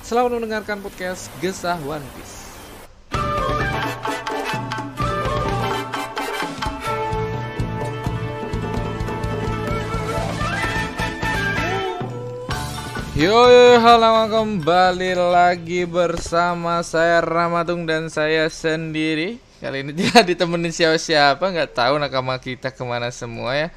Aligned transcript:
selamat 0.00 0.40
mendengarkan 0.40 0.80
podcast 0.80 1.28
Gesah 1.44 1.76
One 1.84 2.04
Piece. 2.16 2.40
Yo, 13.20 13.36
yo 13.52 13.76
halo 13.84 14.32
kembali 14.32 15.12
lagi 15.12 15.84
bersama 15.84 16.80
saya 16.80 17.20
Ramatung 17.20 17.84
dan 17.84 18.08
saya 18.08 18.48
sendiri. 18.48 19.36
Kali 19.60 19.84
ini 19.84 19.92
tidak 20.00 20.24
ditemenin 20.24 20.72
siapa-siapa 20.72 21.44
nggak 21.44 21.76
tahu 21.76 22.00
nakama 22.00 22.40
kita 22.40 22.72
ke 22.72 22.80
mana 22.80 23.12
semua 23.12 23.52
ya 23.52 23.68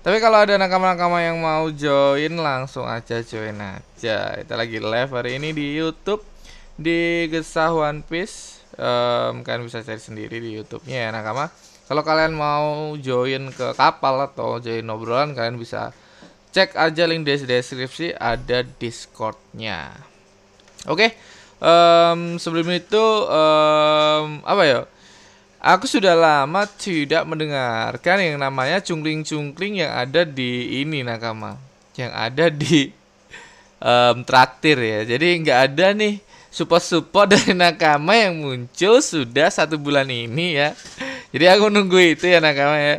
Tapi 0.00 0.16
kalau 0.16 0.40
ada 0.40 0.56
nakama-nakama 0.56 1.20
yang 1.20 1.36
mau 1.44 1.68
join 1.68 2.32
langsung 2.40 2.88
aja 2.88 3.20
join 3.20 3.52
aja. 3.60 4.32
Kita 4.40 4.56
lagi 4.56 4.80
live 4.80 5.12
hari 5.12 5.36
ini 5.36 5.52
di 5.52 5.76
Youtube 5.76 6.24
Di 6.80 7.28
Gesah 7.28 7.68
One 7.68 8.00
Piece. 8.00 8.64
Um, 8.80 9.44
Kalian 9.44 9.68
bisa 9.68 9.84
cari 9.84 10.00
sendiri 10.00 10.40
di 10.40 10.56
Youtubenya 10.56 11.04
ya 11.04 11.08
nakama. 11.12 11.52
Kalau 11.84 12.00
kalian 12.00 12.32
mau 12.32 12.96
join 12.96 13.52
ke 13.52 13.76
kapal 13.76 14.24
atau 14.24 14.56
join 14.56 14.88
obrolan 14.88 15.36
kalian 15.36 15.60
bisa 15.60 15.92
cek 16.56 16.80
aja 16.80 17.04
link 17.04 17.28
di 17.28 17.36
deskripsi 17.36 18.16
ada 18.16 18.64
discordnya. 18.64 19.92
Oke 20.88 21.12
em, 21.60 22.40
sebelum 22.40 22.72
itu 22.72 23.04
em, 23.28 24.40
apa 24.48 24.62
ya 24.64 24.78
aku 25.60 25.84
sudah 25.84 26.16
lama 26.16 26.64
tidak 26.64 27.22
mendengarkan 27.28 28.16
yang 28.18 28.36
namanya 28.40 28.80
cungkring-cungkring 28.80 29.84
yang 29.84 29.92
ada 29.92 30.24
di 30.24 30.80
ini 30.80 31.04
nakama. 31.04 31.60
Yang 31.94 32.12
ada 32.16 32.46
di 32.48 32.78
em, 33.92 34.16
traktir 34.24 34.80
ya. 34.80 35.00
Jadi 35.04 35.26
nggak 35.44 35.60
ada 35.70 35.86
nih 35.92 36.18
support-support 36.50 37.30
dari 37.36 37.52
nakama 37.52 38.16
yang 38.16 38.40
muncul 38.40 38.98
sudah 39.04 39.52
satu 39.52 39.76
bulan 39.76 40.08
ini 40.08 40.56
ya. 40.56 40.72
Jadi 41.30 41.44
aku 41.46 41.70
nunggu 41.70 42.18
itu 42.18 42.26
ya 42.26 42.42
nakama 42.42 42.80
ya. 42.80 42.96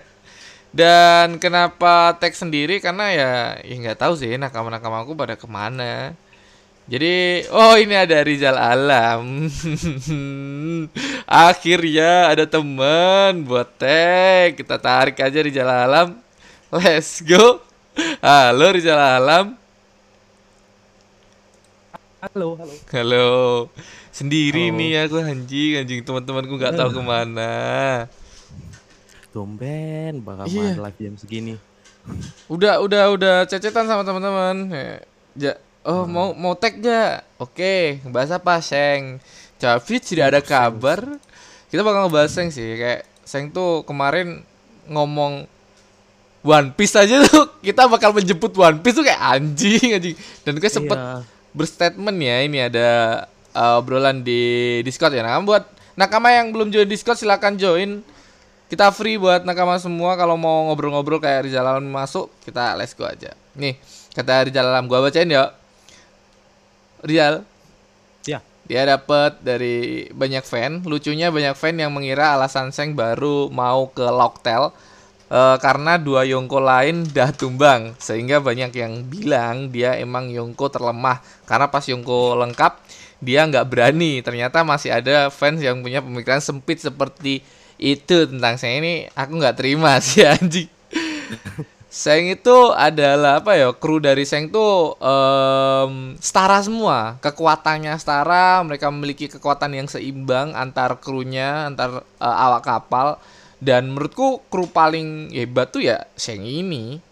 Dan 0.71 1.35
kenapa 1.35 2.15
tag 2.15 2.31
sendiri? 2.31 2.79
Karena 2.79 3.11
ya 3.11 3.31
ya 3.59 3.75
nggak 3.75 3.99
tahu 3.99 4.15
sih 4.15 4.39
nakama-nakama 4.39 5.03
aku 5.03 5.17
pada 5.17 5.35
ke 5.35 5.43
mana. 5.49 6.15
Jadi 6.91 7.47
oh 7.55 7.79
ini 7.79 7.95
ada 7.95 8.19
Rizal 8.19 8.59
Alam. 8.59 9.47
Akhirnya 11.47 12.27
ada 12.27 12.43
teman 12.43 13.47
buat 13.47 13.79
tag. 13.79 14.59
Kita 14.59 14.75
tarik 14.75 15.15
aja 15.23 15.39
Rizal 15.39 15.71
Alam. 15.71 16.19
Let's 16.67 17.23
go. 17.23 17.63
Halo 18.19 18.75
Rizal 18.75 18.99
Alam. 18.99 19.55
Halo 22.19 22.59
halo. 22.59 22.75
Halo. 22.91 23.31
Sendiri 24.11 24.67
Halo. 24.67 24.75
nih 24.83 24.91
aku 25.07 25.15
anjing 25.23 25.71
anjing 25.79 26.03
teman-temanku 26.03 26.59
nggak 26.59 26.75
tahu 26.75 26.91
ke 26.91 27.01
mana. 27.07 27.53
Tumben 29.31 30.19
bakal 30.19 30.43
Iya. 30.43 30.75
live 30.75 30.99
jam 30.99 31.15
segini. 31.15 31.55
Udah, 32.51 32.83
udah, 32.83 33.15
udah 33.15 33.35
cecetan 33.47 33.87
sama 33.87 34.03
teman-teman. 34.03 34.67
Ya, 35.39 35.55
oh 35.83 36.03
mau 36.05 36.33
mau 36.33 36.53
tag 36.53 36.77
ja? 36.79 37.21
Oke, 37.37 37.99
bahas 38.09 38.29
apa, 38.29 38.61
Seng? 38.61 39.17
Tapi 39.57 40.01
tidak 40.01 40.33
ada 40.35 40.41
kabar. 40.41 40.99
Kita 41.69 41.81
bakal 41.81 42.09
ngebahas 42.09 42.31
Seng 42.31 42.49
sih, 42.49 42.77
kayak 42.77 43.05
Seng 43.23 43.49
tuh 43.49 43.85
kemarin 43.85 44.41
ngomong 44.89 45.45
One 46.41 46.73
Piece 46.73 46.97
aja 46.97 47.21
tuh 47.21 47.53
kita 47.67 47.85
bakal 47.85 48.17
menjemput 48.17 48.49
One 48.57 48.81
Piece 48.81 48.97
tuh 48.97 49.05
kayak 49.05 49.21
anjing 49.21 49.93
anjing. 49.93 50.15
Dan 50.41 50.57
gue 50.57 50.71
sempet 50.71 50.97
Iya. 50.97 51.21
berstatement 51.53 52.17
ya 52.17 52.37
ini 52.41 52.57
ada 52.65 52.87
uh, 53.53 53.77
obrolan 53.77 54.25
di 54.25 54.79
Discord 54.81 55.13
ya. 55.13 55.21
Nah, 55.21 55.37
buat 55.45 55.69
nakama 55.93 56.33
yang 56.33 56.49
belum 56.49 56.73
join 56.73 56.89
Discord 56.89 57.19
silakan 57.19 57.55
join. 57.61 58.01
Kita 58.65 58.87
free 58.89 59.19
buat 59.19 59.43
nakama 59.43 59.75
semua 59.77 60.15
kalau 60.15 60.39
mau 60.39 60.71
ngobrol-ngobrol 60.71 61.19
kayak 61.19 61.43
Rizal 61.43 61.67
Alam 61.67 61.91
masuk, 61.91 62.31
kita 62.47 62.71
let's 62.79 62.95
go 62.95 63.03
aja. 63.03 63.35
Nih, 63.51 63.75
kata 64.15 64.47
Rizal 64.47 64.63
Alam 64.63 64.87
gua 64.87 65.03
bacain 65.03 65.27
ya. 65.27 65.51
Rizal, 67.01 67.43
Ya. 68.23 68.39
dia 68.69 68.85
dapat 68.85 69.41
dari 69.41 70.05
banyak 70.13 70.45
fan. 70.45 70.85
Lucunya 70.85 71.33
banyak 71.33 71.57
fan 71.57 71.75
yang 71.75 71.89
mengira 71.91 72.37
alasan 72.37 72.69
Seng 72.69 72.93
baru 72.93 73.49
mau 73.49 73.89
ke 73.89 74.05
Locktel 74.05 74.69
eh, 75.31 75.57
karena 75.57 75.97
dua 75.97 76.21
Yongko 76.29 76.59
lain 76.61 77.09
dah 77.09 77.33
tumbang. 77.33 77.97
Sehingga 77.97 78.37
banyak 78.39 78.71
yang 78.77 78.93
bilang 79.09 79.73
dia 79.73 79.97
emang 79.97 80.29
Yongko 80.29 80.69
terlemah 80.69 81.19
karena 81.49 81.67
pas 81.73 81.83
Yongko 81.83 82.37
lengkap 82.45 82.73
dia 83.19 83.41
nggak 83.49 83.65
berani. 83.65 84.21
Ternyata 84.21 84.61
masih 84.61 84.93
ada 84.93 85.33
fans 85.33 85.59
yang 85.61 85.81
punya 85.81 85.99
pemikiran 86.05 86.39
sempit 86.39 86.77
seperti 86.79 87.41
itu 87.81 88.29
tentang 88.29 88.61
saya 88.61 88.77
ini 88.77 89.09
aku 89.17 89.41
nggak 89.41 89.57
terima 89.57 89.97
sih 90.05 90.21
anjing. 90.21 90.69
Seng 91.91 92.31
itu 92.31 92.57
adalah 92.71 93.43
apa 93.43 93.59
ya 93.59 93.75
kru 93.75 93.99
dari 93.99 94.23
Seng 94.23 94.47
tuh 94.47 94.95
em, 94.95 96.15
setara 96.17 96.63
semua 96.63 97.19
kekuatannya 97.19 97.91
setara 97.99 98.63
mereka 98.63 98.87
memiliki 98.87 99.27
kekuatan 99.27 99.75
yang 99.75 99.91
seimbang 99.91 100.55
antar 100.55 100.95
krunya 100.97 101.67
antar 101.67 102.07
eh, 102.17 102.35
awak 102.47 102.63
kapal 102.63 103.19
dan 103.59 103.91
menurutku 103.91 104.39
kru 104.47 104.71
paling 104.71 105.35
hebat 105.35 105.67
tuh 105.67 105.83
ya 105.83 106.07
Seng 106.15 106.41
ini 106.41 107.03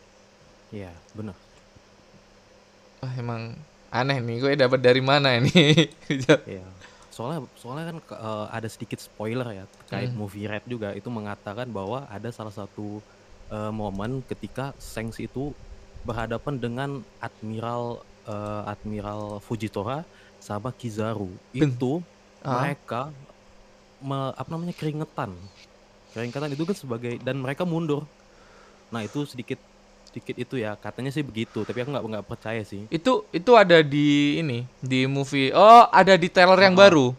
Iya, 0.70 0.94
benar. 1.12 1.34
Wah, 3.02 3.14
emang 3.18 3.58
aneh 3.90 4.22
nih 4.22 4.38
gue 4.38 4.52
dapat 4.56 4.80
dari 4.80 5.02
mana 5.02 5.36
ini 5.36 5.92
Iya. 6.56 6.64
Soalnya 7.12 7.44
soalnya 7.60 7.92
kan 7.92 7.98
eh, 8.00 8.46
ada 8.48 8.68
sedikit 8.72 9.04
spoiler 9.04 9.44
ya 9.52 9.66
terkait 9.84 10.08
Hmm. 10.08 10.24
movie 10.24 10.48
Red 10.48 10.64
juga 10.64 10.96
itu 10.96 11.12
mengatakan 11.12 11.68
bahwa 11.68 12.08
ada 12.08 12.32
salah 12.32 12.56
satu 12.56 13.04
eh, 13.50 13.72
momen 13.72 14.22
ketika 14.24 14.72
Sengs 14.78 15.18
itu 15.18 15.52
berhadapan 16.02 16.56
dengan 16.56 16.90
Admiral 17.20 18.00
eh, 18.24 18.62
Admiral 18.68 19.42
Fujitora 19.42 20.06
sama 20.40 20.72
Kizaru. 20.72 21.30
Itu 21.52 22.00
Ah. 22.40 22.64
mereka 22.64 23.12
me- 24.00 24.32
apa 24.32 24.48
namanya 24.48 24.72
keringetan. 24.72 25.36
Keringetan 26.10 26.50
itu 26.50 26.64
kan 26.64 26.74
sebagai 26.74 27.20
dan 27.20 27.36
mereka 27.36 27.68
mundur. 27.68 28.08
Nah, 28.90 29.04
itu 29.04 29.28
sedikit 29.28 29.60
sedikit 30.08 30.40
itu 30.40 30.56
ya 30.58 30.74
katanya 30.74 31.14
sih 31.14 31.22
begitu 31.22 31.62
tapi 31.62 31.86
aku 31.86 31.94
nggak 31.94 32.02
nggak 32.02 32.26
percaya 32.26 32.66
sih 32.66 32.82
itu 32.90 33.22
itu 33.30 33.52
ada 33.54 33.78
di 33.86 34.42
ini 34.42 34.66
di 34.82 35.06
movie 35.06 35.54
oh 35.54 35.86
ada 35.86 36.18
di 36.18 36.26
trailer 36.26 36.58
yang 36.58 36.74
Ah. 36.74 36.82
baru 36.82 37.14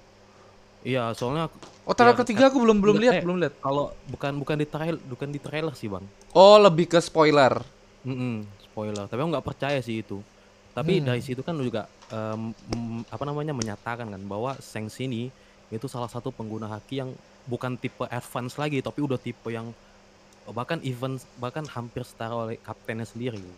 iya 0.82 1.14
soalnya 1.14 1.46
oh 1.82 1.92
trailer 1.92 2.12
Yang- 2.12 2.22
ketiga 2.24 2.42
aku 2.48 2.58
belum 2.58 2.78
belum 2.78 2.96
lihat 2.98 3.14
eh. 3.16 3.22
belum 3.22 3.38
lihat 3.38 3.54
kalau 3.58 3.90
bukan 4.06 4.32
bukan 4.36 4.56
di 4.56 4.66
trailer 4.66 5.00
bukan 5.02 5.28
di 5.28 5.40
trailer 5.40 5.74
sih 5.74 5.88
bang 5.88 6.04
oh 6.32 6.56
lebih 6.56 6.86
ke 6.86 6.98
spoiler 6.98 7.60
Mm-mm, 8.00 8.42
spoiler 8.62 9.04
tapi 9.04 9.20
aku 9.20 9.28
nggak 9.30 9.46
percaya 9.46 9.78
sih 9.80 10.00
itu 10.00 10.20
tapi 10.70 10.98
Hmm. 10.98 11.06
dari 11.08 11.20
situ 11.20 11.42
kan 11.42 11.52
juga 11.54 11.84
em, 12.08 12.54
mm, 12.54 13.10
apa 13.10 13.24
namanya 13.26 13.50
menyatakan 13.50 14.06
kan 14.06 14.22
bahwa 14.24 14.54
Sengs 14.58 14.96
ini 14.98 15.28
itu 15.68 15.86
salah 15.86 16.06
satu 16.06 16.30
pengguna 16.30 16.66
haki 16.66 16.94
yang 16.98 17.10
bukan 17.44 17.74
tipe 17.74 18.06
advance 18.06 18.54
lagi 18.54 18.78
tapi 18.78 19.02
udah 19.02 19.18
tipe 19.18 19.50
yang 19.50 19.74
bahkan 20.50 20.78
event 20.82 21.18
bahkan 21.36 21.62
hampir 21.66 22.02
setara 22.02 22.34
oleh 22.34 22.58
kaptennya 22.58 23.04
sendiri 23.04 23.38
kan. 23.38 23.54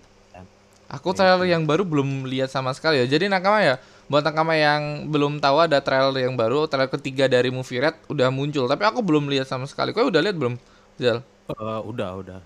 Aku 0.93 1.17
trailer 1.17 1.49
gitu. 1.49 1.49
yang 1.49 1.65
baru 1.65 1.83
belum 1.89 2.29
lihat 2.29 2.53
sama 2.53 2.71
sekali 2.77 3.01
ya. 3.01 3.07
Jadi 3.09 3.25
nakama 3.33 3.65
ya, 3.65 3.81
buat 4.13 4.21
nakama 4.21 4.53
yang 4.55 5.09
belum 5.09 5.41
tahu 5.41 5.57
ada 5.65 5.81
trailer 5.81 6.13
yang 6.29 6.37
baru, 6.37 6.69
trailer 6.69 6.93
ketiga 6.93 7.25
dari 7.33 7.49
movie 7.49 7.81
Red 7.81 7.97
udah 8.13 8.29
muncul. 8.29 8.69
Tapi 8.69 8.85
aku 8.85 9.01
belum 9.01 9.25
lihat 9.33 9.49
sama 9.49 9.65
sekali. 9.65 9.97
Kau 9.97 10.13
udah 10.13 10.21
lihat 10.21 10.37
belum? 10.37 10.55
Zal, 11.01 11.25
Eh, 11.51 11.81
udah 11.91 12.11
udah 12.23 12.41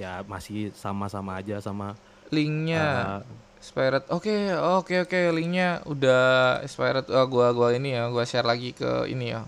ya 0.00 0.20
masih 0.28 0.70
sama-sama 0.76 1.40
aja 1.40 1.56
sama 1.60 1.96
linknya 2.34 2.84
eh, 2.84 3.20
expired. 3.60 4.04
Oke, 4.16 4.34
oke, 4.78 4.94
oke. 5.04 5.20
Linknya 5.36 5.82
udah 5.92 6.22
expired. 6.66 7.06
Oh, 7.10 7.26
gua, 7.32 7.46
gua 7.58 7.68
ini 7.76 7.88
ya, 7.96 8.02
gua 8.14 8.24
share 8.30 8.46
lagi 8.46 8.70
ke 8.76 9.08
ini 9.12 9.26
ya. 9.34 9.42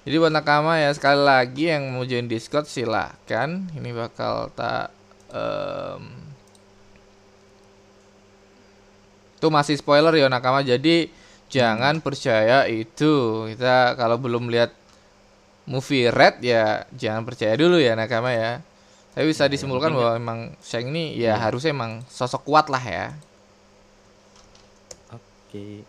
Jadi 0.00 0.16
buat 0.16 0.32
nakama 0.32 0.80
ya 0.80 0.90
sekali 0.96 1.20
lagi 1.20 1.68
yang 1.68 1.92
mau 1.92 2.04
join 2.08 2.24
Discord 2.24 2.64
silakan. 2.64 3.68
Ini 3.76 3.90
bakal 3.92 4.48
tak 4.56 4.88
em, 5.28 6.29
Itu 9.40 9.48
masih 9.48 9.80
spoiler 9.80 10.12
ya 10.12 10.28
nakama. 10.28 10.60
Jadi 10.60 11.08
jangan 11.48 12.04
percaya 12.04 12.68
itu. 12.68 13.48
Kita 13.48 13.96
kalau 13.96 14.20
belum 14.20 14.52
lihat 14.52 14.76
movie 15.64 16.12
Red 16.12 16.44
ya 16.44 16.84
jangan 16.92 17.24
percaya 17.24 17.56
dulu 17.56 17.80
ya 17.80 17.96
nakama 17.96 18.36
ya. 18.36 18.60
Tapi 19.16 19.24
bisa 19.32 19.42
Ya, 19.42 19.44
yang 19.48 19.52
disimpulkan 19.56 19.90
bahwa 19.96 20.12
emang 20.12 20.38
Shang 20.60 20.92
ini 20.92 21.16
ya 21.16 21.34
Iya. 21.34 21.34
harusnya 21.40 21.72
emang 21.72 22.04
sosok 22.12 22.44
kuat 22.44 22.68
lah 22.68 22.84
ya. 22.84 23.16
Oke. 25.10 25.82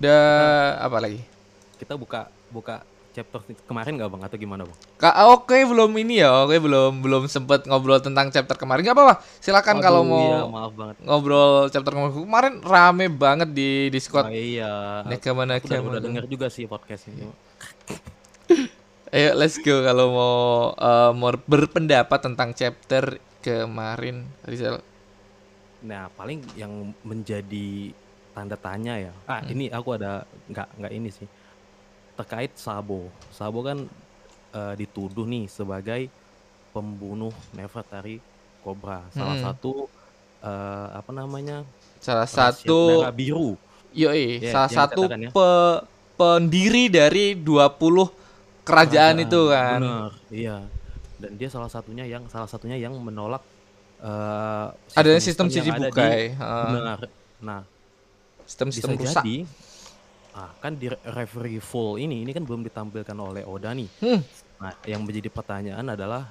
Dan 0.00 0.80
apa 0.80 0.96
lagi? 1.02 1.20
Kita 1.76 1.98
buka 1.98 2.30
buka 2.48 2.80
chapter 3.10 3.38
kemarin 3.64 3.98
nggak 3.98 4.06
bang 4.08 4.22
atau 4.22 4.36
gimana 4.36 4.62
bang? 4.62 4.78
Kak, 4.96 5.14
oke 5.28 5.56
belum 5.66 5.90
ini 5.98 6.22
ya, 6.22 6.46
oke 6.46 6.56
belum 6.56 7.02
belum 7.02 7.22
sempet 7.26 7.66
ngobrol 7.66 7.98
tentang 7.98 8.30
chapter 8.30 8.54
kemarin. 8.54 8.82
Gak 8.82 8.94
apa-apa, 8.94 9.14
silakan 9.38 9.78
kalau 9.78 10.02
Aduh, 10.02 10.10
mau 10.10 10.22
iya, 10.22 10.38
maaf 10.46 10.72
banget. 10.72 10.96
ngobrol 11.02 11.52
chapter 11.68 11.90
kemarin. 11.90 12.12
Kemarin 12.14 12.54
rame 12.62 13.06
banget 13.08 13.48
di 13.50 13.70
Oh, 13.86 13.92
Discord. 13.92 14.26
iya. 14.30 15.02
Nakama 15.04 15.42
Aku 15.50 15.66
udah, 15.66 15.80
udah 15.82 16.00
denger 16.00 16.24
juga 16.26 16.46
sih 16.46 16.64
podcast 16.64 17.06
ini. 17.06 17.26
Ayo 19.10 19.34
let's 19.34 19.58
go 19.58 19.82
kalau 19.82 20.06
mau 20.14 20.36
eh, 20.72 21.10
mau 21.12 21.34
berpendapat 21.34 22.18
tentang 22.22 22.54
chapter 22.54 23.18
kemarin. 23.40 24.22
Rizal. 24.46 24.78
Nah, 25.80 26.06
paling 26.14 26.44
yang 26.54 26.92
menjadi 27.02 27.90
tanda 28.30 28.54
tanya 28.54 29.00
ya. 29.00 29.12
Ah, 29.26 29.42
Hmm. 29.42 29.50
ini 29.50 29.66
aku 29.66 29.98
ada 29.98 30.22
nggak 30.46 30.68
nggak 30.78 30.92
ini 30.94 31.10
sih. 31.10 31.26
Terkait 32.20 32.52
Sabo. 32.54 33.08
Sabo 33.30 33.60
kan 33.60 33.88
eh, 34.50 34.74
dituduh 34.76 35.24
nih 35.24 35.48
sebagai 35.48 36.12
pembunuh 36.70 37.32
Nefertari 37.50 38.20
Cobra. 38.60 39.00
Salah 39.10 39.34
Hmm. 39.34 39.44
satu 39.46 39.88
eh, 40.40 40.88
apa 40.92 41.10
namanya? 41.10 41.64
Salah 41.98 42.24
satu 42.24 43.08
biru. 43.10 43.56
yoi, 43.90 44.38
Ya, 44.38 44.52
salah 44.54 44.70
satu 44.70 45.02
ya. 45.04 45.28
pe- 45.28 45.80
pendiri 46.14 46.86
dari 46.86 47.34
20 47.34 48.06
kerajaan 48.62 49.18
itu 49.18 49.40
kan. 49.48 49.80
Benar, 49.80 50.12
iya. 50.30 50.56
Dan 51.16 51.34
dia 51.34 51.48
salah 51.48 51.66
satunya 51.66 52.04
yang 52.04 52.24
salah 52.26 52.46
satunya 52.46 52.76
yang 52.76 52.94
menolak 52.94 53.42
eh 53.98 54.66
Ada 54.94 55.18
sistem 55.18 55.48
yang 55.48 55.60
ada 55.60 55.60
di- 55.60 55.68
Shichibukai. 55.90 56.20
heeh. 56.32 56.68
Benar. 56.72 56.98
Nah, 57.40 57.60
Sistem-sistem 58.46 58.90
bisa 58.92 59.04
rusak. 59.10 59.22
jadi 59.22 59.36
ah, 60.34 60.50
kan 60.62 60.76
di 60.76 60.90
referee 60.90 61.62
full 61.62 61.98
ini 61.98 62.22
ini 62.22 62.30
kan 62.30 62.44
belum 62.46 62.62
ditampilkan 62.66 63.16
oleh 63.18 63.42
Oda 63.46 63.74
nih. 63.74 63.88
Hmm. 64.02 64.20
Nah, 64.60 64.72
yang 64.84 65.02
menjadi 65.02 65.32
pertanyaan 65.32 65.86
adalah 65.88 66.28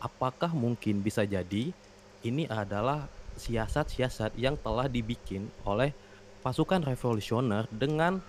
apakah 0.00 0.52
mungkin 0.52 1.00
bisa 1.00 1.24
jadi 1.24 1.72
ini 2.20 2.44
adalah 2.48 3.08
siasat-siasat 3.40 4.36
yang 4.36 4.56
telah 4.60 4.84
dibikin 4.84 5.48
oleh 5.64 5.96
pasukan 6.44 6.84
revolusioner 6.84 7.64
dengan 7.72 8.20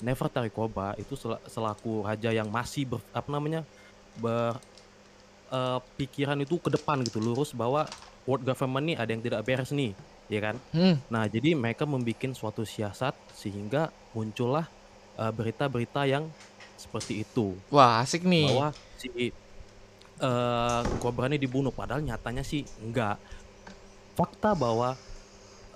Nefertari 0.00 0.52
Cobra 0.52 0.92
itu 1.00 1.16
sel- 1.16 1.40
selaku 1.48 2.04
raja 2.04 2.28
yang 2.28 2.52
masih 2.52 2.84
ber, 2.84 3.00
apa 3.16 3.28
namanya 3.32 3.64
ber 4.20 4.60
eh, 5.52 5.78
pikiran 5.96 6.36
itu 6.40 6.60
ke 6.60 6.68
depan 6.72 7.00
gitu 7.04 7.20
lurus 7.20 7.56
bahwa 7.56 7.88
world 8.28 8.44
government 8.44 8.84
nih 8.92 8.96
ada 9.00 9.10
yang 9.12 9.22
tidak 9.24 9.40
beres 9.46 9.72
nih 9.72 9.96
ya 10.26 10.40
kan 10.42 10.56
Hmm. 10.74 10.98
Nah, 11.06 11.24
jadi 11.30 11.54
mereka 11.54 11.86
membuat 11.86 12.34
suatu 12.34 12.66
siasat 12.66 13.14
sehingga 13.32 13.94
muncullah 14.16 14.64
eh, 15.20 15.32
berita-berita 15.36 16.08
yang 16.08 16.24
seperti 16.80 17.20
itu 17.24 17.52
Wah, 17.68 18.00
asik 18.00 18.24
nih. 18.24 18.48
bahwa 18.48 18.68
si 18.96 19.08
eh 20.16 20.80
Cobra 20.96 21.28
ini 21.28 21.36
dibunuh 21.36 21.68
padahal 21.68 22.00
nyatanya 22.00 22.40
sih 22.40 22.64
enggak. 22.80 23.20
Fakta 24.16 24.56
bahwa 24.56 24.96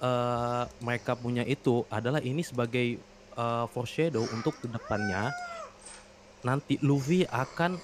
eh, 0.01 0.65
mereka 0.81 1.13
punya 1.13 1.45
itu 1.45 1.85
adalah 1.93 2.25
ini 2.25 2.41
sebagai 2.41 2.97
eh, 3.37 3.65
foreshadow 3.69 4.25
untuk 4.33 4.57
ke 4.57 4.67
depannya 4.73 5.29
nanti 6.41 6.81
Luffy 6.81 7.29
akan 7.29 7.77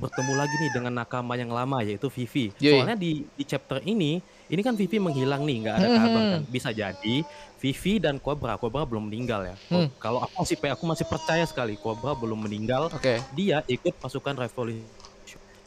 bertemu 0.00 0.32
lagi 0.32 0.54
nih 0.56 0.70
dengan 0.72 0.92
nakama 1.04 1.36
yang 1.36 1.52
lama 1.52 1.84
yaitu 1.84 2.08
Vivi. 2.08 2.50
Yoi. 2.56 2.80
Soalnya 2.80 2.96
di 2.96 3.28
di 3.36 3.44
chapter 3.44 3.84
ini 3.84 4.18
ini 4.48 4.60
kan 4.64 4.74
Vivi 4.74 4.96
menghilang 4.98 5.44
nih, 5.44 5.56
nggak 5.62 5.74
ada 5.76 5.88
kabar 5.94 6.22
kan. 6.34 6.42
Bisa 6.48 6.72
jadi 6.72 7.16
Vivi 7.60 7.92
dan 8.00 8.16
Cobra, 8.16 8.56
Cobra 8.56 8.88
belum 8.88 9.12
meninggal 9.12 9.52
ya. 9.52 9.56
Hmm. 9.68 9.92
Kalau 10.00 10.24
aku 10.24 10.42
masih 10.42 10.56
aku 10.56 10.84
masih 10.88 11.06
percaya 11.06 11.44
sekali 11.44 11.76
Cobra 11.76 12.16
belum 12.16 12.48
meninggal 12.48 12.88
Oke. 12.90 13.20
dia 13.36 13.60
ikut 13.68 13.94
pasukan 14.00 14.34
revolusi 14.34 14.82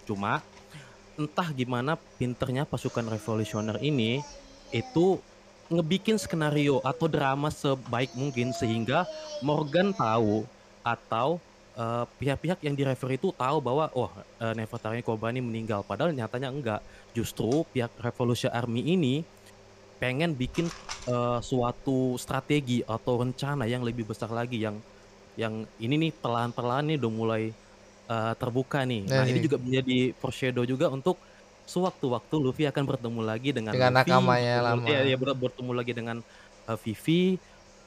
cuma 0.03 0.43
entah 1.15 1.47
gimana 1.55 1.95
pinternya 2.19 2.67
pasukan 2.67 3.07
revolusioner 3.07 3.79
ini 3.79 4.19
itu 4.73 5.21
ngebikin 5.71 6.19
skenario 6.19 6.83
atau 6.83 7.07
drama 7.07 7.47
sebaik 7.47 8.11
mungkin 8.17 8.51
sehingga 8.51 9.07
Morgan 9.39 9.95
tahu 9.95 10.43
atau 10.83 11.39
eh, 11.77 12.05
pihak-pihak 12.19 12.59
yang 12.65 12.75
di 12.77 12.83
referee 12.85 13.17
itu 13.17 13.33
tahu 13.33 13.57
bahwa 13.61 13.89
oh 13.93 14.09
uh, 14.09 14.53
Nefertari 14.53 15.01
Cobra 15.01 15.29
ini 15.33 15.41
meninggal 15.41 15.81
padahal 15.85 16.13
nyatanya 16.13 16.49
enggak 16.49 16.81
justru 17.13 17.65
pihak 17.73 17.93
Revolution 18.01 18.51
Army 18.53 18.81
ini 18.83 19.15
pengen 20.03 20.35
bikin 20.35 20.67
eh, 21.07 21.39
suatu 21.39 22.19
strategi 22.19 22.83
atau 22.83 23.23
rencana 23.23 23.63
yang 23.63 23.87
lebih 23.87 24.03
besar 24.03 24.27
lagi 24.27 24.59
yang 24.59 24.75
yang 25.39 25.63
ini 25.79 25.95
nih 25.95 26.11
perlahan-perlahan 26.11 26.91
nih 26.91 26.97
udah 26.99 27.11
mulai 27.13 27.43
eh, 28.11 28.33
terbuka 28.35 28.83
nih. 28.83 29.07
Nah, 29.07 29.23
Nah, 29.23 29.25
ini 29.31 29.39
nih. 29.39 29.43
juga 29.47 29.57
menjadi 29.63 29.97
foreshadow 30.19 30.67
juga 30.67 30.91
untuk 30.91 31.15
sewaktu-waktu 31.63 32.35
Luffy 32.35 32.67
akan 32.67 32.83
bertemu 32.83 33.21
lagi 33.23 33.49
dengan 33.55 33.71
Dengan 33.71 33.95
Luffy, 33.95 34.11
nakamanya 34.11 34.55
lama. 34.59 34.83
Iya, 34.83 34.99
iya, 35.07 35.15
benar, 35.15 35.35
bertemu 35.39 35.71
lagi 35.71 35.93
dengan 35.95 36.17
eh, 36.67 36.77
Vivi, 36.83 37.39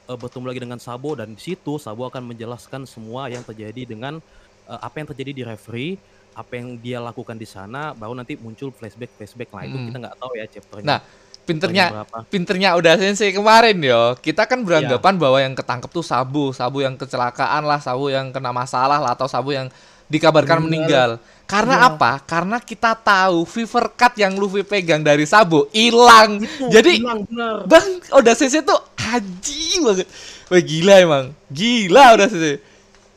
eh, 0.07 0.17
bertemu 0.17 0.45
lagi 0.47 0.61
dengan 0.63 0.79
Sabo 0.79 1.13
dan 1.13 1.35
di 1.35 1.41
situ 1.41 1.75
Sabo 1.77 2.07
akan 2.07 2.31
menjelaskan 2.31 2.87
semua 2.87 3.27
yang 3.27 3.43
terjadi 3.43 3.83
dengan 3.85 4.23
eh, 4.67 4.79
apa 4.79 4.95
yang 4.99 5.07
terjadi 5.11 5.31
di 5.31 5.43
referee, 5.43 5.95
apa 6.33 6.51
yang 6.55 6.75
dia 6.77 6.99
lakukan 6.99 7.35
di 7.35 7.47
sana, 7.47 7.91
baru 7.91 8.13
nanti 8.13 8.35
muncul 8.35 8.69
flashback 8.69 9.09
flashback. 9.15 9.49
Nah, 9.51 9.63
itu 9.63 9.77
Hmm. 9.77 9.85
kita 9.87 9.97
nggak 10.03 10.15
tahu 10.19 10.31
ya 10.35 10.45
chapternya. 10.47 10.85
Nah, 10.85 10.99
pinternya 11.47 11.85
pinternya 12.27 12.69
udah 12.75 12.93
sensei 12.99 13.31
kemarin 13.31 13.79
yo. 13.79 14.19
Kita 14.19 14.43
kan 14.43 14.61
beranggapan 14.67 15.15
Iya. 15.15 15.21
bahwa 15.23 15.37
yang 15.39 15.55
ketangkep 15.55 15.89
tuh 15.89 16.03
Sabu, 16.03 16.51
Sabu 16.51 16.83
yang 16.83 16.99
kecelakaan 16.99 17.63
lah, 17.63 17.79
Sabu 17.79 18.11
yang 18.11 18.35
kena 18.35 18.51
masalah 18.51 18.99
lah 18.99 19.15
atau 19.15 19.31
Sabu 19.31 19.55
yang 19.55 19.71
dikabarkan 20.07 20.59
meninggal. 20.63 21.19
Karena 21.47 21.79
Iya. 21.79 21.87
apa? 21.89 22.11
Karena 22.21 22.59
kita 22.59 22.91
tahu 22.93 23.47
Fever 23.47 23.87
Cut 23.95 24.19
yang 24.19 24.35
Luffy 24.35 24.61
pegang 24.61 24.99
dari 24.99 25.23
Sabu 25.23 25.71
hilang. 25.71 26.43
Jadi 26.67 26.99
hilang, 26.99 27.23
bener. 27.23 27.63
Bang, 27.63 27.87
Oda 28.11 28.35
Sensei 28.35 28.59
tuh 28.59 28.75
haji 28.99 29.79
banget. 29.79 30.07
Wah 30.47 30.59
gila 30.59 30.93
emang. 30.99 31.25
Gila 31.47 32.19
Oda 32.19 32.27
Sensei. 32.27 32.59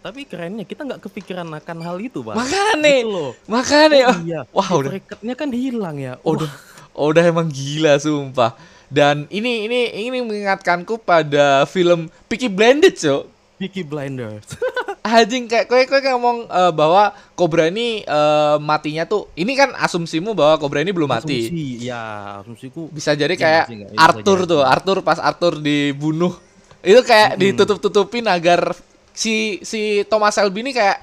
Tapi 0.00 0.24
kerennya 0.24 0.62
kita 0.62 0.86
nggak 0.86 1.02
kepikiran 1.02 1.44
akan 1.52 1.78
hal 1.82 1.98
itu, 1.98 2.22
Bang. 2.22 2.38
Makanya, 2.38 2.94
Gitu 3.02 3.10
loh. 3.10 3.30
makanya. 3.44 3.98
Oh 4.00 4.14
oh, 4.14 4.18
iya. 4.22 4.40
Wah, 4.48 4.68
udah. 4.72 4.90
Rekatnya 4.94 5.34
kan 5.34 5.50
hilang 5.50 5.96
ya. 5.98 6.14
Oda, 6.22 6.46
Oda 6.94 7.20
emang 7.20 7.50
gila 7.50 7.98
sumpah. 7.98 8.54
Dan 8.86 9.26
ini 9.28 9.66
ini 9.66 9.80
ini 10.06 10.18
mengingatkanku 10.18 11.02
pada 11.02 11.66
film 11.66 12.06
Peaky 12.26 12.46
Blinders, 12.46 13.02
Cok. 13.02 13.22
Peaky 13.58 13.82
Blinders. 13.82 14.46
Anjing 15.00 15.48
kayak 15.48 15.64
kowe 15.64 15.80
kowe 15.80 16.00
ngomong 16.02 16.38
eh, 16.44 16.72
bahwa 16.72 17.10
Cobra 17.32 17.66
ini 17.66 18.00
eh, 18.00 18.56
matinya 18.58 19.04
tuh 19.04 19.32
ini 19.32 19.52
kan 19.54 19.72
asumsimu 19.74 20.32
bahwa 20.32 20.56
Cobra 20.56 20.80
ini 20.80 20.92
belum 20.92 21.08
mati. 21.08 21.48
Asumsi, 21.48 21.80
ya, 21.82 22.02
asumsiku. 22.38 22.88
Bisa 22.88 23.12
jadi 23.12 23.32
Iya, 23.32 23.40
kayak 23.40 23.64
nggak? 23.66 23.90
Iya, 23.90 23.98
Arthur 23.98 24.38
tuh. 24.44 24.60
Arthur 24.60 24.98
pas 25.00 25.16
Arthur 25.16 25.56
dibunuh. 25.56 26.36
Itu 26.80 27.00
kayak 27.00 27.34
Mm-mm. 27.34 27.40
ditutup-tutupin 27.56 28.24
agar 28.24 28.76
si 29.10 29.60
si 29.60 30.04
Thomas 30.04 30.32
Shelby 30.32 30.60
ini 30.62 30.72
kayak 30.72 31.00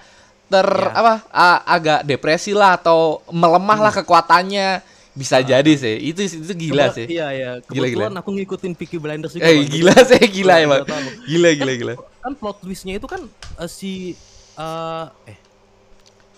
ter 0.48 0.64
Ya. 0.64 0.94
apa 0.94 1.14
a- 1.28 1.64
agak 1.68 2.02
depresi 2.04 2.54
lah 2.54 2.78
atau 2.78 3.26
melemah 3.28 3.80
lah 3.80 3.94
kekuatannya. 3.94 4.97
Bisa. 5.18 5.36
Ah. 5.36 5.42
jadi 5.42 5.72
sih. 5.74 5.96
Itu 6.06 6.22
itu 6.22 6.54
gila 6.54 6.88
Keba- 6.88 6.96
sih. 6.96 7.06
Iya, 7.10 7.28
iya. 7.34 7.52
Gila, 7.60 7.86
Kebetulan 7.90 8.14
aku 8.16 8.30
ngikutin 8.32 8.74
Peaky 8.74 8.98
Blinders 8.98 9.34
juga. 9.34 9.46
Eh 9.46 9.66
gila 9.66 9.98
Jadi, 9.98 10.10
sih 10.14 10.22
gila 10.32 10.56
emang. 10.62 10.82
Gila 11.26 11.50
gila 11.54 11.74
gila. 11.74 11.94
Kan 12.22 12.34
plot 12.34 12.58
twistnya 12.62 12.94
itu 12.96 13.08
kan 13.10 13.26
eh, 13.58 13.68
si 13.68 14.14
eh 14.54 15.06
eh 15.26 15.38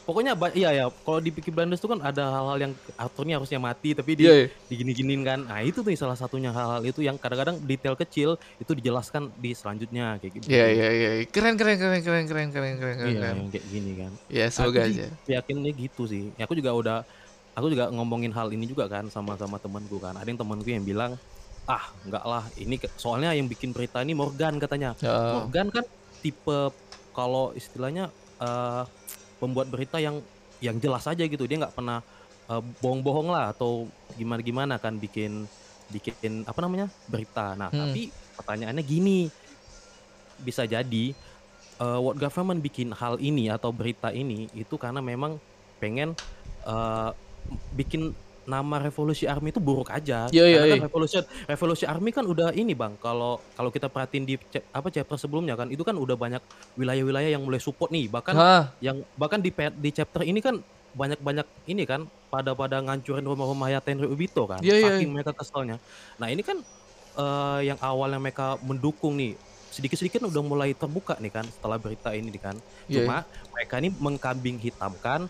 pokoknya 0.02 0.34
iya 0.58 0.70
ya 0.74 0.86
kalau 1.06 1.22
di 1.22 1.30
Peaky 1.30 1.54
Blinders 1.54 1.78
itu 1.78 1.86
kan 1.86 2.02
ada 2.02 2.34
hal-hal 2.34 2.58
yang 2.58 2.74
Arthurnya 2.98 3.38
harusnya 3.38 3.62
mati 3.62 3.94
tapi 3.94 4.18
di 4.18 4.26
Iya. 4.26 4.34
iya. 4.34 4.48
digini-giniin 4.66 5.22
kan. 5.22 5.40
Nah, 5.46 5.62
itu 5.62 5.86
tuh 5.86 5.94
salah 5.94 6.18
satunya 6.18 6.50
hal-hal 6.50 6.82
itu 6.82 7.06
yang 7.06 7.14
kadang-kadang 7.14 7.62
detail 7.62 7.94
kecil 7.94 8.30
itu 8.58 8.72
dijelaskan 8.74 9.30
di 9.38 9.54
selanjutnya 9.54 10.18
kayak 10.18 10.34
gitu. 10.34 10.46
Iya 10.50 10.66
iya 10.66 10.88
iya. 10.90 11.10
Keren 11.30 11.54
keren 11.54 11.78
keren 11.78 12.02
keren 12.02 12.26
keren 12.26 12.48
keren 12.50 12.76
keren 12.76 12.96
Iya, 12.98 13.14
keren. 13.14 13.36
yang 13.38 13.50
kayak 13.54 13.66
gini 13.70 13.92
kan. 14.02 14.12
Ya 14.26 14.46
semoga 14.50 14.82
Aku 14.82 14.90
aja. 14.90 15.06
Yakinnya 15.30 15.72
gitu 15.78 16.04
sih. 16.10 16.34
Aku 16.42 16.58
juga 16.58 16.74
udah 16.74 16.98
aku 17.60 17.68
juga 17.76 17.92
ngomongin 17.92 18.32
hal 18.32 18.50
ini 18.56 18.66
juga 18.66 18.88
kan 18.88 19.12
sama 19.12 19.36
sama 19.36 19.60
temanku 19.60 20.00
kan. 20.00 20.16
Ada 20.16 20.28
yang 20.32 20.40
temanku 20.40 20.68
yang 20.72 20.84
bilang, 20.88 21.12
"Ah, 21.68 21.92
enggak 22.08 22.24
lah, 22.24 22.44
ini 22.56 22.80
soalnya 22.96 23.36
yang 23.36 23.46
bikin 23.52 23.76
berita 23.76 24.00
ini 24.02 24.16
Morgan 24.16 24.58
katanya." 24.58 24.96
Ya. 25.04 25.44
Morgan 25.44 25.68
kan 25.70 25.86
tipe 26.24 26.72
kalau 27.12 27.52
istilahnya 27.54 28.10
eh, 28.40 28.84
pembuat 29.44 29.68
berita 29.68 30.00
yang 30.00 30.24
yang 30.64 30.80
jelas 30.80 31.04
aja 31.06 31.24
gitu. 31.28 31.44
Dia 31.44 31.60
nggak 31.60 31.76
pernah 31.76 32.00
eh, 32.48 32.64
bohong-bohong 32.80 33.30
lah 33.30 33.52
atau 33.52 33.86
gimana-gimana 34.16 34.80
kan 34.80 34.96
bikin 34.96 35.44
bikin 35.92 36.48
apa 36.48 36.60
namanya? 36.64 36.88
berita. 37.10 37.58
Nah, 37.58 37.68
Hmm. 37.74 37.92
tapi 37.92 38.14
pertanyaannya 38.40 38.84
gini, 38.86 39.28
bisa 40.40 40.64
jadi 40.64 41.12
uh, 41.82 42.00
world 42.00 42.20
government 42.20 42.60
bikin 42.62 42.94
hal 42.94 43.18
ini 43.20 43.50
atau 43.50 43.72
berita 43.74 44.12
ini 44.14 44.48
itu 44.54 44.76
karena 44.76 45.00
memang 45.04 45.40
pengen 45.80 46.14
uh, 46.68 47.12
bikin 47.76 48.14
nama 48.50 48.82
revolusi 48.82 49.30
army 49.30 49.54
itu 49.54 49.62
buruk 49.62 49.94
aja. 49.94 50.26
Iya, 50.34 50.46
iya, 50.50 50.60
kan 50.66 50.78
iya. 50.82 50.86
revolusi 50.90 51.18
revolusi 51.46 51.86
army 51.86 52.10
kan 52.10 52.26
udah 52.26 52.50
ini 52.58 52.74
bang. 52.74 52.98
Kalau 52.98 53.38
kalau 53.54 53.70
kita 53.70 53.86
perhatiin 53.86 54.26
di 54.26 54.36
apa 54.74 54.90
chapter 54.90 55.22
sebelumnya 55.22 55.54
kan 55.54 55.70
itu 55.70 55.86
kan 55.86 55.94
udah 55.94 56.18
banyak 56.18 56.42
wilayah-wilayah 56.74 57.30
yang 57.30 57.46
mulai 57.46 57.62
support 57.62 57.94
nih. 57.94 58.10
Bahkan 58.10 58.34
Hah, 58.34 58.74
yang 58.82 59.06
bahkan 59.14 59.38
di 59.38 59.54
di 59.54 59.90
chapter 59.94 60.26
ini 60.26 60.42
kan 60.42 60.58
banyak-banyak 60.98 61.46
ini 61.70 61.86
kan 61.86 62.10
pada 62.34 62.58
pada 62.58 62.82
ngancurin 62.82 63.22
rumah-rumah 63.22 63.70
ya 63.70 63.80
Ubito 64.10 64.50
kan. 64.50 64.58
Iya, 64.66 64.76
iya, 64.82 64.90
Saking 64.98 65.14
mereka 65.14 65.32
keselnya. 65.38 65.78
Nah 66.18 66.34
ini 66.34 66.42
kan 66.42 66.58
eh, 67.22 67.60
yang 67.70 67.78
awalnya 67.78 68.18
mereka 68.18 68.58
mendukung 68.66 69.14
nih 69.14 69.38
sedikit-sedikit 69.70 70.26
udah 70.26 70.42
mulai 70.42 70.74
terbuka 70.74 71.22
nih 71.22 71.30
kan 71.30 71.46
setelah 71.46 71.78
berita 71.78 72.10
ini 72.18 72.34
nih 72.34 72.42
kan. 72.42 72.56
Iya, 72.90 73.06
Cuma 73.06 73.22
mereka 73.54 73.74
ini 73.78 73.90
mengkambing 73.94 74.58
hitamkan 74.58 75.30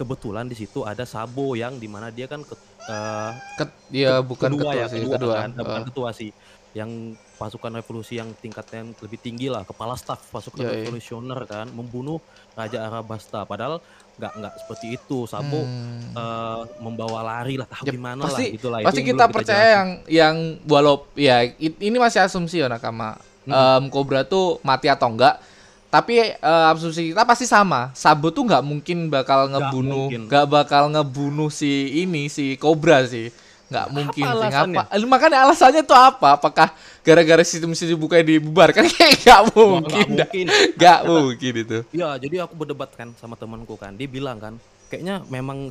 kebetulan 0.00 0.48
di 0.48 0.56
situ 0.56 0.80
ada 0.82 1.04
Sabo 1.04 1.52
yang 1.52 1.76
di 1.76 1.84
mana 1.84 2.08
dia 2.08 2.24
kan 2.24 2.40
ke, 2.40 2.56
eh, 2.88 3.30
Ket- 3.60 3.76
ya 3.92 4.24
bukan 4.24 4.48
kedua 4.56 4.72
ketua 4.72 4.80
ya, 4.80 4.86
sih, 4.88 4.98
kedua, 5.04 5.14
kedua. 5.20 5.34
kan, 5.36 5.50
bukan 5.52 5.68
Heeh. 5.76 5.88
ketua 5.92 6.10
sih. 6.16 6.30
Yang 6.70 6.90
pasukan 7.34 7.72
revolusi 7.76 8.14
yang 8.16 8.30
tingkatnya 8.32 8.86
yang 8.86 8.90
lebih 8.96 9.18
tinggi 9.18 9.50
lah, 9.50 9.66
kepala 9.66 9.98
staf 9.98 10.22
pasukan 10.30 10.64
iya. 10.64 10.72
revolusioner 10.80 11.44
kan, 11.44 11.66
membunuh 11.68 12.22
Raja 12.54 12.86
Arabasta. 12.86 13.42
Padahal 13.44 13.82
nggak 14.16 14.32
nggak 14.38 14.54
seperti 14.64 14.86
itu. 14.96 15.26
Sabo 15.26 15.60
Hmm. 15.60 16.14
eh, 16.16 16.62
membawa 16.80 17.20
lari 17.20 17.60
lah, 17.60 17.68
tahu 17.68 17.90
Ya, 17.90 17.92
gimana 17.92 18.24
pasti 18.24 18.48
lah, 18.48 18.56
itulah. 18.56 18.78
Itu 18.80 18.86
pasti 18.88 19.00
yang 19.02 19.08
kita 19.12 19.24
percaya 19.28 19.60
jelasin. 19.60 19.74
yang 19.74 19.88
yang 20.08 20.36
walau 20.64 20.96
ya 21.12 21.36
ini 21.60 21.96
masih 22.00 22.24
asumsi 22.24 22.62
ya 22.62 22.70
nakama. 22.70 23.18
Hmm. 23.44 23.52
Em, 23.52 23.82
Cobra 23.90 24.22
tuh 24.22 24.62
mati 24.62 24.86
atau 24.86 25.10
enggak? 25.10 25.42
Tapi 25.90 26.38
eh, 26.38 26.70
asumsi 26.70 27.10
kita 27.10 27.26
pasti 27.26 27.50
sama. 27.50 27.90
Sabo 27.98 28.30
tuh 28.30 28.46
nggak 28.46 28.62
mungkin 28.62 29.10
bakal 29.10 29.50
ngebunuh, 29.50 30.06
nggak 30.30 30.46
bakal 30.46 30.86
ngebunuh 30.86 31.50
si 31.50 32.06
ini 32.06 32.30
si 32.30 32.54
Cobra 32.54 33.02
sih. 33.10 33.34
Nggak 33.70 33.86
mungkin 33.90 34.22
sih. 34.22 34.34
alasannya? 34.34 34.82
Ngapa? 34.86 34.94
Eh, 34.94 35.06
Makanya 35.06 35.38
alasannya 35.46 35.82
tuh 35.86 35.98
apa? 35.98 36.38
Apakah 36.38 36.68
gara-gara 37.02 37.42
sistem-sistem 37.42 37.98
buka 37.98 38.22
dibubarkan? 38.22 38.86
Kayak 38.94 39.14
nggak 39.22 39.42
mungkin. 39.50 40.06
nggak 40.14 40.30
mungkin. 40.30 40.46
Nggak 40.78 41.00
mungkin 41.06 41.52
itu. 41.54 41.78
Ya, 41.90 42.08
jadi 42.18 42.36
aku 42.46 42.54
berdebat 42.54 42.90
kan 42.94 43.10
sama 43.18 43.34
temanku 43.34 43.74
kan. 43.74 43.94
Dia 43.94 44.06
bilang 44.10 44.38
kan, 44.42 44.54
kayaknya 44.90 45.22
memang 45.26 45.70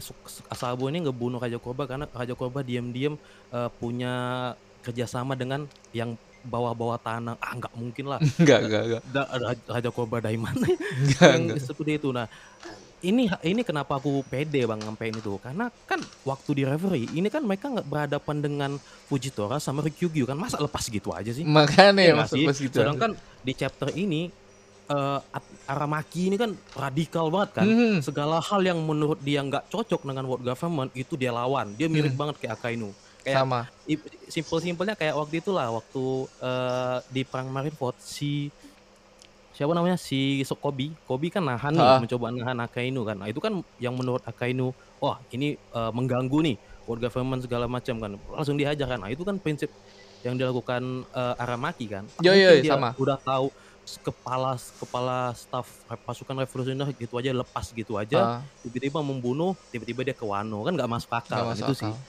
Sabo 0.56 0.88
ini 0.88 1.04
ngebunuh 1.04 1.40
Raja 1.44 1.60
Korba 1.60 1.88
karena 1.88 2.08
Raja 2.12 2.36
Korba 2.36 2.64
diam-diam 2.64 3.20
eh, 3.52 3.70
punya 3.80 4.14
kerjasama 4.84 5.36
dengan 5.36 5.68
yang 5.92 6.16
bawah-bawah 6.42 6.98
tanah. 6.98 7.36
Ah, 7.36 7.54
nggak 7.54 7.74
mungkin 7.74 8.06
lah. 8.08 8.20
Nggak, 8.38 8.60
nggak, 8.62 8.84
nggak. 8.86 9.02
Da- 9.10 9.30
Raja- 9.68 9.90
Korba 9.90 10.20
dari 10.20 10.36
mana? 10.36 10.64
Yang 11.16 11.40
nggak. 11.42 11.58
seperti 11.62 11.92
itu. 11.96 12.10
Nah, 12.10 12.26
ini 13.00 13.26
ini 13.42 13.62
kenapa 13.62 13.96
aku 13.96 14.24
pede 14.24 14.60
bang 14.62 14.76
ngampein 14.78 15.16
itu? 15.16 15.40
Karena 15.40 15.72
kan 15.86 15.98
waktu 16.22 16.50
di 16.54 16.64
Reverie 16.64 17.08
ini 17.10 17.28
kan 17.28 17.42
mereka 17.42 17.68
nggak 17.70 17.88
berhadapan 17.88 18.38
dengan 18.38 18.72
Fujitora 19.08 19.56
sama 19.58 19.80
Ryukyu 19.82 20.24
kan 20.24 20.36
masa 20.36 20.60
lepas 20.60 20.84
gitu 20.84 21.10
aja 21.10 21.32
sih? 21.32 21.44
Makanya 21.44 21.96
ya 21.96 22.12
nggak 22.12 22.20
maksud 22.20 22.36
sih? 22.36 22.46
pas 22.46 22.58
gitu. 22.60 22.78
Sedangkan 22.78 23.12
di 23.40 23.54
chapter 23.54 23.88
ini 23.94 24.28
eh, 24.86 25.20
At- 25.32 25.58
Aramaki 25.66 26.28
ini 26.28 26.36
kan 26.36 26.52
radikal 26.74 27.30
banget 27.30 27.50
kan. 27.56 27.66
Hmm. 27.66 27.96
Segala 28.02 28.42
hal 28.42 28.60
yang 28.60 28.82
menurut 28.82 29.22
dia 29.22 29.40
nggak 29.40 29.70
cocok 29.70 30.02
dengan 30.04 30.26
world 30.26 30.44
government 30.44 30.92
itu 30.92 31.16
dia 31.16 31.32
lawan. 31.32 31.72
Dia 31.74 31.88
mirip 31.88 32.12
Hmm. 32.12 32.20
banget 32.20 32.36
kayak 32.38 32.58
Akainu. 32.58 32.92
Kayak 33.30 33.40
sama. 33.40 33.60
simpel-simpelnya 34.28 34.96
kayak 34.96 35.16
waktu 35.16 35.36
itulah 35.40 35.68
waktu 35.72 36.04
eh, 36.40 36.98
di 37.08 37.22
perang 37.24 37.48
Marineford 37.48 37.98
si 37.98 38.50
siapa 39.50 39.74
namanya 39.74 39.98
si 39.98 40.40
Kobi 40.56 40.94
Kobi 41.02 41.28
kan 41.28 41.44
nahan 41.44 41.74
nih 41.74 41.84
Ha. 41.84 42.00
mencoba 42.00 42.30
nahan 42.30 42.58
Akainu 42.60 43.02
kan 43.04 43.18
nah 43.18 43.28
itu 43.28 43.38
kan 43.38 43.52
yang 43.76 43.92
menurut 43.94 44.24
Akainu 44.24 44.72
wah 44.98 45.20
ini 45.30 45.54
eh, 45.56 45.92
mengganggu 45.92 46.40
nih 46.40 46.56
world 46.86 47.02
government 47.02 47.42
segala 47.42 47.66
macam 47.66 47.96
kan 47.98 48.12
langsung 48.30 48.56
dihajar 48.56 48.88
kan 48.88 49.00
nah 49.00 49.10
itu 49.10 49.22
kan 49.22 49.36
prinsip 49.36 49.68
yang 50.20 50.36
dilakukan 50.36 50.82
eh, 51.06 51.36
Aramaki 51.38 51.86
kan 51.86 52.08
Yo, 52.20 52.32
yo, 52.32 52.60
dia 52.60 52.74
sama. 52.74 52.94
udah 52.96 53.18
tahu 53.20 53.52
kepala 54.00 54.54
kepala 54.78 55.34
staf 55.34 55.66
pasukan 56.06 56.38
revolusioner 56.40 56.94
gitu 56.94 57.18
aja 57.18 57.34
lepas 57.34 57.66
gitu 57.68 57.98
aja 57.98 58.20
Ah. 58.22 58.42
tiba-tiba 58.62 59.02
membunuh 59.02 59.58
tiba-tiba 59.68 60.04
dia 60.04 60.14
ke 60.14 60.22
Wano 60.22 60.62
kan 60.62 60.72
nggak 60.72 60.88
masuk 60.88 61.10
akal 61.10 61.26
Nggak 61.26 61.42
kan, 61.42 61.52
masuk 61.52 61.66
itu 61.66 61.76
sih 61.76 61.90
akal. 61.90 62.00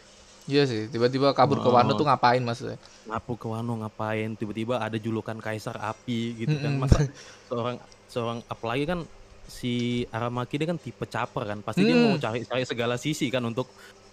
Iya 0.44 0.64
sih, 0.64 0.86
tiba-tiba 0.86 1.30
kabur 1.30 1.58
ke 1.58 1.68
Wano 1.68 1.92
Oh. 1.92 1.96
tuh 1.96 2.04
ngapain 2.04 2.40
maksudnya? 2.40 2.80
ngapu 3.02 3.34
ke 3.34 3.44
Wano 3.44 3.74
ngapain 3.76 4.32
tiba-tiba 4.32 4.78
ada 4.78 4.94
julukan 4.94 5.34
kaisar 5.36 5.74
api 5.76 6.20
gitu 6.38 6.54
kan 6.56 6.72
masa 6.76 7.02
seorang 7.44 7.76
seorang 8.06 8.38
apalagi 8.46 8.84
kan 8.84 9.00
si 9.44 9.72
Aramaki 10.08 10.54
dia 10.54 10.64
kan 10.64 10.76
tipe 10.76 11.02
caper 11.04 11.42
kan 11.44 11.58
pasti 11.60 11.82
dia 11.82 11.92
mau 11.92 12.14
Hmm. 12.14 12.22
cari 12.22 12.40
cari 12.40 12.62
segala 12.62 12.94
sisi 12.94 13.26
kan 13.26 13.42
untuk 13.42 13.66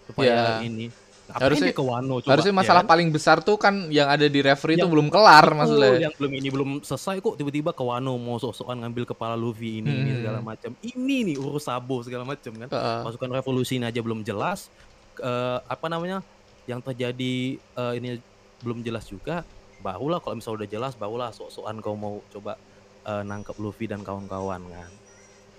supaya 0.04 0.58
ini 0.60 0.90
ngapain 1.28 1.44
Harusnya- 1.44 1.72
ke 1.72 1.84
Wano 1.84 2.16
coba 2.18 2.32
Harusnya 2.34 2.50
ya 2.50 2.58
masalah 2.58 2.82
kan? 2.82 2.90
paling 2.90 3.10
besar 3.12 3.38
tuh 3.40 3.54
kan 3.56 3.76
yang 3.88 4.08
ada 4.08 4.26
di 4.26 4.40
referee 4.40 4.74
itu 4.74 4.82
Yang- 4.82 4.94
belum 4.94 5.08
kelar 5.08 5.46
maksudnya. 5.52 5.94
yang 6.00 6.14
belum 6.16 6.32
ini 6.34 6.48
belum 6.50 6.70
selesai 6.82 7.20
kok 7.20 7.36
tiba-tiba 7.36 7.70
ke 7.70 7.84
Wano 7.84 8.16
mau 8.16 8.38
sok-sokan 8.38 8.80
ngambil 8.80 9.04
kepala 9.06 9.36
Luffy 9.36 9.78
ini 9.78 9.92
ini 9.92 10.10
Hmm. 10.10 10.18
segala 10.18 10.40
macam 10.42 10.72
ini 10.82 11.18
nih 11.24 11.36
urus 11.36 11.68
Sabo 11.68 12.00
segala 12.00 12.24
macam 12.24 12.50
kan 12.56 12.68
Heeh. 12.68 13.00
pasukan 13.04 13.30
revolusi 13.32 13.76
ini 13.76 13.86
aja 13.86 14.00
belum 14.00 14.24
jelas 14.24 14.72
Eh, 15.22 15.60
apa 15.66 15.88
namanya 15.90 16.22
yang 16.70 16.82
terjadi 16.84 17.58
eh, 17.62 17.94
ini 17.98 18.20
belum 18.62 18.82
jelas 18.86 19.06
juga 19.08 19.46
barulah 19.78 20.18
kalau 20.22 20.38
misalnya 20.42 20.66
udah 20.66 20.70
jelas 20.70 20.94
barulah 20.98 21.30
sok-sokan 21.34 21.78
kau 21.82 21.96
mau 21.98 22.22
coba 22.30 22.58
eh, 23.06 23.24
nangkep 23.26 23.56
Luffy 23.62 23.86
dan 23.90 24.02
kawan-kawan 24.06 24.62
kan 24.70 24.92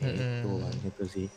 itu 0.03 0.51
Mm-mm. 0.51 0.63
kan 0.63 0.75
itu 0.83 1.05
sih 1.11 1.29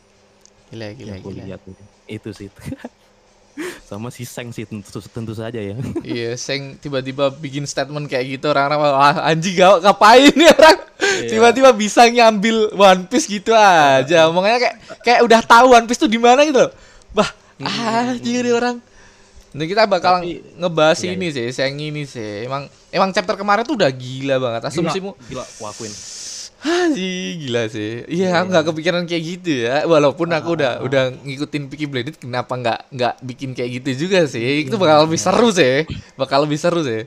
Gila, 0.70 0.88
gila, 0.98 1.16
yang 1.16 1.22
gila. 1.24 1.44
lihat 1.46 1.62
itu. 1.66 1.84
itu 2.08 2.30
sih 2.34 2.50
sama 3.90 4.08
si 4.14 4.24
Seng 4.24 4.50
sih 4.56 4.64
tentu 4.64 4.88
tentu 5.12 5.34
saja 5.36 5.60
ya 5.60 5.76
Iya, 6.06 6.38
Seng 6.40 6.80
tiba-tiba 6.80 7.30
bikin 7.34 7.68
statement 7.68 8.08
kayak 8.08 8.40
gitu 8.40 8.46
orang-orang 8.54 8.80
wah 8.80 9.16
anjing 9.28 9.58
gak 9.60 9.84
ngapain 9.84 10.32
nih 10.34 10.50
orang 10.56 10.80
Iya. 11.02 11.28
tiba-tiba 11.28 11.70
bisa 11.74 12.06
ngambil 12.06 12.72
One 12.78 13.04
Piece 13.10 13.26
gitu 13.26 13.52
aja. 13.52 14.30
Makanya 14.30 14.60
kayak 14.62 14.76
kayak 15.02 15.20
udah 15.26 15.42
tahu 15.42 15.74
One 15.74 15.90
Piece 15.90 15.98
tuh 15.98 16.06
di 16.08 16.22
mana 16.22 16.46
gitu. 16.46 16.62
loh. 16.62 16.72
Bah, 17.12 17.26
Hmm. 17.58 18.14
anjing 18.14 18.40
nih 18.40 18.54
orang. 18.54 18.78
Nah, 19.52 19.66
kita 19.68 19.84
bakal 19.84 20.24
Tapi- 20.24 20.40
ngebahas 20.56 21.00
Iya, 21.02 21.12
ini 21.12 21.28
sih, 21.28 21.48
Seng 21.52 21.76
ini 21.76 22.04
sih. 22.06 22.48
Emang 22.48 22.66
emang 22.88 23.12
chapter 23.12 23.36
kemarin 23.36 23.64
tuh 23.64 23.76
udah 23.76 23.92
gila 23.92 24.40
banget. 24.40 24.62
Asumsimu 24.66 25.12
gila, 25.28 25.28
gila 25.28 25.44
aku 25.44 25.64
akuin 25.68 25.94
Haji, 26.62 27.14
gila 27.42 27.64
sih. 27.68 28.06
Iya, 28.06 28.30
Iya. 28.30 28.38
aku 28.38 28.48
nggak 28.48 28.66
kepikiran 28.70 29.04
kayak 29.04 29.24
gitu 29.26 29.52
ya. 29.66 29.82
Walaupun 29.84 30.30
aku 30.30 30.54
Ah, 30.54 30.56
udah 30.56 30.70
ah, 30.70 30.78
ah. 30.78 30.86
udah 30.86 31.04
ngikutin 31.20 31.64
Peaky 31.68 31.86
Blinded, 31.86 32.16
kenapa 32.16 32.54
nggak 32.54 32.80
nggak 32.94 33.14
bikin 33.26 33.50
kayak 33.52 33.82
gitu 33.82 34.06
juga 34.06 34.24
sih? 34.24 34.64
Itu 34.64 34.78
Iya, 34.78 34.82
bakal 34.82 34.98
lebih 35.04 35.18
iya. 35.18 35.26
seru 35.26 35.50
sih. 35.50 35.76
Bakal 36.16 36.40
lebih 36.46 36.60
seru 36.62 36.82
sih. 36.82 37.02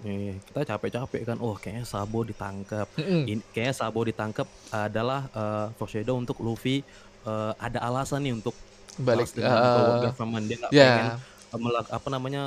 Nih, 0.00 0.36
kita 0.44 0.60
capek-capek 0.68 1.22
kan 1.24 1.38
oh 1.38 1.54
kayaknya 1.54 1.82
Sabo 1.82 2.22
ditangkap 2.22 2.84
Mm-mm. 2.94 3.24
ini 3.24 3.40
kayaknya 3.50 3.74
Sabo 3.74 4.04
ditangkap 4.04 4.44
adalah 4.68 5.26
eh, 5.28 5.66
foreshadow 5.74 6.14
untuk 6.14 6.38
Luffy 6.38 6.84
eh, 7.24 7.52
ada 7.56 7.78
alasan 7.80 8.20
nih 8.20 8.36
untuk 8.36 8.52
Balik 8.96 9.26
eh, 9.32 9.42
world 9.42 10.00
government 10.04 10.44
dia 10.44 10.56
nggak 10.56 10.70
ya. 10.70 10.86
pengen 10.88 11.10
eh, 11.50 11.58
melak- 11.58 11.90
apa 11.90 12.08
namanya 12.08 12.42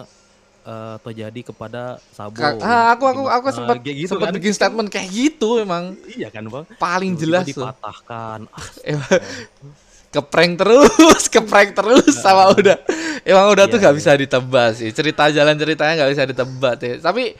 eh, 0.63 0.95
terjadi 1.01 1.41
kepada 1.45 1.81
Sabo. 2.09 2.35
Ka- 2.35 2.55
ah, 2.57 2.91
aku 2.91 3.03
aku 3.05 3.21
aku 3.25 3.45
Eh, 3.45 3.53
sempat 3.53 3.75
kayak 3.79 3.97
gitu 3.97 4.09
sempat 4.11 4.27
kan. 4.27 4.35
bikin 4.35 4.51
statement 4.51 4.87
kayak 4.87 5.07
gitu 5.07 5.49
emang 5.57 5.95
Iya 6.05 6.27
kan 6.27 6.43
bang. 6.43 6.63
paling 6.75 7.13
Tiba-tiba 7.13 7.23
jelas 7.39 7.45
tuh. 7.47 7.63
dipatahkan. 7.63 8.39
Ah, 8.47 8.67
keprank 10.07 10.53
terus, 10.57 10.91
keprank 11.33 11.71
terus 11.73 12.15
sama 12.15 12.49
udah. 12.49 12.79
Emang 13.21 13.47
udah 13.49 13.65
tuh 13.65 13.75
Iya, 13.75 13.81
nggak 13.81 13.93
iya. 13.93 13.99
bisa 14.01 14.11
ditebak 14.15 14.69
sih. 14.73 14.89
Cerita 14.89 15.27
jalan 15.27 15.53
ceritanya 15.53 15.93
nggak 15.97 16.11
bisa 16.11 16.23
ditebak 16.25 16.73
ya. 16.79 16.95
Tapi 16.97 17.35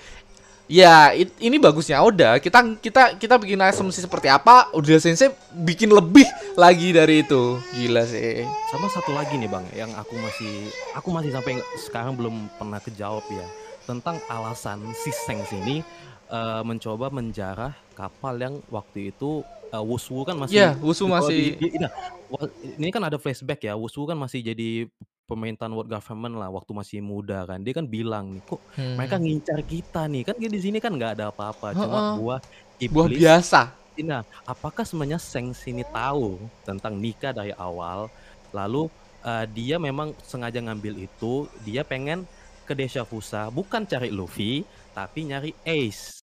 ya 0.67 1.11
it- 1.11 1.35
ini 1.39 1.57
bagusnya 1.57 1.99
udah. 1.99 2.37
Kita 2.37 2.61
kita 2.77 3.15
kita 3.15 3.35
bikin 3.35 3.59
asumsi 3.59 3.99
seperti 3.99 4.27
apa 4.27 4.69
udah 4.71 4.99
sensei 4.99 5.31
bikin 5.51 5.89
lebih 5.89 6.27
lagi 6.53 6.91
dari 6.91 7.23
itu. 7.23 7.57
Gila 7.73 8.03
sih. 8.03 8.43
Sama 8.69 8.87
satu 8.87 9.11
lagi 9.11 9.35
nih 9.35 9.47
bang, 9.47 9.65
yang 9.73 9.91
aku 9.95 10.13
masih 10.15 10.53
aku 10.93 11.07
masih 11.09 11.31
sampai 11.31 11.57
sekarang 11.79 12.13
belum 12.13 12.51
pernah 12.55 12.77
kejawab 12.77 13.23
ya 13.27 13.47
tentang 13.83 14.19
alasan 14.27 14.83
si 14.93 15.11
Seng 15.15 15.39
sini 15.43 15.79
eh, 16.27 16.61
mencoba 16.61 17.07
menjarah 17.07 17.71
kapal 17.95 18.35
yang 18.35 18.59
waktu 18.67 19.15
itu 19.15 19.41
eh, 19.71 19.79
Wushu 19.79 20.21
kan 20.21 20.35
masih 20.35 20.59
Wushu 20.77 21.07
di- 21.07 21.11
masih. 21.15 21.39
di- 21.55 21.71
di- 21.71 21.79
nah, 21.79 21.91
wa- 22.27 22.51
ini 22.75 22.91
kan 22.91 22.99
ada 23.01 23.15
flashback 23.15 23.63
ya 23.63 23.79
Wushu 23.79 24.03
kan 24.03 24.19
masih 24.19 24.43
jadi 24.43 24.91
pemerintahan 25.27 25.71
world 25.75 25.91
government 25.91 26.39
lah 26.39 26.49
waktu 26.49 26.71
masih 26.71 26.99
muda 27.03 27.43
kan 27.45 27.59
dia 27.61 27.75
kan 27.75 27.85
bilang 27.85 28.31
nih 28.33 28.43
kok 28.47 28.61
Hmm. 28.79 28.95
mereka 28.97 29.15
ngincar 29.19 29.59
kita 29.67 30.01
nih 30.07 30.23
kan 30.27 30.35
di 30.39 30.59
sini 30.63 30.77
kan 30.79 30.95
nggak 30.95 31.19
ada 31.19 31.25
apa-apa 31.33 31.75
cuma 31.75 31.99
Heeh. 31.99 32.13
buah 32.15 32.39
iblis 32.79 32.93
buah 32.95 33.09
biasa 33.11 33.61
Nah, 33.97 34.21
apakah 34.45 34.85
sebenarnya 34.85 35.17
Seng 35.17 35.57
sini 35.57 35.81
tahu 35.81 36.37
tentang 36.61 36.93
nikah 37.01 37.33
dari 37.33 37.49
awal? 37.57 38.13
Lalu 38.53 38.93
eh, 39.25 39.45
dia 39.49 39.75
memang 39.81 40.13
sengaja 40.21 40.61
ngambil 40.61 41.01
itu, 41.01 41.49
dia 41.65 41.81
pengen 41.81 42.29
ke 42.61 42.77
desa 42.77 43.01
Fusa, 43.09 43.49
bukan 43.49 43.89
cari 43.89 44.13
Luffy, 44.13 44.61
tapi 44.93 45.25
nyari 45.25 45.51
Ace. 45.65 46.21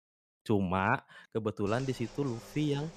Cuma 0.47 1.03
kebetulan 1.35 1.83
di 1.83 1.91
situ 1.91 2.23
Luffy 2.23 2.71
yang 2.71 2.87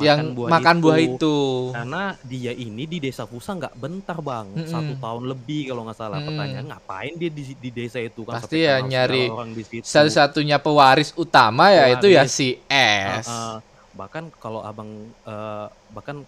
yang 0.00 0.36
buah 0.36 0.50
makan 0.52 0.76
buah 0.84 0.98
itu. 1.00 1.36
Karena 1.72 2.02
dia 2.20 2.52
ini 2.52 2.84
di 2.84 2.98
desa 3.00 3.24
Fusa 3.24 3.56
nggak 3.56 3.74
bentar 3.76 4.18
bang, 4.20 4.46
satu 4.68 4.92
Mm-mm. 4.92 5.02
tahun 5.02 5.22
lebih 5.32 5.60
kalau 5.72 5.82
nggak 5.88 5.98
salah. 5.98 6.18
Mm. 6.20 6.26
Pertanyaan 6.28 6.66
ngapain 6.68 7.12
dia 7.16 7.30
di, 7.32 7.42
di 7.56 7.70
desa 7.72 7.98
itu 8.00 8.20
kan? 8.24 8.40
Pasti 8.40 8.64
ya 8.64 8.80
nyari. 8.84 9.32
Satu-satunya 9.80 10.60
pewaris 10.60 11.16
utama 11.16 11.72
ya 11.72 11.96
itu 11.96 12.12
ya 12.12 12.28
Pewaris. 12.28 12.36
si 12.36 12.60
S. 12.68 13.26
Uh, 13.26 13.32
uh, 13.32 13.56
bahkan 13.96 14.28
kalau 14.36 14.60
abang 14.60 15.08
uh, 15.24 15.72
bahkan 15.96 16.22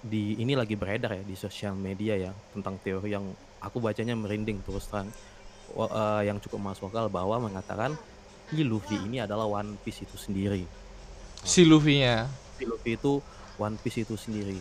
di 0.00 0.40
ini 0.40 0.56
lagi 0.56 0.72
beredar 0.72 1.20
ya 1.20 1.22
di 1.22 1.36
sosial 1.36 1.76
media 1.76 2.16
ya 2.16 2.32
tentang 2.56 2.80
teori 2.80 3.12
yang 3.12 3.28
aku 3.60 3.76
bacanya 3.76 4.16
merinding 4.16 4.64
terus 4.64 4.88
terang 4.88 5.12
uh, 5.76 6.22
yang 6.24 6.40
cukup 6.40 6.72
masuk 6.72 6.88
akal 6.88 7.12
bahwa 7.12 7.36
mengatakan 7.44 7.92
si 8.48 8.64
Luffy 8.64 8.96
ini 8.96 9.20
adalah 9.20 9.44
One 9.44 9.76
Piece 9.84 10.06
itu 10.06 10.16
sendiri. 10.16 10.64
Si 11.44 11.62
Luffy-nya. 11.66 12.45
Si 12.56 12.64
Luffy 12.64 12.96
itu 12.96 13.20
One 13.56 13.76
Piece 13.80 14.04
itu 14.04 14.16
sendiri. 14.16 14.58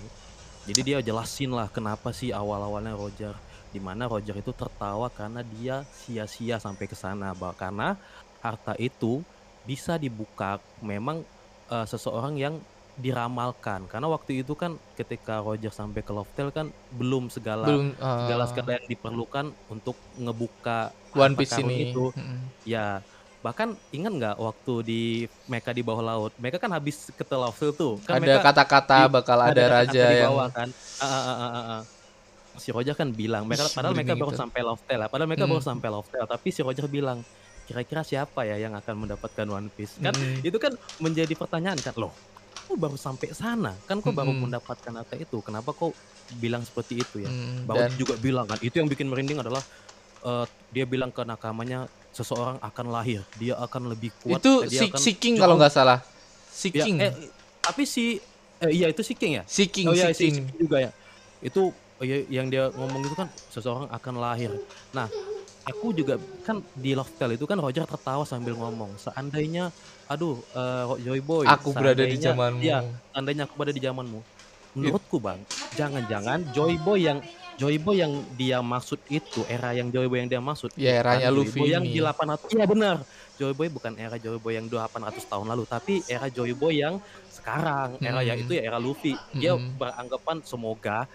Jadi 0.66 0.82
dia 0.82 0.98
jelasin 1.00 1.54
lah 1.54 1.70
kenapa 1.70 2.10
sih 2.10 2.34
awal-awalnya 2.34 2.98
Roger 2.98 3.34
di 3.70 3.84
mana 3.84 4.08
Roger 4.08 4.40
itu 4.40 4.56
tertawa 4.56 5.12
karena 5.12 5.44
dia 5.44 5.84
sia-sia 5.92 6.58
sampai 6.64 6.88
ke 6.88 6.96
sana 6.96 7.36
karena 7.60 8.00
harta 8.40 8.74
itu 8.80 9.20
bisa 9.68 10.00
dibuka 10.00 10.64
memang 10.80 11.22
eh, 11.70 11.86
seseorang 11.86 12.40
yang 12.40 12.56
diramalkan 12.96 13.92
karena 13.92 14.08
waktu 14.08 14.40
itu 14.40 14.56
kan 14.56 14.80
ketika 14.96 15.44
Roger 15.44 15.68
sampai 15.68 16.00
ke 16.00 16.16
Loftel 16.16 16.48
kan 16.56 16.72
belum 16.96 17.28
segala 17.28 17.68
Belum 17.68 17.92
segala 17.92 18.44
uh, 18.44 18.48
segala 18.48 18.70
yang 18.80 18.88
diperlukan 18.88 19.46
untuk 19.68 20.00
ngebuka 20.16 20.96
One 21.12 21.36
Piece 21.36 21.60
ini. 21.60 21.92
itu 21.92 22.16
Mm. 22.16 22.40
ya 22.64 23.04
bahkan 23.46 23.70
ingat 23.94 24.14
nggak 24.20 24.36
waktu 24.42 24.74
di 24.90 25.02
mereka 25.52 25.70
di 25.78 25.82
bawah 25.86 26.02
laut 26.02 26.34
mereka 26.42 26.58
kan 26.64 26.72
habis 26.74 26.98
ke 27.14 27.24
tuh 27.80 28.02
kan 28.08 28.18
Ada 28.20 28.34
kata-kata 28.42 28.98
bakal 29.16 29.38
ada 29.40 29.64
kata-kata 29.64 29.74
raja 29.86 30.06
di 30.10 30.18
yang 30.22 30.34
bawah 30.34 30.48
kan. 30.58 30.70
Ah, 30.98 31.06
ah, 31.30 31.38
ah. 31.78 31.82
Si 32.56 32.72
Roger 32.72 32.96
kan 32.96 33.12
bilang, 33.12 33.44
mereka, 33.52 33.68
padahal 33.76 33.92
mereka 33.92 34.16
baru 34.16 34.32
itu. 34.32 34.40
sampai 34.40 34.64
Loftel 34.64 34.96
lah, 35.04 35.10
padahal 35.12 35.28
mereka 35.28 35.44
baru 35.44 35.60
Hmm. 35.60 35.70
sampai 35.76 35.90
Loftel, 35.92 36.24
tapi 36.24 36.50
si 36.56 36.64
Roger 36.64 36.88
bilang, 36.88 37.28
kira-kira 37.68 38.00
siapa 38.08 38.48
ya 38.48 38.56
yang 38.56 38.80
akan 38.80 38.96
mendapatkan 38.96 39.44
One 39.52 39.68
Piece? 39.76 40.00
Kan 40.00 40.16
Mm. 40.16 40.40
itu 40.40 40.56
kan 40.56 40.72
menjadi 40.96 41.36
pertanyaan 41.36 41.84
kan, 41.84 41.92
loh, 42.00 42.16
kok 42.64 42.80
baru 42.80 42.96
sampai 42.96 43.36
sana? 43.36 43.84
Kan 43.84 44.00
kok 44.00 44.16
baru 44.16 44.32
Mm-mm. 44.32 44.48
mendapatkan 44.48 44.94
harta 44.96 45.16
itu? 45.20 45.44
Kenapa 45.44 45.76
kok 45.76 46.00
bilang 46.32 46.64
seperti 46.64 47.04
itu 47.04 47.28
ya? 47.28 47.32
Mm, 47.32 47.68
Bahwa 47.68 47.84
dan 47.84 47.92
juga 48.00 48.16
bilang 48.16 48.48
kan, 48.48 48.60
itu 48.64 48.80
yang 48.80 48.88
bikin 48.88 49.12
merinding 49.12 49.44
adalah 49.44 49.68
eh, 50.26 50.46
dia 50.72 50.86
bilang 50.88 51.12
ke 51.16 51.24
nakamanya 51.28 51.88
seseorang 52.16 52.58
akan 52.64 52.86
lahir, 52.96 53.22
dia 53.36 53.54
akan 53.60 53.92
lebih 53.92 54.12
kuat, 54.24 54.40
itu 54.40 54.52
eh, 54.64 54.70
dia 54.72 54.80
si, 54.82 54.86
akan 54.88 55.00
si 55.04 55.12
King 55.20 55.36
jauh- 55.36 55.44
kalau 55.44 55.56
nggak 55.60 55.74
salah. 55.76 56.00
Si 56.48 56.68
Ya, 56.72 56.84
King. 56.88 56.98
eh, 57.04 57.12
tapi 57.60 57.84
si 57.84 58.04
eh, 58.64 58.72
iya 58.72 58.88
itu 58.88 59.04
si 59.04 59.14
King 59.20 59.34
ya? 59.40 59.44
si 59.46 59.64
King, 59.68 59.88
Oh 59.92 59.94
iya, 59.94 60.08
si 60.16 60.16
si 60.16 60.26
King. 60.32 60.48
Juga 60.56 60.78
ya. 60.80 60.92
Itu 61.44 61.62
oh 61.76 62.04
iya, 62.08 62.24
yang 62.32 62.48
dia 62.48 62.72
ngomong 62.72 63.04
itu 63.04 63.16
kan 63.20 63.28
seseorang 63.52 63.92
akan 63.92 64.14
lahir. 64.24 64.52
Nah, 64.96 65.12
aku 65.68 65.92
juga 65.92 66.16
kan 66.48 66.64
di 66.72 66.96
Loftel 66.96 67.36
itu 67.36 67.44
kan 67.44 67.60
Roger 67.60 67.84
tertawa 67.84 68.24
sambil 68.24 68.56
ngomong, 68.56 68.96
seandainya 68.96 69.70
aduh 70.08 70.40
eh, 70.56 70.84
Joy 71.04 71.20
Boy, 71.20 71.46
Aku 71.52 71.76
berada 71.76 72.06
di 72.08 72.16
zamanmu. 72.16 72.62
Iya, 72.64 72.80
seandainya 73.12 73.44
aku 73.50 73.54
berada 73.60 73.74
di 73.76 73.84
zamanmu. 73.84 74.20
Menurutku, 74.76 75.18
Bang, 75.24 75.40
jangan-jangan 75.76 76.40
Joy 76.56 76.76
Boy 76.84 77.08
yang 77.08 77.20
Joy 77.56 77.80
Boy 77.80 78.04
yang 78.04 78.14
dia 78.36 78.60
maksud 78.60 79.00
itu, 79.08 79.48
era 79.48 79.72
yang 79.72 79.88
Joy 79.88 80.12
Boy 80.12 80.20
yang 80.24 80.30
dia 80.32 80.44
maksud. 80.44 80.76
Ya, 80.76 81.00
eranya 81.00 81.32
bukan 81.32 81.32
Joy 81.32 81.48
Luffy 81.48 81.56
Boy 81.56 81.72
yang 81.72 81.88
di 81.88 82.04
800. 82.04 82.52
Iya 82.52 82.68
benar. 82.68 83.08
Joy 83.40 83.56
Boy 83.56 83.72
bukan 83.72 83.96
era 83.96 84.20
Joy 84.20 84.36
Boy 84.44 84.60
yang 84.60 84.68
800 84.68 85.24
tahun 85.24 85.48
lalu, 85.48 85.64
tapi 85.64 86.04
era 86.04 86.28
Joy 86.28 86.52
Boy 86.52 86.84
yang 86.84 87.00
sekarang. 87.32 87.96
Era 88.04 88.28
yang 88.28 88.36
Hmm. 88.36 88.44
itu 88.44 88.60
ya 88.60 88.68
era 88.68 88.76
Luffy. 88.76 89.24
Dia 89.40 89.56
Hmm. 89.56 89.80
beranggapan 89.80 90.44
semoga 90.44 91.08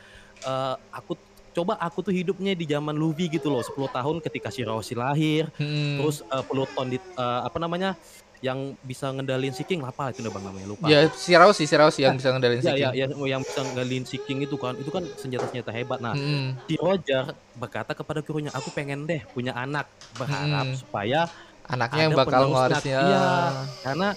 eh, 0.44 0.76
aku 0.92 1.20
coba 1.53 1.76
aku 1.83 2.00
tuh 2.07 2.14
hidupnya 2.16 2.55
di 2.57 2.64
zaman 2.68 2.96
Luffy 2.96 3.29
gitu 3.29 3.48
loh, 3.53 3.61
10 3.61 3.90
tahun 3.92 4.22
ketika 4.24 4.48
Shirahoshi 4.55 4.96
lahir, 4.96 5.50
Mm. 5.59 5.94
terus 5.98 6.24
eh, 6.24 6.44
Pluton 6.48 6.88
di 6.92 6.98
eh, 7.00 7.40
apa 7.44 7.59
namanya? 7.61 7.96
Yang 8.40 8.74
bisa 8.81 9.12
ngendalin 9.12 9.53
si 9.53 9.62
King 9.62 9.85
apa 9.85 10.11
itu 10.11 10.24
udah 10.24 10.33
bang 10.33 10.44
namanya 10.48 10.66
lupa. 10.66 10.88
ya 10.88 11.05
si 11.12 11.37
Rausi, 11.37 11.68
si 11.68 11.74
Rausi 11.76 12.00
yang 12.03 12.16
bisa 12.16 12.33
ngendalin 12.33 12.59
si 12.59 12.66
Ya, 12.66 12.74
ya, 12.74 12.88
King. 12.90 13.12
ya, 13.20 13.29
yang 13.29 13.42
bisa 13.44 13.61
ngendalin 13.61 14.05
si 14.09 14.16
King 14.18 14.40
itu 14.42 14.57
kan, 14.57 14.74
itu 14.76 14.88
kan 14.88 15.05
senjata-senjata 15.14 15.70
hebat. 15.70 16.00
Nah, 16.00 16.16
Mm. 16.16 16.57
si 16.64 16.74
Roger 16.76 17.24
berkata 17.53 17.92
kepada 17.92 18.20
gurunya, 18.20 18.48
aku 18.50 18.72
pengen 18.72 19.05
deh 19.05 19.20
punya 19.31 19.53
anak, 19.53 19.87
berharap 20.11 20.72
Hmm. 20.72 20.76
supaya 20.76 21.29
Anaknya 21.62 22.03
yang 22.03 22.16
bakal 22.16 22.48
penerusnya. 22.48 22.48
ngewarisnya. 22.50 22.98
Iya. 23.05 23.24
karena 23.81 24.09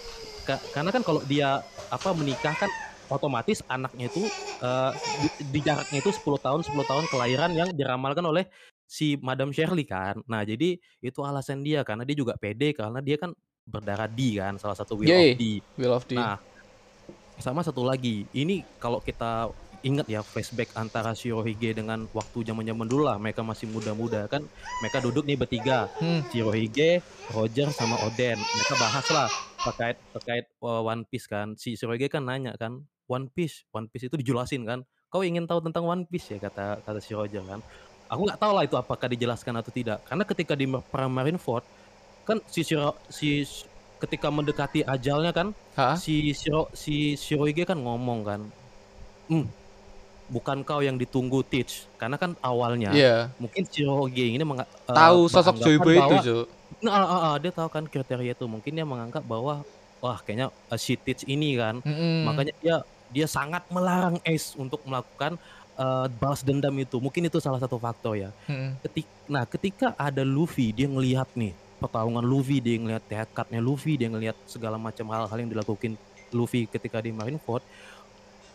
ka- 0.42 0.64
karena 0.72 0.90
kan 0.90 1.04
kalau 1.04 1.22
dia 1.24 1.60
apa 1.88 2.10
menikah 2.16 2.56
kan 2.56 2.72
otomatis 3.06 3.60
anaknya 3.68 4.08
itu 4.08 4.24
eh, 4.58 4.92
di, 5.20 5.28
di 5.44 5.60
jaraknya 5.60 6.00
itu 6.00 6.12
10 6.16 6.40
tahun 6.40 6.64
10 6.64 6.88
tahun 6.88 7.04
kelahiran 7.06 7.52
yang 7.52 7.70
diramalkan 7.76 8.24
oleh 8.24 8.48
si 8.88 9.20
Madam 9.20 9.52
Shirley 9.52 9.84
kan. 9.84 10.24
Nah, 10.24 10.48
jadi 10.48 10.80
itu 10.80 11.20
alasan 11.20 11.60
dia 11.62 11.84
karena 11.84 12.08
dia 12.08 12.16
juga 12.16 12.40
pede 12.40 12.72
karena 12.72 13.04
dia 13.04 13.20
kan 13.20 13.36
berdarah 13.64 14.12
D 14.12 14.38
kan, 14.38 14.60
salah 14.60 14.76
satu 14.76 15.00
will 15.00 15.08
Yoi. 15.08 15.34
of 15.34 15.40
D. 15.40 15.44
Will 15.80 15.94
of 15.96 16.06
the 16.08 16.18
Nah, 16.20 16.38
sama 17.40 17.64
satu 17.64 17.82
lagi, 17.82 18.28
ini 18.36 18.62
kalau 18.78 19.00
kita 19.00 19.50
ingat 19.84 20.08
ya 20.08 20.24
flashback 20.24 20.72
antara 20.80 21.12
Shirohige 21.12 21.76
dengan 21.76 22.08
waktu 22.16 22.48
zaman-zaman 22.48 22.88
dulu 22.88 23.04
lah, 23.04 23.20
mereka 23.20 23.44
masih 23.44 23.68
muda-muda 23.68 24.32
kan, 24.32 24.40
mereka 24.80 25.04
duduk 25.04 25.28
nih 25.28 25.36
bertiga, 25.36 25.92
Hmm. 26.00 26.24
Shirohige, 26.32 27.04
Roger 27.36 27.68
sama 27.76 28.00
Oden. 28.08 28.40
Mereka 28.40 28.74
bahas 28.80 29.06
lah 29.12 29.28
terkait 29.60 29.98
terkait 30.16 30.46
uh, 30.64 30.84
One 30.84 31.04
Piece 31.04 31.28
kan. 31.28 31.60
Si 31.60 31.76
Shirohige 31.76 32.08
kan 32.08 32.24
nanya 32.24 32.56
kan, 32.56 32.84
One 33.12 33.28
Piece, 33.28 33.68
One 33.76 33.92
Piece 33.92 34.08
itu 34.08 34.16
dijelasin 34.16 34.64
kan. 34.64 34.88
Kau 35.12 35.22
ingin 35.22 35.46
tahu 35.46 35.60
tentang 35.62 35.84
One 35.84 36.08
Piece 36.08 36.32
ya 36.32 36.40
kata 36.40 36.80
kata 36.82 37.00
si 37.04 37.12
Roger 37.12 37.44
kan. 37.44 37.60
Aku 38.08 38.24
nggak 38.24 38.40
tahu 38.40 38.52
lah 38.56 38.64
itu 38.64 38.76
apakah 38.80 39.10
dijelaskan 39.10 39.58
atau 39.58 39.72
tidak. 39.74 40.06
Karena 40.08 40.24
ketika 40.24 40.54
di 40.56 40.70
perang 40.70 41.12
Marineford 41.12 41.66
kan 42.24 42.38
si 42.46 42.64
Shiro, 42.64 42.96
si 43.08 43.44
ketika 44.00 44.28
mendekati 44.28 44.84
ajalnya 44.84 45.32
kan 45.32 45.52
Hah? 45.76 45.96
si 45.96 46.32
Shiro 46.32 46.68
si 46.72 47.16
Shirohige 47.16 47.64
kan 47.64 47.80
ngomong 47.80 48.20
kan 48.24 48.42
hmm 49.28 49.48
bukan 50.28 50.64
kau 50.64 50.80
yang 50.80 50.96
ditunggu 50.96 51.44
Teach 51.44 51.86
karena 51.96 52.16
kan 52.16 52.34
awalnya 52.40 52.92
Iya. 52.92 53.28
mungkin 53.38 53.64
Shirohige 53.68 54.24
ini 54.30 54.42
menga- 54.42 54.68
eh, 54.88 54.96
Tahu 54.96 55.28
sosok 55.28 55.60
beranggapan 55.60 55.68
Joyboy 55.68 55.96
itu, 56.00 56.16
Cuk. 56.24 56.46
nah 56.82 56.92
ah, 56.94 57.06
ah, 57.06 57.22
ah, 57.32 57.36
dia 57.38 57.52
tahu 57.52 57.70
kan 57.70 57.84
kriteria 57.86 58.34
itu 58.34 58.46
mungkin 58.48 58.72
dia 58.72 58.84
menganggap 58.84 59.24
bahwa 59.24 59.62
wah 60.00 60.18
kayaknya 60.20 60.48
eh, 60.68 60.80
si 60.80 60.96
Teach 60.96 61.24
ini 61.24 61.56
kan 61.56 61.80
Mm-mm. 61.80 62.24
makanya 62.24 62.54
dia 62.60 62.76
dia 63.14 63.28
sangat 63.30 63.62
melarang 63.70 64.18
Ace 64.24 64.56
untuk 64.56 64.82
melakukan 64.84 65.38
eh, 65.76 66.06
balas 66.10 66.42
dendam 66.42 66.74
itu 66.76 66.98
mungkin 66.98 67.24
itu 67.24 67.38
salah 67.38 67.60
satu 67.60 67.78
faktor 67.78 68.16
ya 68.18 68.32
Mm-mm. 68.48 68.80
ketik 68.82 69.06
nah 69.28 69.44
ketika 69.46 69.92
ada 69.96 70.24
Luffy 70.24 70.72
dia 70.72 70.88
ngelihat 70.88 71.30
nih 71.36 71.52
pertarungan 71.84 72.24
Luffy 72.24 72.64
dia 72.64 72.80
ngelihat 72.80 73.04
tekadnya 73.04 73.60
Luffy 73.60 74.00
dia 74.00 74.08
ngelihat 74.08 74.40
segala 74.48 74.80
macam 74.80 75.04
hal-hal 75.12 75.36
yang 75.36 75.52
dilakukan 75.52 76.00
Luffy 76.32 76.64
ketika 76.72 77.04
di 77.04 77.12
Marineford 77.12 77.60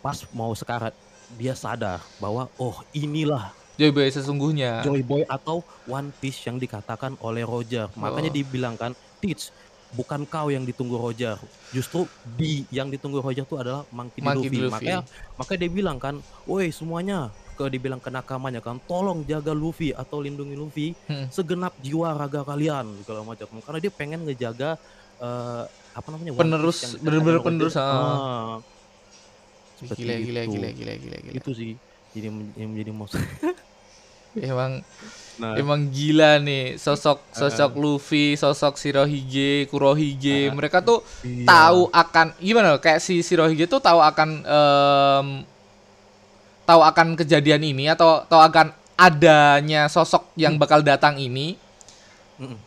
pas 0.00 0.24
mau 0.32 0.56
sekarat 0.56 0.96
dia 1.36 1.52
sadar 1.52 2.00
bahwa 2.16 2.48
oh 2.56 2.80
inilah 2.96 3.52
Joyboy 3.78 4.10
sesungguhnya. 4.10 4.82
Joy 4.82 5.06
Boy 5.06 5.22
atau 5.30 5.62
One 5.86 6.10
Piece 6.18 6.42
yang 6.50 6.58
dikatakan 6.58 7.14
oleh 7.22 7.46
Roger 7.46 7.86
makanya 7.94 8.34
Oh. 8.34 8.36
dibilangkan 8.42 8.90
Teach 9.22 9.54
bukan 9.88 10.28
kau 10.28 10.52
yang 10.52 10.68
ditunggu 10.68 10.96
Roger 10.96 11.40
justru 11.70 12.04
di 12.36 12.68
yang 12.68 12.92
ditunggu 12.92 13.18
Roger 13.18 13.42
itu 13.42 13.56
adalah 13.56 13.88
Monkey. 13.88 14.20
Monkey. 14.20 14.48
Luffy. 14.48 14.58
Luffy. 14.60 14.68
makanya 14.68 14.98
makanya 15.34 15.58
dia 15.64 15.70
bilang 15.72 15.96
kan 15.96 16.14
woi 16.44 16.68
semuanya 16.68 17.32
ke 17.56 17.66
dibilang 17.66 17.98
ke 17.98 18.06
nakamanya 18.06 18.60
kan 18.60 18.78
tolong 18.84 19.24
jaga 19.24 19.50
Luffy 19.50 19.90
atau 19.90 20.20
lindungi 20.20 20.54
Luffy 20.54 20.88
Hmm. 21.08 21.26
segenap 21.32 21.72
jiwa 21.80 22.12
raga 22.14 22.44
kalian 22.44 23.00
segala 23.00 23.24
macam 23.24 23.48
karena 23.50 23.78
dia 23.80 23.90
pengen 23.90 24.20
ngejaga 24.22 24.76
eh, 25.18 25.64
apa 25.96 26.08
namanya 26.14 26.36
Penerus, 26.38 26.94
bener-bener 27.00 27.42
penerus, 27.42 27.74
ah. 27.74 27.82
Ah, 27.82 28.54
seperti 29.74 30.06
Gila, 30.06 30.14
gila, 30.22 30.40
itu. 30.46 30.52
gila, 30.54 30.68
gila, 30.70 30.94
gila, 30.94 31.16
gila. 31.18 31.34
itu 31.34 31.50
sih 31.50 31.72
jadi 32.14 32.28
menjadi 32.30 32.92
most 32.94 33.18
Emang 34.34 34.82
nah 35.38 35.54
emang 35.54 35.86
gila 35.88 36.42
nih 36.42 36.74
sosok 36.74 37.22
sosok 37.30 37.78
Luffy, 37.78 38.34
sosok 38.34 38.74
Shirohige, 38.74 39.70
Kurohige. 39.70 40.50
Ah, 40.50 40.54
Mereka 40.54 40.82
tuh 40.82 40.98
iya. 41.22 41.46
tahu 41.46 41.86
akan 41.88 42.26
gimana 42.36 42.74
loh, 42.74 42.82
kayak 42.82 42.98
si 42.98 43.22
Shirohige 43.22 43.64
tuh 43.64 43.78
tahu 43.78 44.02
akan 44.02 44.42
em, 44.42 45.26
tahu 46.64 46.80
akan 46.82 47.14
kejadian 47.14 47.62
ini 47.62 47.86
atau 47.86 48.26
tahu 48.26 48.42
akan 48.42 48.74
adanya 48.94 49.86
sosok 49.86 50.26
yang 50.34 50.58
Hmm. 50.58 50.62
bakal 50.62 50.82
datang 50.82 51.16
ini. 51.16 51.54
Mm-mm. 52.36 52.58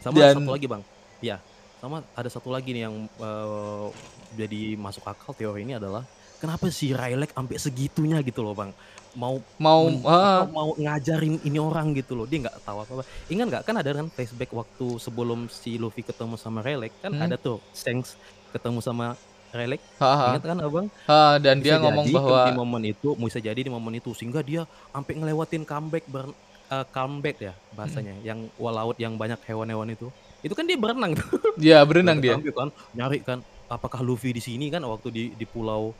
Sama 0.00 0.16
Dan- 0.16 0.36
satu 0.40 0.52
lagi 0.52 0.66
bang, 0.66 0.82
ya 1.20 1.36
sama 1.76 2.00
ada 2.10 2.28
satu 2.28 2.48
lagi 2.48 2.72
nih 2.72 2.88
yang 2.88 2.96
eh, 3.06 3.86
jadi 4.34 4.74
masuk 4.74 5.04
akal 5.04 5.32
teori 5.32 5.60
ini 5.62 5.76
adalah 5.76 6.08
kenapa 6.36 6.68
si 6.68 6.88
Rylek 6.90 7.30
sampai 7.30 7.56
segitunya 7.56 8.16
gitu 8.20 8.40
loh 8.40 8.52
bang 8.52 8.72
mau 9.14 9.38
Mau 9.56 9.82
men- 9.88 10.02
apa, 10.02 10.46
mau 10.50 10.70
ngajarin 10.74 11.38
ini 11.40 11.58
orang 11.58 11.94
gitu 11.94 12.14
loh. 12.14 12.26
Dia 12.26 12.44
nggak 12.44 12.56
tahu 12.62 12.78
apa 12.82 12.90
apa 13.00 13.04
ingat 13.26 13.46
nggak 13.50 13.62
kan 13.64 13.74
ada 13.78 13.90
kan 13.90 14.06
flashback 14.08 14.50
waktu 14.50 14.86
sebelum 14.98 15.46
si 15.46 15.78
Luffy 15.78 16.02
ketemu 16.02 16.34
sama 16.34 16.60
Rylek 16.60 16.92
kan 16.98 17.10
Hmm. 17.10 17.24
ada 17.24 17.36
tuh 17.36 17.62
Shanks 17.70 18.18
ketemu 18.50 18.78
sama 18.78 19.14
Rylek 19.50 19.78
ha, 20.02 20.10
ha, 20.10 20.24
ingat 20.34 20.42
kan 20.44 20.58
abang? 20.58 20.86
Ha, 21.06 21.38
dan 21.38 21.62
dia 21.62 21.78
Bisa 21.78 21.86
ngomong 21.86 22.04
jadi 22.04 22.14
bahwa 22.18 22.38
di 22.42 22.52
momen 22.52 22.82
itu 22.84 23.08
bisa 23.14 23.38
jadi 23.38 23.60
di 23.62 23.70
momen 23.70 23.94
itu 23.94 24.10
sehingga 24.10 24.42
dia 24.42 24.66
sampai 24.90 25.14
ngelewatin 25.14 25.62
comeback 25.62 26.04
ber, 26.10 26.26
eh, 26.68 26.86
comeback 26.90 27.36
ya 27.38 27.54
bahasanya 27.70 28.18
yang 28.20 28.50
laut 28.58 28.98
yang 28.98 29.14
banyak 29.14 29.38
hewan-hewan 29.46 29.94
itu. 29.94 30.10
Itu 30.42 30.52
kan 30.52 30.66
dia 30.66 30.74
berenang 30.74 31.14
tuh. 31.14 31.30
Dia 31.54 31.86
berenang 31.86 32.18
dia. 32.18 32.34
Kan 32.50 32.74
nyari 32.92 33.22
kan 33.22 33.38
apakah 33.64 34.02
Luffy 34.02 34.34
di 34.34 34.42
sini 34.42 34.68
kan 34.68 34.82
waktu 34.82 35.08
di 35.08 35.22
di 35.32 35.46
pulau 35.46 35.94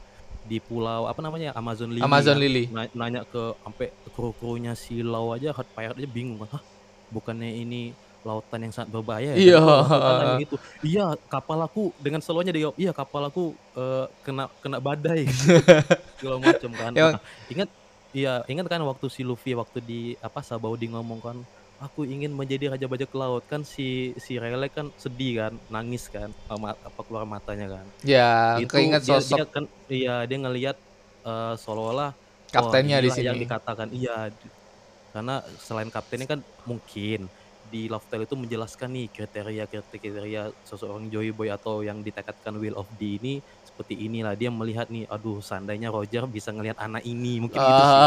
di 0.44 0.60
pulau 0.60 1.08
apa 1.08 1.20
namanya 1.20 1.56
Amazon 1.56 1.88
Lily 1.88 2.04
Amazon 2.04 2.36
kan? 2.36 2.42
Lily. 2.44 2.64
Na- 2.68 2.92
nanya 2.92 3.24
ke 3.24 3.56
sampai 3.60 3.88
kru-krunya 4.12 4.76
si 4.76 5.00
Lau 5.00 5.32
aja 5.32 5.50
Hot 5.50 5.64
Pirate 5.66 5.96
aja 5.96 6.08
bingung 6.08 6.44
kan 6.44 6.60
Hah 6.60 6.62
bukannya 7.08 7.48
ini 7.48 7.96
lautan 8.20 8.60
yang 8.60 8.72
sangat 8.72 8.92
berbahaya 8.92 9.32
ya?" 9.32 9.56
Iya. 9.56 9.64
Kan 9.88 10.26
gitu 10.40 10.56
iya 10.84 11.06
kapal 11.28 11.58
aku 11.60 11.92
dengan 11.96 12.20
selonya 12.20 12.52
dia 12.52 12.68
iya 12.76 12.92
kapal 12.92 13.24
aku 13.24 13.52
eh, 13.72 14.06
kena 14.20 14.52
kena 14.60 14.78
badai 14.78 15.24
segala 16.20 16.36
macam 16.40 16.70
kan 16.72 16.92
Nah, 16.92 17.20
ingat 17.48 17.68
iya 18.12 18.44
ingat 18.44 18.68
kan 18.68 18.84
waktu 18.84 19.06
si 19.08 19.24
Luffy 19.24 19.56
waktu 19.56 19.80
di 19.80 20.00
apa 20.20 20.40
Sabaudi 20.40 20.88
ngomong 20.88 21.20
kan 21.20 21.36
aku 21.82 22.06
ingin 22.06 22.30
menjadi 22.30 22.74
raja 22.74 22.86
bajak 22.86 23.10
laut. 23.14 23.42
Kan 23.46 23.66
si 23.66 24.14
si 24.20 24.38
Rayleigh 24.38 24.70
kan 24.70 24.90
sedih 24.98 25.46
kan 25.46 25.52
nangis 25.70 26.06
kan 26.10 26.30
sama 26.46 26.78
apa 26.78 27.00
keluar 27.02 27.26
matanya 27.26 27.80
kan. 27.80 27.86
Ya, 28.06 28.58
itu 28.60 28.70
keinget 28.70 29.02
dia, 29.02 29.18
sosok 29.18 29.38
dia 29.38 29.46
kan 29.46 29.64
iya 29.90 30.14
dia 30.26 30.38
ngelihat 30.38 30.76
eh, 31.24 31.54
seolah-olah 31.58 32.14
kaptennya 32.50 33.02
di 33.02 33.10
inilah 33.10 33.22
yang 33.22 33.36
sini. 33.38 33.44
dikatakan. 33.46 33.86
Iya 33.90 34.16
karena 35.14 35.46
selain 35.62 35.90
kaptennya 35.94 36.26
kan 36.26 36.40
mungkin 36.66 37.30
di 37.70 37.90
Love 37.90 38.06
Tale 38.06 38.26
itu 38.26 38.36
menjelaskan 38.38 38.88
nih 38.92 39.06
kriteria 39.10 39.64
kriteria 39.66 40.42
seseorang 40.62 41.10
Joy 41.10 41.34
Boy 41.34 41.50
atau 41.50 41.82
yang 41.82 42.02
ditekatkan 42.02 42.54
Will 42.58 42.78
of 42.78 42.86
D 42.98 43.18
ini 43.18 43.42
seperti 43.66 43.98
inilah. 43.98 44.38
Dia 44.38 44.50
melihat 44.52 44.86
nih 44.90 45.10
aduh 45.10 45.42
seandainya 45.42 45.90
Roger 45.90 46.26
bisa 46.30 46.54
ngelihat 46.54 46.78
anak 46.78 47.02
ini. 47.02 47.42
Mungkin 47.42 47.58
gitu 47.58 47.82
sih. 47.82 47.98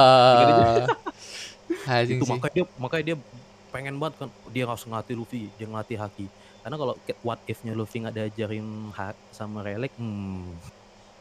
Ah, 1.87 1.99
anjing 1.99 2.23
itu 2.23 2.27
makanya 2.27 2.53
dia 2.53 2.65
makanya 2.79 3.03
dia 3.11 3.17
pengen 3.77 3.95
banget 3.95 4.15
kan 4.17 4.29
dia 4.49 4.65
harus 4.65 4.81
ngelatih 4.81 5.13
Luffy 5.13 5.53
dia 5.53 5.65
ngelatih 5.65 5.97
Haki 5.97 6.25
karena 6.59 6.75
kalau 6.75 6.93
what 7.21 7.37
if-nya 7.45 7.71
Luffy 7.71 8.01
nggak 8.01 8.15
diajarin 8.17 8.65
hak 8.91 9.13
sama 9.29 9.61
Rayleigh 9.61 9.93
hmm, 9.93 10.49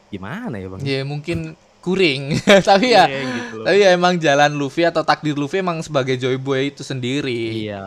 gimana 0.07 0.57
ya 0.57 0.67
bang 0.67 0.81
Ya 0.81 0.99
mungkin 1.03 1.53
kuring, 1.77 2.35
tapi 2.67 2.91
ya 2.91 3.05
Iya, 3.05 3.21
gitu 3.23 3.53
loh. 3.61 3.65
tapi 3.65 3.77
ya 3.79 3.89
emang 3.91 4.17
jalan 4.17 4.51
Luffy 4.55 4.83
atau 4.83 5.03
takdir 5.03 5.37
Luffy 5.37 5.61
emang 5.61 5.79
sebagai 5.79 6.17
Joy 6.17 6.35
Boy 6.35 6.67
itu 6.67 6.83
sendiri. 6.83 7.63
Iya, 7.63 7.85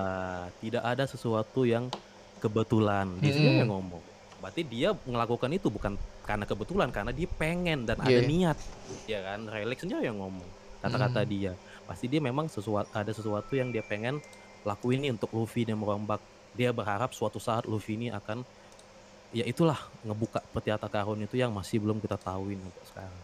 tidak 0.57 0.85
ada 0.87 1.05
sesuatu 1.05 1.69
yang 1.69 1.93
kebetulan. 2.39 3.13
Dia 3.21 3.29
sendiri 3.31 3.61
Mm-mm. 3.61 3.63
yang 3.67 3.73
ngomong. 3.77 4.03
Berarti 4.41 4.63
dia 4.65 4.97
melakukan 5.05 5.53
itu 5.53 5.69
bukan 5.69 6.01
karena 6.25 6.49
kebetulan, 6.49 6.89
karena 6.89 7.13
dia 7.13 7.29
pengen 7.29 7.85
dan 7.85 8.01
ada 8.01 8.09
Iya. 8.09 8.25
niat. 8.25 8.57
Ya 9.05 9.21
kan, 9.21 9.45
Relax 9.45 9.85
sendiri 9.85 10.01
yang 10.01 10.17
ngomong. 10.17 10.49
Kata-kata 10.81 11.21
Mm. 11.21 11.29
dia. 11.29 11.53
Pasti 11.85 12.09
dia 12.09 12.23
memang 12.23 12.49
sesuatu 12.49 12.89
ada 12.89 13.13
sesuatu 13.13 13.53
yang 13.53 13.69
dia 13.69 13.85
pengen 13.85 14.17
lakuin 14.63 15.01
nih 15.01 15.13
untuk 15.13 15.31
Luffy 15.33 15.65
dan 15.65 15.77
merombak. 15.77 16.21
Dia 16.51 16.71
berharap 16.71 17.11
suatu 17.11 17.39
saat 17.39 17.65
Luffy 17.65 17.95
ini 17.95 18.09
akan 18.09 18.43
ya 19.31 19.47
itulah 19.47 19.79
ngebuka 20.03 20.43
peti 20.51 20.69
harta 20.69 20.87
karun 20.87 21.23
itu 21.23 21.35
yang 21.35 21.51
masih 21.51 21.79
belum 21.79 21.99
kita 21.99 22.17
tahuin 22.17 22.59
sampai 22.59 22.85
sekarang. 22.85 23.23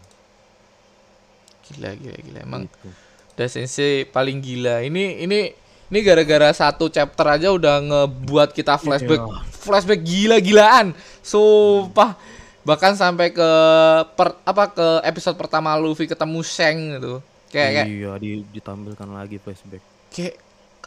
Gila 1.67 1.89
gila 1.93 2.15
gila 2.21 2.39
emang 2.41 2.61
Gitu. 2.65 2.89
udah 3.35 3.47
sensei 3.47 3.93
paling 4.03 4.39
gila. 4.39 4.79
Ini 4.81 5.21
ini 5.21 5.39
ini 5.87 5.99
gara-gara 6.01 6.51
satu 6.51 6.87
chapter 6.87 7.27
aja 7.29 7.51
udah 7.51 7.79
ngebuat 7.79 8.51
kita 8.51 8.75
flashback 8.77 9.19
Iya. 9.19 9.39
flashback 9.53 10.01
gila-gilaan. 10.01 10.95
Sumpah. 11.21 12.15
Bahkan 12.63 12.95
sampai 12.95 13.31
ke 13.31 13.49
per, 14.13 14.35
apa 14.41 14.63
ke 14.67 14.87
episode 15.03 15.35
pertama 15.35 15.75
Luffy 15.75 16.03
ketemu 16.03 16.39
Shang 16.41 16.77
gitu. 16.95 17.19
Kayak 17.47 17.69
kayak 17.73 17.87
iya, 17.87 18.11
di- 18.17 18.47
ditampilkan 18.49 19.07
lagi 19.07 19.37
flashback. 19.37 19.83
kayak 20.07 20.35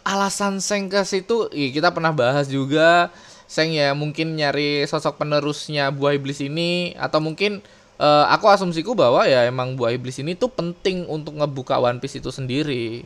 alasan 0.02 0.62
Seng 0.62 0.88
ke 0.88 1.00
situ 1.04 1.50
ih, 1.52 1.70
kita 1.70 1.90
pernah 1.90 2.14
bahas 2.14 2.48
juga 2.50 3.10
Seng 3.50 3.74
ya 3.74 3.94
mungkin 3.96 4.38
nyari 4.38 4.86
sosok 4.86 5.18
penerusnya 5.18 5.90
buah 5.90 6.14
iblis 6.14 6.38
ini 6.38 6.94
atau 6.94 7.18
mungkin 7.18 7.58
eh, 7.98 8.24
aku 8.30 8.46
asumsiku 8.46 8.94
bahwa 8.94 9.26
ya 9.26 9.44
emang 9.46 9.74
buah 9.74 9.90
iblis 9.94 10.22
ini 10.22 10.38
tuh 10.38 10.48
penting 10.48 11.04
untuk 11.10 11.34
ngebuka 11.34 11.76
One 11.80 11.98
Piece 11.98 12.22
itu 12.22 12.30
sendiri. 12.30 13.02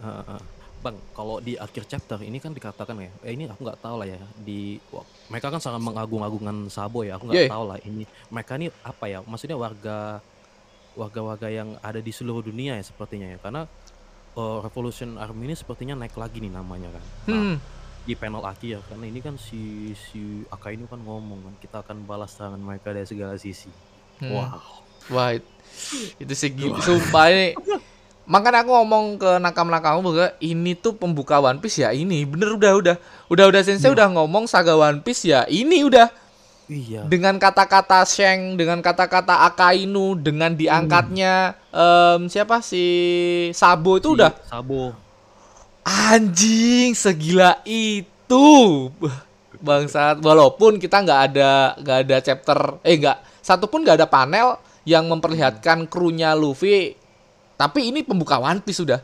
Ah. 0.00 0.40
Bang, 0.84 1.02
kalau 1.16 1.42
di 1.42 1.58
akhir 1.58 1.88
chapter 1.88 2.20
ini 2.22 2.38
kan 2.38 2.54
dikatakan 2.54 2.94
ya, 3.00 3.10
eh 3.26 3.34
ini 3.34 3.50
aku 3.50 3.64
nggak 3.64 3.80
tahu 3.80 3.96
lah 3.98 4.06
ya 4.06 4.22
di 4.38 4.78
wah, 4.94 5.02
mereka 5.32 5.50
kan 5.50 5.58
sangat 5.58 5.82
mengagung-agungkan 5.82 6.68
Sabo 6.70 7.02
ya, 7.02 7.18
aku 7.18 7.26
Yeah. 7.26 7.48
nggak 7.48 7.56
tahu 7.58 7.64
lah 7.66 7.78
ini 7.82 8.04
mereka 8.30 8.52
ini 8.54 8.70
apa 8.86 9.04
ya, 9.10 9.18
maksudnya 9.26 9.58
warga 9.58 10.22
warga-warga 10.94 11.48
yang 11.50 11.74
ada 11.82 11.98
di 11.98 12.12
seluruh 12.14 12.44
dunia 12.44 12.78
ya 12.78 12.84
sepertinya 12.86 13.26
ya, 13.34 13.38
karena 13.42 13.66
eh, 14.36 14.58
Revolution 14.60 15.16
Army 15.16 15.48
ini 15.48 15.54
sepertinya 15.54 15.96
naik 15.96 16.14
lagi 16.14 16.38
nih 16.38 16.52
namanya 16.52 16.92
kan. 16.92 17.04
Nah, 17.26 17.36
Hmm. 17.38 17.56
di 18.04 18.14
panel 18.14 18.44
akhir 18.44 18.84
karena 18.86 19.04
ini 19.04 19.18
kan 19.18 19.34
si 19.34 19.58
si 19.92 20.20
Aka 20.46 20.70
ini 20.70 20.84
kan 20.84 20.98
ngomong 20.98 21.42
kan 21.42 21.54
kita 21.58 21.76
akan 21.80 22.04
balas 22.04 22.32
serangan 22.32 22.58
mereka 22.58 22.92
dari 22.92 23.02
segala 23.02 23.34
sisi. 23.34 23.66
Hmm. 24.18 24.30
Wow. 24.30 24.62
Wah, 25.08 25.28
it- 25.32 25.48
itu 26.16 26.32
sih 26.32 26.50
gila. 26.50 26.78
Sumpah 26.78 27.26
ini. 27.28 27.54
Makanya 28.24 28.62
aku 28.62 28.74
ngomong 28.74 29.04
ke 29.16 29.38
nakam-nakamu 29.38 30.02
bahwa 30.02 30.34
ini 30.40 30.74
tuh 30.74 30.92
pembuka 30.92 31.38
One 31.38 31.58
Piece 31.58 31.78
ya 31.78 31.90
ini. 31.90 32.22
Bener 32.22 32.50
udah 32.52 32.72
udah. 32.74 32.96
Udah 33.26 33.44
udah 33.46 33.62
sensei 33.62 33.86
udah 33.86 34.10
ngomong 34.10 34.46
saga 34.46 34.74
One 34.74 34.98
Piece 34.98 35.24
ya 35.24 35.46
ini 35.46 35.82
udah. 35.82 36.10
Iya. 36.66 37.06
dengan 37.06 37.38
kata-kata 37.38 38.02
Sheng, 38.02 38.58
dengan 38.58 38.82
kata-kata 38.82 39.46
Akainu, 39.46 40.18
dengan 40.18 40.50
diangkatnya 40.50 41.54
em, 41.70 42.26
siapa 42.26 42.58
si 42.58 42.84
Sabo 43.54 44.02
itu 44.02 44.10
Si 44.10 44.14
udah 44.18 44.32
Sabo. 44.50 44.90
anjing 45.86 46.98
segila 46.98 47.62
itu. 47.62 48.46
Bangsat, 49.56 50.20
walaupun 50.20 50.76
kita 50.76 51.00
nggak 51.00 51.20
ada 51.32 51.78
nggak 51.80 51.98
ada 52.04 52.16
chapter 52.20 52.58
eh 52.84 53.00
nggak 53.00 53.40
satu 53.40 53.70
pun 53.70 53.80
nggak 53.86 54.04
ada 54.04 54.08
panel 54.10 54.60
yang 54.84 55.06
memperlihatkan 55.08 55.86
krunya 55.88 56.34
Luffy. 56.36 56.92
Tapi 57.56 57.88
ini 57.88 58.04
pembuka 58.04 58.36
One 58.36 58.60
Piece 58.60 58.84
sudah. 58.84 59.00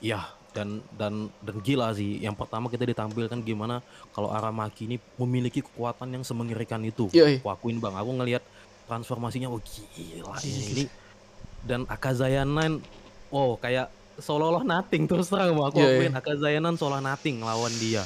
Iya 0.00 0.39
dan 0.50 0.82
dan 0.98 1.30
dan 1.42 1.56
gila 1.62 1.94
sih. 1.94 2.18
Yang 2.22 2.36
pertama 2.38 2.66
kita 2.66 2.82
ditampilkan 2.86 3.38
gimana 3.42 3.82
kalau 4.10 4.30
Aramaki 4.34 4.90
ini 4.90 4.96
memiliki 5.18 5.62
kekuatan 5.62 6.10
yang 6.10 6.24
semengerikan 6.26 6.82
itu. 6.82 7.10
Yoi. 7.14 7.38
Aku 7.42 7.48
akuin 7.50 7.78
bang, 7.78 7.94
aku 7.94 8.10
ngelihat 8.20 8.42
transformasinya, 8.90 9.46
oh 9.46 9.62
gila 9.62 10.34
ini. 10.42 10.62
ini. 10.74 10.84
Dan 11.62 11.86
Akazaya 11.86 12.42
Nine, 12.42 12.82
oh 13.30 13.54
kayak 13.60 13.92
seolah-olah 14.18 14.66
nothing 14.66 15.06
terus 15.06 15.30
terang 15.30 15.54
bang. 15.54 15.66
Aku 15.70 15.78
Yoi. 15.78 15.88
akuin 15.96 16.14
Akazaya 16.18 16.58
Nine 16.58 16.78
seolah 16.78 17.00
nothing 17.00 17.42
lawan 17.42 17.72
dia. 17.78 18.02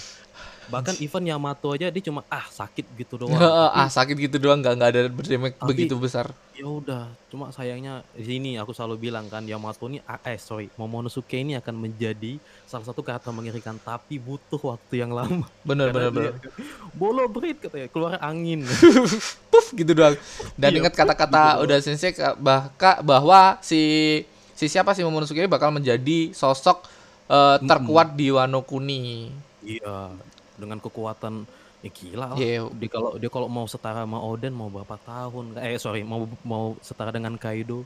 Bahkan 0.68 0.96
even 1.04 1.28
Yamato 1.28 1.76
aja 1.76 1.92
dia 1.92 2.02
cuma 2.04 2.24
ah 2.32 2.44
sakit 2.48 2.88
gitu 2.96 3.20
doang. 3.20 3.36
ah 3.80 3.88
sakit 3.88 4.16
gitu 4.16 4.36
doang 4.40 4.60
nggak 4.60 4.74
nggak 4.80 4.90
ada 4.92 5.00
berdamage 5.08 5.56
Tapi- 5.56 5.68
begitu 5.72 5.96
besar. 5.96 6.32
Ya 6.54 6.64
udah 6.64 7.04
cuma 7.26 7.50
sayangnya 7.50 8.06
di 8.10 8.22
sini 8.24 8.50
aku 8.54 8.70
selalu 8.70 8.96
bilang 9.02 9.26
kan 9.26 9.42
Yamato 9.42 9.84
ini 9.84 9.98
ah, 10.04 10.22
eh 10.22 10.38
sorry 10.38 10.70
Momonosuke 10.74 11.34
ini 11.34 11.54
akan 11.54 11.74
menjadi 11.76 12.38
salah 12.64 12.84
satu 12.84 13.02
karakter 13.02 13.30
mengerikan 13.30 13.74
tapi 13.76 14.16
butuh 14.16 14.62
waktu 14.64 15.02
yang 15.02 15.10
lama 15.10 15.42
Bener 15.68 15.90
bener 15.90 16.08
Karena 16.08 16.30
bener. 16.30 16.32
dia- 16.38 16.54
bolo 16.90 17.26
berit 17.26 17.58
katanya 17.58 17.88
keluar 17.88 18.16
angin 18.18 18.62
puff 19.50 19.66
gitu 19.72 19.92
doang. 19.92 20.14
Dan 20.54 20.70
Iya, 20.70 20.78
ingat 20.80 20.94
kata-kata 20.94 21.42
gitu 21.52 21.62
udah 21.64 21.78
sensei 21.80 22.10
ka- 22.10 22.34
bahka 22.34 23.02
bahwa 23.02 23.58
si 23.58 24.22
si 24.54 24.64
siapa 24.64 24.94
sih 24.94 25.02
Momonosuke 25.02 25.36
ini 25.36 25.50
bakal 25.50 25.68
menjadi 25.68 26.30
sosok 26.30 26.86
eh, 27.26 27.56
terkuat 27.60 28.14
di 28.14 28.30
Wano 28.30 28.62
Kuni. 28.62 29.26
iya 29.60 30.14
dengan 30.54 30.78
kekuatan 30.78 31.42
ya 31.84 31.90
gila 31.90 32.26
lah 32.32 32.36
Iya. 32.36 32.64
dia 32.72 32.88
kalau 32.88 33.10
dia 33.14 33.28
kalau 33.28 33.44
mau 33.46 33.66
setara 33.66 34.02
sama 34.02 34.16
Oden 34.18 34.50
mau 34.50 34.66
berapa 34.66 34.96
tahun 34.98 35.52
eh 35.60 35.76
sorry 35.76 36.00
mau 36.00 36.24
mau 36.42 36.72
setara 36.80 37.10
dengan 37.10 37.36
Kaido 37.36 37.84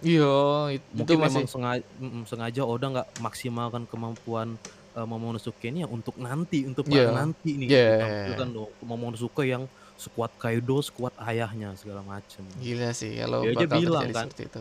Iya, 0.00 0.36
it- 0.70 0.84
itu 0.84 0.96
mungkin 0.98 1.16
masih 1.18 1.32
memang 1.38 1.48
sengaja, 1.48 1.84
sengaja 2.26 2.62
Oda 2.62 2.86
nggak 2.90 3.08
maksimalkan 3.20 3.82
kemampuan 3.84 4.56
uh, 4.92 5.06
Momonosuke 5.06 5.64
ini 5.64 5.80
ya 5.80 5.88
untuk 5.88 6.16
nanti 6.18 6.64
untuk 6.64 6.84
perang 6.86 7.14
nanti 7.14 7.56
nih 7.56 7.68
Iya. 7.68 7.88
ditampilkan 7.94 8.48
dong 8.50 8.70
Momonosuke 8.80 9.44
yang 9.44 9.64
sekuat 9.94 10.34
Kaido 10.34 10.80
sekuat 10.80 11.14
ayahnya 11.22 11.72
segala 11.74 12.02
macem 12.02 12.42
gila 12.58 12.90
sih 12.90 13.14
kalau 13.14 13.44
Dia 13.44 13.54
aja 13.54 13.64
bakal 13.64 13.78
bilang 13.78 14.04
kan. 14.10 14.26
seperti 14.26 14.42
itu. 14.46 14.60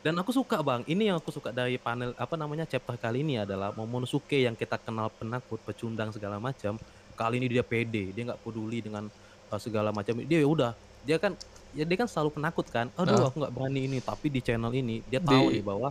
dan 0.00 0.14
aku 0.16 0.30
suka 0.32 0.56
bang 0.58 0.82
ini 0.86 1.02
yang 1.04 1.18
aku 1.18 1.28
suka 1.28 1.50
dari 1.50 1.76
panel 1.76 2.16
apa 2.16 2.32
namanya 2.32 2.64
chapter 2.64 2.96
kali 2.96 3.20
ini 3.20 3.36
adalah 3.38 3.70
Momonosuke 3.70 4.38
yang 4.38 4.54
kita 4.54 4.74
kenal 4.76 5.12
penakut 5.12 5.60
pecundang 5.60 6.08
segala 6.08 6.38
macam 6.38 6.80
kali 7.14 7.42
ini 7.42 7.46
dia 7.50 7.64
pede 7.64 8.14
dia 8.14 8.22
nggak 8.30 8.40
peduli 8.42 8.80
dengan 8.80 9.06
uh, 9.50 9.60
segala 9.60 9.90
macam 9.90 10.18
dia 10.22 10.38
ya 10.42 10.48
udah 10.48 10.72
dia 11.04 11.16
kan 11.16 11.32
ya 11.74 11.84
dia 11.86 11.96
kan 11.98 12.08
selalu 12.10 12.30
penakut 12.40 12.66
kan. 12.68 12.90
Aduh, 12.98 13.14
Heeh. 13.14 13.28
aku 13.30 13.36
nggak 13.42 13.54
berani 13.54 13.80
ini. 13.86 13.98
Tapi 14.02 14.26
di 14.28 14.40
channel 14.42 14.72
ini 14.74 15.02
dia 15.06 15.22
tahu 15.22 15.50
Di 15.50 15.60
nih 15.60 15.64
bahwa 15.64 15.88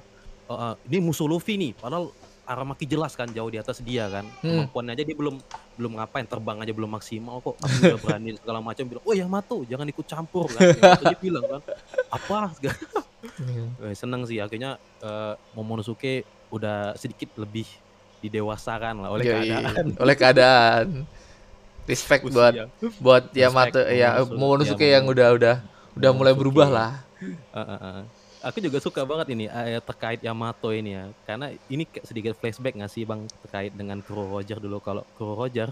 eh, 0.49 0.53
eh, 0.53 0.73
ini 0.91 0.97
musuh 1.03 1.27
Luffy 1.27 1.55
nih. 1.55 1.71
Padahal 1.77 2.12
Aramaki 2.49 2.89
jelas 2.89 3.13
kan 3.13 3.29
jauh 3.29 3.45
di 3.53 3.62
atas 3.62 3.77
dia 3.86 4.10
kan. 4.10 4.25
Hmm. 4.41 4.65
Kemampuannya 4.65 4.97
aja 4.97 5.03
dia 5.05 5.13
belum 5.13 5.38
belum 5.77 6.01
ngapain 6.01 6.25
terbang 6.25 6.58
aja 6.65 6.73
belum 6.73 6.89
maksimal 6.97 7.45
kok. 7.45 7.62
Tapi 7.62 7.73
udah 7.93 7.99
berani 8.10 8.29
segala 8.41 8.58
macam 8.58 8.84
bilang, 8.89 9.05
"Oh 9.05 9.13
Yamato, 9.13 9.58
jangan 9.69 9.86
ikut 9.86 10.05
campur." 10.10 10.49
Kan. 10.49 10.73
Yamato 10.73 11.03
dia 11.05 11.19
bilang 11.21 11.45
kan, 11.45 11.62
"Apa?" 12.10 12.38
Eh, 13.84 13.91
seneng 13.99 14.23
sih 14.23 14.39
akhirnya 14.39 14.79
eh, 15.03 15.36
Momonosuke 15.51 16.23
udah 16.55 16.95
sedikit 16.95 17.36
lebih 17.36 17.67
didewasakan 18.19 18.99
lah 18.99 19.10
oleh 19.10 19.23
Yoi. 19.23 19.34
keadaan. 19.47 19.86
oleh 20.03 20.15
keadaan 20.15 20.88
respect 21.86 22.21
buat 22.25 22.53
Usia. 22.53 22.65
buat 22.99 23.23
Respect 23.25 23.39
Yamato 23.39 23.79
ya 23.82 24.10
Momonosuke. 24.21 24.38
Momonosuke 24.38 24.86
Ya, 24.86 24.93
yang 24.93 25.05
udah 25.05 25.27
udah 25.34 25.55
udah 25.95 26.12
mulai 26.12 26.34
berubah 26.34 26.67
lah 26.67 26.91
Eh, 27.19 27.36
eh, 27.60 27.79
eh. 27.82 28.01
Aku 28.39 28.63
juga 28.63 28.79
suka 28.79 29.03
banget 29.03 29.36
ini 29.36 29.45
eh, 29.45 29.84
terkait 29.84 30.23
Yamato 30.23 30.71
ini 30.71 30.95
ya, 30.95 31.03
karena 31.21 31.51
ini 31.67 31.84
sedikit 31.99 32.32
flashback 32.34 32.71
nggak 32.73 32.88
sih 32.88 33.03
bang 33.03 33.27
terkait 33.43 33.75
dengan 33.75 33.99
Kuro 33.99 34.32
Roger 34.32 34.55
dulu. 34.55 34.79
Kalau 34.79 35.03
Kuro 35.12 35.36
Roger 35.36 35.67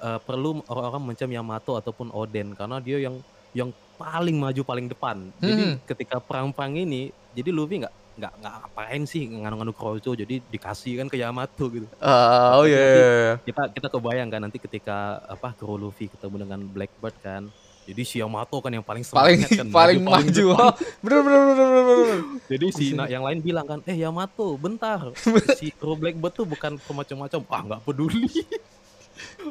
eh, 0.00 0.18
perlu 0.18 0.64
orang-orang 0.64 1.12
mencam 1.12 1.28
Yamato 1.28 1.76
ataupun 1.76 2.08
Oden 2.10 2.56
karena 2.56 2.80
dia 2.80 2.96
yang 2.96 3.20
yang 3.52 3.68
paling 3.94 4.32
maju 4.32 4.62
paling 4.64 4.88
depan. 4.88 5.28
Jadi 5.36 5.62
Hmm. 5.66 5.76
ketika 5.84 6.16
perang-perang 6.16 6.80
ini, 6.80 7.12
jadi 7.36 7.52
Luffy 7.52 7.84
nggak 7.84 7.92
nggak 8.20 8.32
nggak 8.36 8.54
ngapain 8.60 9.02
sih 9.08 9.24
nganu-nganu 9.26 9.72
Kurozo, 9.72 10.12
jadi 10.12 10.44
dikasih 10.44 11.00
kan 11.00 11.06
ke 11.08 11.16
Yamato 11.16 11.64
gitu. 11.72 11.88
Ah, 11.96 12.60
oh 12.60 12.68
iya 12.68 12.76
nanti 12.76 13.00
iya, 13.00 13.32
kita 13.48 13.62
kita 13.72 13.88
kebayang 13.88 14.28
kan 14.28 14.40
nanti 14.44 14.60
ketika 14.60 15.24
apa 15.24 15.56
Kuro 15.56 15.80
Luffy 15.80 16.12
ketemu 16.12 16.44
dengan 16.44 16.60
Blackbird 16.68 17.16
kan. 17.24 17.42
Jadi 17.88 18.02
si 18.04 18.20
Yamato 18.20 18.60
kan 18.60 18.70
yang 18.70 18.84
paling 18.84 19.02
paling 19.02 19.40
kan, 19.48 19.66
paling 19.72 19.98
maju 20.04 20.44
oh, 20.52 20.72
bener 21.02 21.20
bener 21.26 21.40
bener 21.42 21.66
bener 21.66 21.82
bener 21.82 22.18
Jadi 22.46 22.66
si 22.70 22.84
na- 22.94 23.08
yang 23.10 23.24
lain 23.24 23.40
bilang 23.40 23.66
kan, 23.66 23.80
eh 23.88 23.96
Yamato, 23.98 24.54
bentar, 24.60 25.10
si 25.58 25.72
Kuro 25.74 25.96
Blackbird 25.96 26.34
tuh 26.36 26.46
bukan 26.46 26.76
macam-macam, 26.76 27.40
ah 27.50 27.62
nggak 27.66 27.80
peduli. 27.82 28.28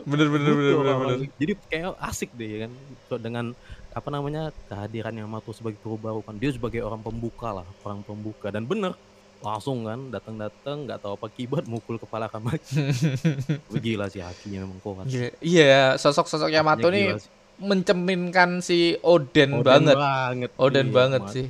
bener 0.08 0.28
bener 0.32 0.52
bener 0.56 0.72
Gitu 0.72 0.80
bener, 0.80 0.96
bener. 0.98 1.18
Jadi 1.36 1.54
kayak 1.68 1.94
asik 2.00 2.30
deh 2.38 2.48
ya 2.48 2.58
kan, 2.64 2.72
dengan 3.20 3.46
apa 3.90 4.10
namanya 4.14 4.54
kehadiran 4.70 5.14
Yamato 5.14 5.50
sebagai 5.52 5.82
baru 5.82 6.22
kan, 6.22 6.38
dia 6.38 6.54
sebagai 6.54 6.82
orang 6.86 7.02
pembuka 7.02 7.50
lah, 7.50 7.68
orang 7.82 8.06
pembuka 8.06 8.54
dan 8.54 8.66
bener 8.66 8.94
langsung 9.40 9.88
kan 9.88 10.12
datang-datang 10.12 10.84
nggak 10.84 11.00
tahu 11.00 11.16
apa 11.16 11.28
kibat 11.32 11.64
mukul 11.64 11.96
kepala 11.96 12.28
Kamaki. 12.28 12.92
Gila 13.84 14.12
sih 14.12 14.20
hakinya 14.20 14.68
memang 14.68 14.80
kuat. 14.84 15.08
Iya, 15.08 15.30
iya 15.40 15.80
sosok-sosok 15.96 16.52
Yamato 16.52 16.92
Hakinya 16.92 17.16
nih 17.16 17.24
mencerminkan 17.60 18.60
si 18.60 19.00
Oden, 19.00 19.64
Oden 19.64 19.64
banget 19.64 19.96
banget. 19.96 20.50
Oden 20.60 20.88
iya, 20.92 20.96
banget 20.96 21.22
Mat. 21.24 21.34
sih 21.36 21.48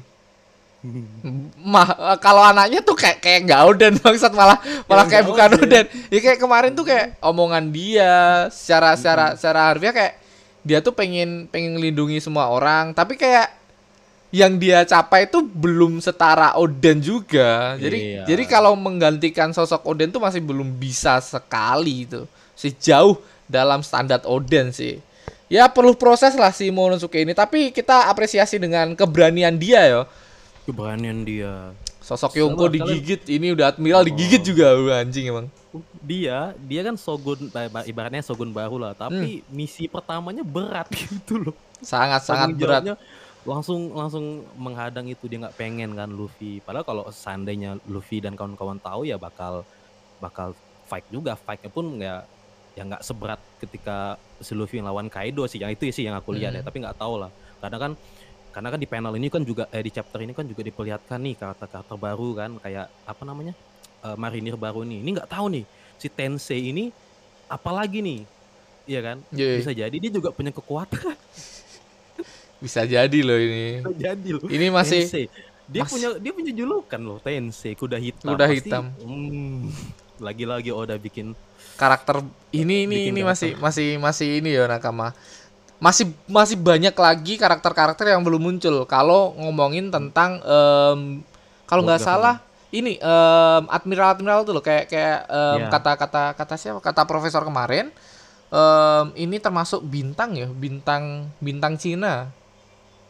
mah 1.59 2.15
kalau 2.23 2.39
anaknya 2.39 2.79
tuh 2.79 2.95
kayak 2.95 3.19
kayak 3.19 3.51
nggak 3.51 3.61
Oden 3.67 3.93
bangsat 3.99 4.31
malah 4.39 4.55
malah 4.87 5.05
kayak 5.11 5.27
nggak 5.27 5.31
bukan 5.35 5.49
Oden. 5.59 5.63
Oden 5.67 5.85
ya 6.07 6.19
kayak 6.23 6.39
kemarin 6.39 6.71
tuh 6.71 6.85
kayak 6.87 7.19
omongan 7.19 7.67
dia 7.67 8.47
secara 8.47 8.95
secara 8.95 9.35
secara 9.35 9.59
harfiah 9.67 9.91
kayak 9.91 10.13
dia 10.63 10.79
tuh 10.83 10.91
pengen 10.95 11.47
pengen 11.47 11.79
melindungi 11.79 12.19
semua 12.19 12.51
orang. 12.51 12.91
Tapi 12.91 13.15
kayak 13.15 13.55
yang 14.29 14.61
dia 14.61 14.85
capai 14.85 15.25
itu 15.25 15.41
belum 15.41 15.97
setara 15.99 16.53
Oden 16.59 17.01
juga. 17.01 17.73
Jadi 17.81 17.97
Iya. 17.97 18.23
jadi 18.29 18.43
kalau 18.45 18.77
menggantikan 18.77 19.49
sosok 19.49 19.81
Oden 19.89 20.13
tuh 20.13 20.21
masih 20.21 20.41
belum 20.43 20.77
bisa 20.77 21.17
sekali 21.19 22.05
itu. 22.05 22.29
Sejauh 22.53 23.17
dalam 23.49 23.81
standar 23.81 24.21
Oden 24.29 24.69
sih. 24.69 25.01
Ya 25.49 25.65
perlu 25.65 25.97
proses 25.97 26.37
lah 26.37 26.53
si 26.53 26.69
Momonosuke 26.69 27.25
ini. 27.25 27.33
Tapi 27.33 27.73
kita 27.73 28.05
apresiasi 28.05 28.61
dengan 28.61 28.93
keberanian 28.93 29.57
dia 29.57 29.81
ya 29.81 30.01
Keberanian 30.69 31.25
dia. 31.25 31.73
Sosok 32.09 32.31
Sama, 32.31 32.39
Yonko 32.41 32.63
kalian- 32.65 32.73
digigit, 32.89 33.21
ini 33.29 33.53
udah 33.53 33.69
Admiral 33.69 34.01
digigit 34.03 34.41
juga, 34.43 34.73
Wah, 34.75 34.99
anjing 34.99 35.29
emang. 35.29 35.45
dia 36.01 36.57
dia 36.59 36.81
kan 36.81 36.97
shogun 36.97 37.45
ba- 37.53 37.85
ibaratnya 37.85 38.25
shogun 38.25 38.49
baru 38.49 38.81
lah 38.81 38.97
tapi 38.97 39.45
misi 39.47 39.85
pertamanya 39.85 40.41
berat 40.41 40.89
gitu 40.97 41.37
loh. 41.39 41.55
Sangat 41.79 42.25
sangat 42.25 42.57
berat. 42.57 42.97
langsung 43.39 43.93
langsung 43.93 44.25
menghadang 44.55 45.05
itu 45.05 45.23
dia 45.23 45.39
nggak 45.39 45.53
pengen 45.55 45.93
kan 45.93 46.09
Luffy. 46.09 46.59
Padahal 46.59 46.83
kalau 46.83 47.03
seandainya 47.07 47.77
Luffy 47.85 48.17
dan 48.17 48.33
kawan-kawan 48.33 48.75
tahu 48.77 49.05
ya 49.05 49.15
bakal 49.15 49.61
bakal 50.17 50.57
fight 50.83 51.05
juga. 51.07 51.37
Fightnya 51.37 51.69
pun 51.69 51.85
nggak 51.95 52.21
ya 52.73 52.83
nggak 52.83 53.01
seberat 53.01 53.37
ketika 53.59 53.97
si 54.39 54.51
Luffy 54.51 54.81
lawan 54.81 55.07
Kaido 55.07 55.45
sih. 55.45 55.57
Yang 55.57 55.77
itu 55.77 55.83
sih 55.93 56.03
yang 56.03 56.17
aku 56.17 56.33
lihat 56.33 56.51
Hmm. 56.51 56.59
ya 56.59 56.65
tapi 56.65 56.81
nggak 56.81 56.97
tahu 56.97 57.15
lah. 57.19 57.29
Karena 57.59 57.77
kan 57.79 57.91
karena 58.53 58.67
kan 58.73 58.79
di 58.81 58.89
panel 58.89 59.13
ini 59.19 59.27
kan 59.29 59.41
juga 59.45 59.63
eh 59.69 59.83
di 59.85 59.91
chapter 59.93 60.19
ini 60.25 60.33
kan 60.37 60.45
juga 60.49 60.61
diperlihatkan 60.65 61.19
nih 61.21 61.35
karakter-karakter 61.37 61.95
baru 61.97 62.29
kan 62.39 62.51
kayak 62.63 62.87
apa 63.05 63.23
namanya 63.29 63.53
eh, 64.05 64.17
marinir 64.17 64.55
baru 64.57 64.81
nih 64.85 64.99
ini 65.05 65.09
nggak 65.17 65.29
tahu 65.29 65.45
nih 65.53 65.65
si 66.01 66.07
Tensei 66.09 66.71
ini 66.73 66.89
apalagi 67.49 67.99
nih 68.05 68.19
iya 68.89 68.99
kan 69.05 69.17
Iya, 69.33 69.45
bisa 69.55 69.71
jadi 69.75 69.95
dia 70.01 70.11
juga 70.13 70.29
punya 70.35 70.51
kekuatan 70.55 71.15
bisa 72.63 72.83
jadi 72.85 73.19
loh 73.23 73.39
ini. 73.39 73.63
bisa 73.79 73.89
jadi 74.03 74.29
loh 74.37 74.51
Ini 74.51 74.67
masih 74.73 75.03
Tensei. 75.03 75.25
dia 75.69 75.83
mas- 75.83 75.91
punya 75.91 76.07
dia 76.23 76.31
punya 76.37 76.51
julukan 76.59 77.01
loh 77.07 77.17
Tensei 77.21 77.73
kuda 77.77 77.97
hitam 78.01 78.37
Kuda 78.37 78.45
Pasti, 78.47 78.69
hitam. 78.73 78.83
hmm, 78.99 79.69
lagi-lagi 80.25 80.71
Oda 80.73 80.95
bikin 80.99 81.35
karakter 81.79 82.21
ini 82.51 82.85
ini 82.89 82.97
Bikin 82.97 83.13
ini 83.13 83.21
karakter. 83.21 83.29
masih 83.29 83.55
masih 83.61 83.97
masih 84.01 84.41
ini 84.41 84.55
ya 84.57 84.65
nakama. 84.67 85.13
Masih 85.79 86.11
masih 86.27 86.59
banyak 86.59 86.91
lagi 86.91 87.39
karakter-karakter 87.39 88.11
yang 88.11 88.19
belum 88.19 88.39
muncul. 88.41 88.83
Kalau 88.83 89.31
ngomongin 89.35 89.87
tentang 89.87 90.43
em, 90.43 91.23
kalau 91.63 91.87
nggak 91.87 92.03
salah 92.03 92.43
ini 92.69 92.99
em, 92.99 93.63
admiral-admiral 93.65 94.43
tuh 94.43 94.53
loh 94.53 94.63
kayak 94.63 94.91
kayak 94.91 95.19
em, 95.25 95.57
Iya. 95.63 95.67
kata-kata 95.71 96.23
kata 96.35 96.55
siapa? 96.55 96.79
Kata 96.79 97.03
profesor 97.03 97.41
kemarin. 97.41 97.91
em, 98.49 99.05
ini 99.15 99.37
termasuk 99.37 99.79
bintang 99.79 100.33
ya, 100.33 100.49
bintang 100.49 101.29
bintang 101.37 101.77
Cina. 101.77 102.33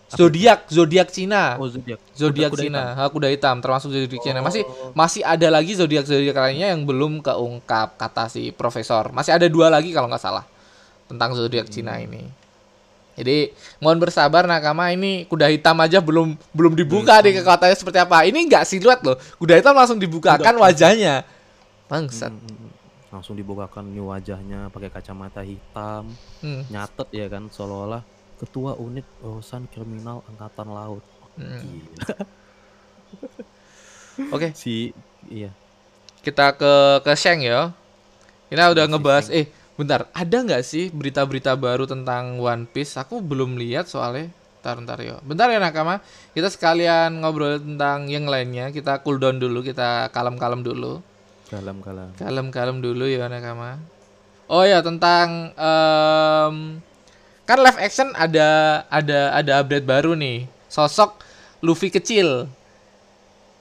Zodiak, 0.10 0.66
zodiak 0.68 1.10
Cina. 1.10 1.54
oh 1.56 1.70
zodiak 1.70 2.02
Zodiak 2.12 2.50
Kuda- 2.50 2.58
kuda 2.58 2.64
Cina, 2.66 2.82
hitam. 2.92 3.10
kuda 3.14 3.28
hitam 3.30 3.56
termasuk 3.60 3.90
zodiak 3.90 4.20
Cina. 4.20 4.40
Masih 4.42 4.66
Oh. 4.66 4.90
masih 4.92 5.22
ada 5.22 5.48
lagi 5.48 5.74
zodiak 5.74 6.04
zodiak 6.04 6.34
lainnya 6.34 6.74
yang 6.74 6.82
belum 6.84 7.22
keungkap 7.22 7.94
kata 7.96 8.26
si 8.28 8.50
profesor. 8.52 9.10
Masih 9.10 9.32
ada 9.32 9.46
dua 9.46 9.70
lagi 9.70 9.90
kalau 9.90 10.06
nggak 10.06 10.20
salah 10.20 10.44
tentang 11.06 11.32
zodiak 11.34 11.70
Hmm. 11.70 11.74
Cina 11.74 11.94
ini. 11.98 12.26
Jadi 13.20 13.52
mohon 13.78 14.00
bersabar 14.00 14.48
nakama 14.48 14.88
ini 14.90 15.28
kuda 15.28 15.52
hitam 15.52 15.76
aja 15.84 16.00
belum 16.00 16.40
belum 16.56 16.74
dibuka 16.74 17.20
nih 17.20 17.44
kekuatannya 17.44 17.76
seperti 17.76 18.00
apa. 18.00 18.24
Ini 18.24 18.40
nggak 18.48 18.64
siluet 18.64 19.04
loh. 19.04 19.20
Kuda 19.36 19.60
hitam 19.60 19.76
langsung 19.76 20.00
dibukakan 20.00 20.56
Enggak. 20.56 20.64
wajahnya. 20.64 21.28
Bangsat. 21.92 22.32
Hmm, 22.32 22.40
hmm, 22.40 22.56
hmm. 22.56 22.68
langsung 23.10 23.34
dibukakan 23.34 23.90
nih 23.90 24.00
wajahnya 24.00 24.70
pakai 24.70 24.88
kacamata 24.88 25.42
hitam 25.42 26.14
Hmm. 26.40 26.62
nyatet 26.70 27.10
ya 27.10 27.26
kan 27.26 27.50
seolah-olah 27.50 28.06
ketua 28.38 28.78
unit 28.78 29.04
urusan 29.20 29.66
kriminal 29.68 30.22
angkatan 30.30 30.70
laut 30.70 31.02
Hmm. 31.34 31.82
Oke, 34.36 34.54
si 34.54 34.94
iya 35.26 35.50
kita 36.20 36.52
ke 36.54 37.00
ke 37.02 37.12
Sheng 37.16 37.40
ya. 37.40 37.72
Kita 38.52 38.70
udah 38.70 38.86
Si 38.86 38.92
ngebahas 38.92 39.26
eh 39.32 39.46
bentar, 39.80 40.12
ada 40.12 40.38
nggak 40.44 40.60
sih 40.68 40.92
berita-berita 40.92 41.56
baru 41.56 41.88
tentang 41.88 42.36
One 42.36 42.68
Piece? 42.68 43.00
Aku 43.00 43.24
belum 43.24 43.56
lihat 43.56 43.88
soalnya. 43.88 44.28
Bentar, 44.60 44.76
bentar 44.76 44.98
ya. 45.00 45.16
Bentar 45.24 45.48
ya 45.48 45.64
nakama. 45.64 46.04
Kita 46.36 46.52
sekalian 46.52 47.24
ngobrol 47.24 47.64
tentang 47.64 48.12
yang 48.12 48.28
lainnya. 48.28 48.76
Kita 48.76 49.00
cool 49.00 49.16
down 49.16 49.40
dulu, 49.40 49.64
kita 49.64 50.12
kalem-kalem 50.12 50.60
dulu. 50.68 51.00
kalam-kalam 51.48 52.12
Kalem-kalem 52.20 52.78
dulu 52.84 53.08
ya 53.08 53.32
nakama. 53.32 53.80
Oh 54.52 54.68
ya 54.68 54.84
tentang 54.84 55.56
em, 55.56 56.56
kan 57.48 57.58
live 57.62 57.80
action 57.80 58.12
ada 58.20 58.84
ada 58.92 59.32
ada 59.32 59.52
update 59.64 59.88
baru 59.88 60.12
nih. 60.14 60.44
Sosok 60.68 61.24
Luffy 61.64 61.88
kecil 61.88 62.52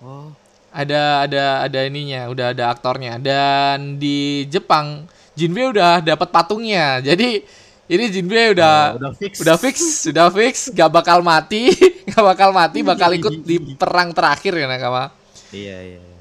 oh 0.02 0.35
ada 0.68 1.24
ada 1.24 1.44
ada 1.64 1.81
ininya, 1.88 2.28
udah 2.28 2.52
ada 2.52 2.68
aktornya 2.68 3.16
dan 3.16 3.96
di 3.96 4.44
Jepang 4.52 5.09
Jinbe 5.38 5.62
udah 5.70 6.03
dapat 6.03 6.29
patungnya. 6.35 6.98
Jadi 6.98 7.46
ini 7.88 8.05
Jinbe 8.11 8.53
udah 8.59 8.74
Oh, 8.92 8.98
udah 8.98 9.12
fix 9.14 9.33
udah 9.40 9.57
fix, 9.57 9.77
sudah 10.05 10.29
fix, 10.29 10.55
gak 10.74 10.90
bakal 10.90 11.22
mati, 11.22 11.70
gak 12.11 12.24
bakal 12.27 12.51
mati, 12.51 12.83
bakal 12.83 13.14
ikut 13.14 13.46
di 13.46 13.57
perang 13.79 14.11
terakhir 14.11 14.53
ya 14.59 14.66
Nakama. 14.66 15.14
iya 15.55 15.79
iya 15.81 16.01
iya. 16.03 16.16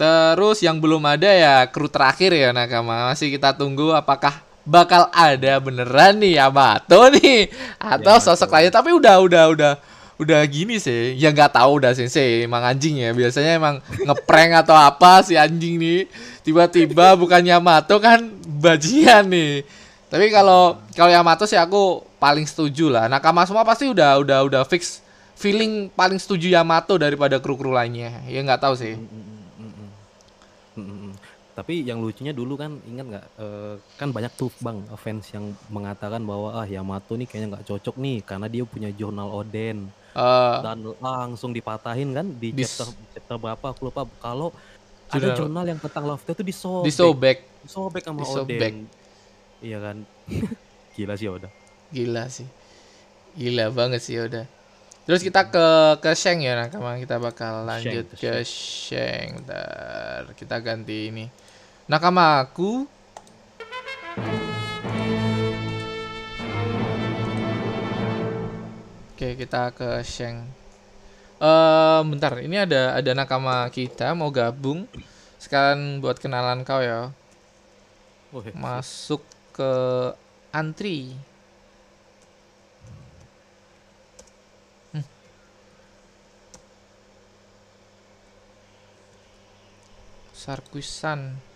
Terus 0.00 0.64
yang 0.64 0.80
belum 0.80 1.04
ada 1.04 1.28
ya 1.28 1.54
kru 1.68 1.84
terakhir 1.86 2.32
ya 2.32 2.50
Nakama. 2.56 3.12
Masih 3.12 3.28
kita 3.28 3.52
tunggu 3.52 3.92
apakah 3.92 4.40
bakal 4.64 5.12
ada 5.12 5.60
beneran 5.60 6.16
nih 6.16 6.40
Yamato 6.40 7.00
nih 7.20 7.52
atau 7.76 8.16
Yamato. 8.16 8.24
sosok 8.32 8.48
lainnya. 8.50 8.72
Tapi 8.72 8.90
udah 8.96 9.20
udah 9.20 9.44
udah 9.52 9.72
udah 10.20 10.44
gini 10.44 10.76
sih. 10.76 11.16
Ya 11.16 11.32
nggak 11.32 11.56
tahu 11.56 11.80
udah 11.80 11.96
sensei 11.96 12.44
emang 12.44 12.60
anjing 12.60 13.00
ya. 13.00 13.10
Biasanya 13.16 13.56
emang 13.56 13.80
ngeprank 14.04 14.60
atau 14.60 14.76
apa 14.76 15.24
si 15.24 15.34
anjing 15.40 15.80
nih. 15.80 16.00
Tiba-tiba 16.44 17.16
bukan 17.16 17.40
Yamato 17.40 17.96
kan 17.96 18.28
bajingan 18.60 19.24
nih. 19.32 19.64
Tapi 20.12 20.28
kalau 20.28 20.76
kalau 20.92 21.08
Yamato 21.08 21.48
sih 21.48 21.56
aku 21.56 22.04
paling 22.20 22.44
setuju 22.44 22.92
lah. 22.92 23.08
Nakama 23.08 23.48
semua 23.48 23.64
pasti 23.64 23.88
udah 23.88 24.20
udah 24.20 24.44
udah 24.44 24.62
fix 24.68 25.00
feeling 25.40 25.88
paling 25.96 26.20
setuju 26.20 26.52
Yamato 26.52 27.00
daripada 27.00 27.40
kru-kru 27.40 27.72
lainnya. 27.72 28.20
Ya 28.28 28.44
nggak 28.44 28.60
tahu 28.60 28.76
sih. 28.76 29.00
Mm, 29.00 29.08
mm, 29.08 29.24
mm, 29.24 29.72
mm. 29.72 29.88
Mm, 30.76 30.84
mm, 30.84 30.98
mm. 31.08 31.12
Tapi 31.60 31.84
yang 31.84 32.00
lucunya 32.00 32.32
dulu 32.32 32.56
kan 32.56 32.72
ingat 32.88 33.04
nggak 33.04 33.26
eh, 33.36 33.74
kan 33.94 34.08
banyak 34.08 34.32
tuh 34.32 34.48
bang 34.56 34.80
fans 34.96 35.28
yang 35.30 35.44
mengatakan 35.68 36.24
bahwa 36.24 36.56
ah 36.56 36.64
Yamato 36.64 37.20
nih 37.20 37.28
kayaknya 37.28 37.48
nggak 37.52 37.66
cocok 37.68 38.00
nih 38.00 38.16
karena 38.24 38.46
dia 38.48 38.64
punya 38.64 38.88
jurnal 38.90 39.28
Oden 39.28 39.92
Eh, 40.10 40.56
dan 40.58 40.82
langsung 40.98 41.54
dipatahin 41.54 42.10
kan 42.10 42.26
di 42.34 42.50
Dis- 42.50 42.74
chapter 42.74 42.90
chapter 43.14 43.36
berapa 43.38 43.62
aku 43.62 43.92
lupa 43.92 44.02
kalau 44.18 44.50
ada 45.06 45.36
Jurnal- 45.38 45.68
yang 45.68 45.78
tentang 45.78 46.02
Love 46.02 46.24
itu 46.24 46.42
disobek 46.42 46.88
disobek. 46.88 47.38
disobek 47.62 48.02
sama 48.02 48.18
Disobek. 48.24 48.58
Oden 48.58 48.74
iya 49.60 49.78
kan 49.78 49.96
gila 50.96 51.14
sih 51.14 51.28
udah 51.28 51.52
Gila 51.90 52.24
sih. 52.26 52.46
Gila 53.34 53.70
banget 53.70 54.00
sih 54.00 54.18
udah. 54.18 54.46
Terus 55.06 55.22
kita 55.22 55.50
ke 55.50 55.66
ke 55.98 56.10
Sheng 56.14 56.38
ya 56.38 56.54
Nakama. 56.54 56.98
Kita 56.98 57.18
bakal 57.18 57.66
lanjut 57.66 58.06
ke 58.14 58.18
ke 58.18 58.32
Sheng. 58.46 59.42
Bentar. 59.42 60.30
Kita 60.34 60.58
ganti 60.58 61.10
ini. 61.10 61.26
Nakama 61.90 62.46
aku 62.46 62.86
Oke, 69.10 69.34
kita 69.34 69.74
ke 69.74 69.98
Sheng. 70.06 70.46
Eh, 71.42 72.00
bentar. 72.06 72.38
Ini 72.38 72.62
ada 72.62 72.94
ada 72.94 73.10
nakama 73.10 73.66
kita 73.74 74.14
mau 74.14 74.30
gabung. 74.30 74.86
Sekalian 75.42 75.98
buat 75.98 76.22
kenalan 76.22 76.62
kau 76.62 76.78
ya. 76.78 77.10
oh, 78.30 78.44
Masuk 78.54 79.26
ke 79.50 79.72
antri. 80.54 81.18
Hmm. 84.94 85.04
Sarkuisan. 90.32 91.49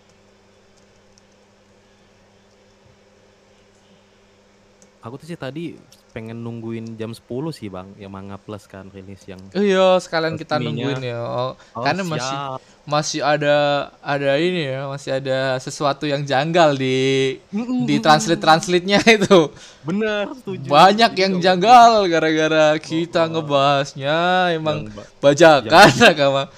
Aku 5.04 5.14
tuh 5.14 5.26
sih 5.26 5.36
tadi 5.36 5.76
pengen 6.10 6.38
nungguin 6.38 6.94
jam 6.94 7.10
10 7.10 7.20
sih 7.50 7.68
bang 7.68 7.92
yang 7.96 8.08
manga 8.08 8.34
plus 8.34 8.64
kan 8.64 8.88
rilis 8.88 9.20
yang 9.24 9.36
Oh 9.50 9.60
iya, 9.60 9.98
sekalian 9.98 10.34
kita 10.34 10.56
nungguin 10.56 11.02
ya. 11.02 11.20
Oh, 11.20 11.52
Oh, 11.74 11.82
karena 11.82 12.00
masih 12.02 12.24
siap. 12.24 12.58
masih 12.84 13.20
ada 13.20 13.56
ada 14.00 14.30
ini 14.38 14.64
ya, 14.64 14.86
masih 14.86 15.10
ada 15.12 15.38
sesuatu 15.58 16.04
yang 16.04 16.22
janggal 16.22 16.72
di 16.74 17.36
di 17.84 17.96
translate 17.98 18.38
translate-nya 18.38 18.96
itu. 19.18 19.52
bener 19.82 20.32
setuju 20.34 20.66
Banyak 20.66 21.12
yang 21.12 21.32
kalau- 21.32 21.44
janggal 21.44 21.90
gara-gara 22.08 22.66
kita 22.78 23.22
ngebahasnya 23.26 24.16
emang 24.54 24.86
yang 24.86 24.94
ba- 24.94 25.08
bajakan 25.20 25.88
agama. 26.00 26.42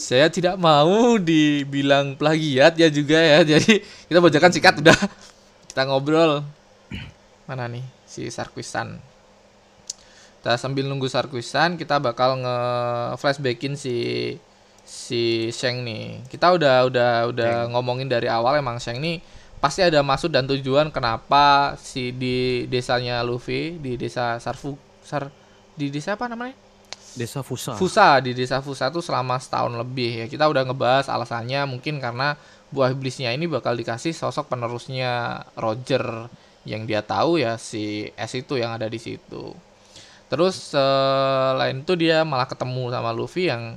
Saya 0.00 0.26
tidak 0.26 0.58
mau 0.58 1.16
dibilang 1.16 2.12
plagiat 2.12 2.74
ya 2.74 2.90
juga 2.90 3.16
ya. 3.16 3.40
Jadi 3.46 3.78
kita 4.04 4.18
bajakan 4.18 4.50
sikat 4.50 4.74
udah. 4.76 4.98
Kita 5.64 5.86
ngobrol. 5.86 6.42
Mana 7.50 7.66
nih 7.66 7.82
si 8.06 8.30
Sarkuisan? 8.30 9.02
Kita 10.38 10.54
sambil 10.54 10.86
nunggu 10.86 11.10
Sarkuisan, 11.10 11.74
kita 11.74 11.98
bakal 11.98 12.38
nge 12.38 12.58
flashbackin 13.18 13.74
si 13.74 14.38
si 14.86 15.50
Sheng 15.50 15.82
nih. 15.82 16.22
Kita 16.30 16.54
udah 16.54 16.86
udah 16.86 17.12
udah 17.34 17.54
ngomongin 17.74 18.06
dari 18.06 18.30
awal 18.30 18.62
emang 18.62 18.78
Sheng 18.78 19.02
nih 19.02 19.18
pasti 19.60 19.84
ada 19.84 20.00
maksud 20.00 20.32
dan 20.32 20.48
tujuan 20.48 20.88
kenapa 20.88 21.76
si 21.76 22.16
di 22.16 22.64
desanya 22.64 23.20
Luffy 23.20 23.76
di 23.76 24.00
desa 24.00 24.40
Sarfu 24.40 24.72
Sar 25.04 25.28
di 25.76 25.92
desa 25.92 26.16
apa 26.16 26.30
namanya? 26.32 26.56
desa 27.10 27.42
Fusa 27.42 27.74
Fusa 27.74 28.22
di 28.22 28.32
desa 28.32 28.62
Fusa 28.62 28.86
tuh 28.88 29.02
selama 29.02 29.36
setahun 29.42 29.74
lebih 29.74 30.24
ya 30.24 30.26
kita 30.30 30.46
udah 30.46 30.62
ngebahas 30.62 31.10
alasannya 31.10 31.66
mungkin 31.66 31.98
karena 31.98 32.38
buah 32.70 32.94
iblisnya 32.94 33.34
ini 33.34 33.50
bakal 33.50 33.74
dikasih 33.74 34.14
sosok 34.14 34.46
penerusnya 34.46 35.42
Roger 35.58 36.30
yang 36.68 36.84
dia 36.84 37.00
tahu 37.00 37.40
ya 37.40 37.56
si 37.56 38.12
S 38.16 38.36
itu 38.36 38.60
yang 38.60 38.76
ada 38.76 38.86
di 38.88 39.00
situ. 39.00 39.56
Terus 40.30 40.70
selain 40.70 41.82
itu 41.82 41.92
dia 41.98 42.22
malah 42.22 42.46
ketemu 42.46 42.92
sama 42.94 43.10
Luffy 43.10 43.50
yang 43.50 43.74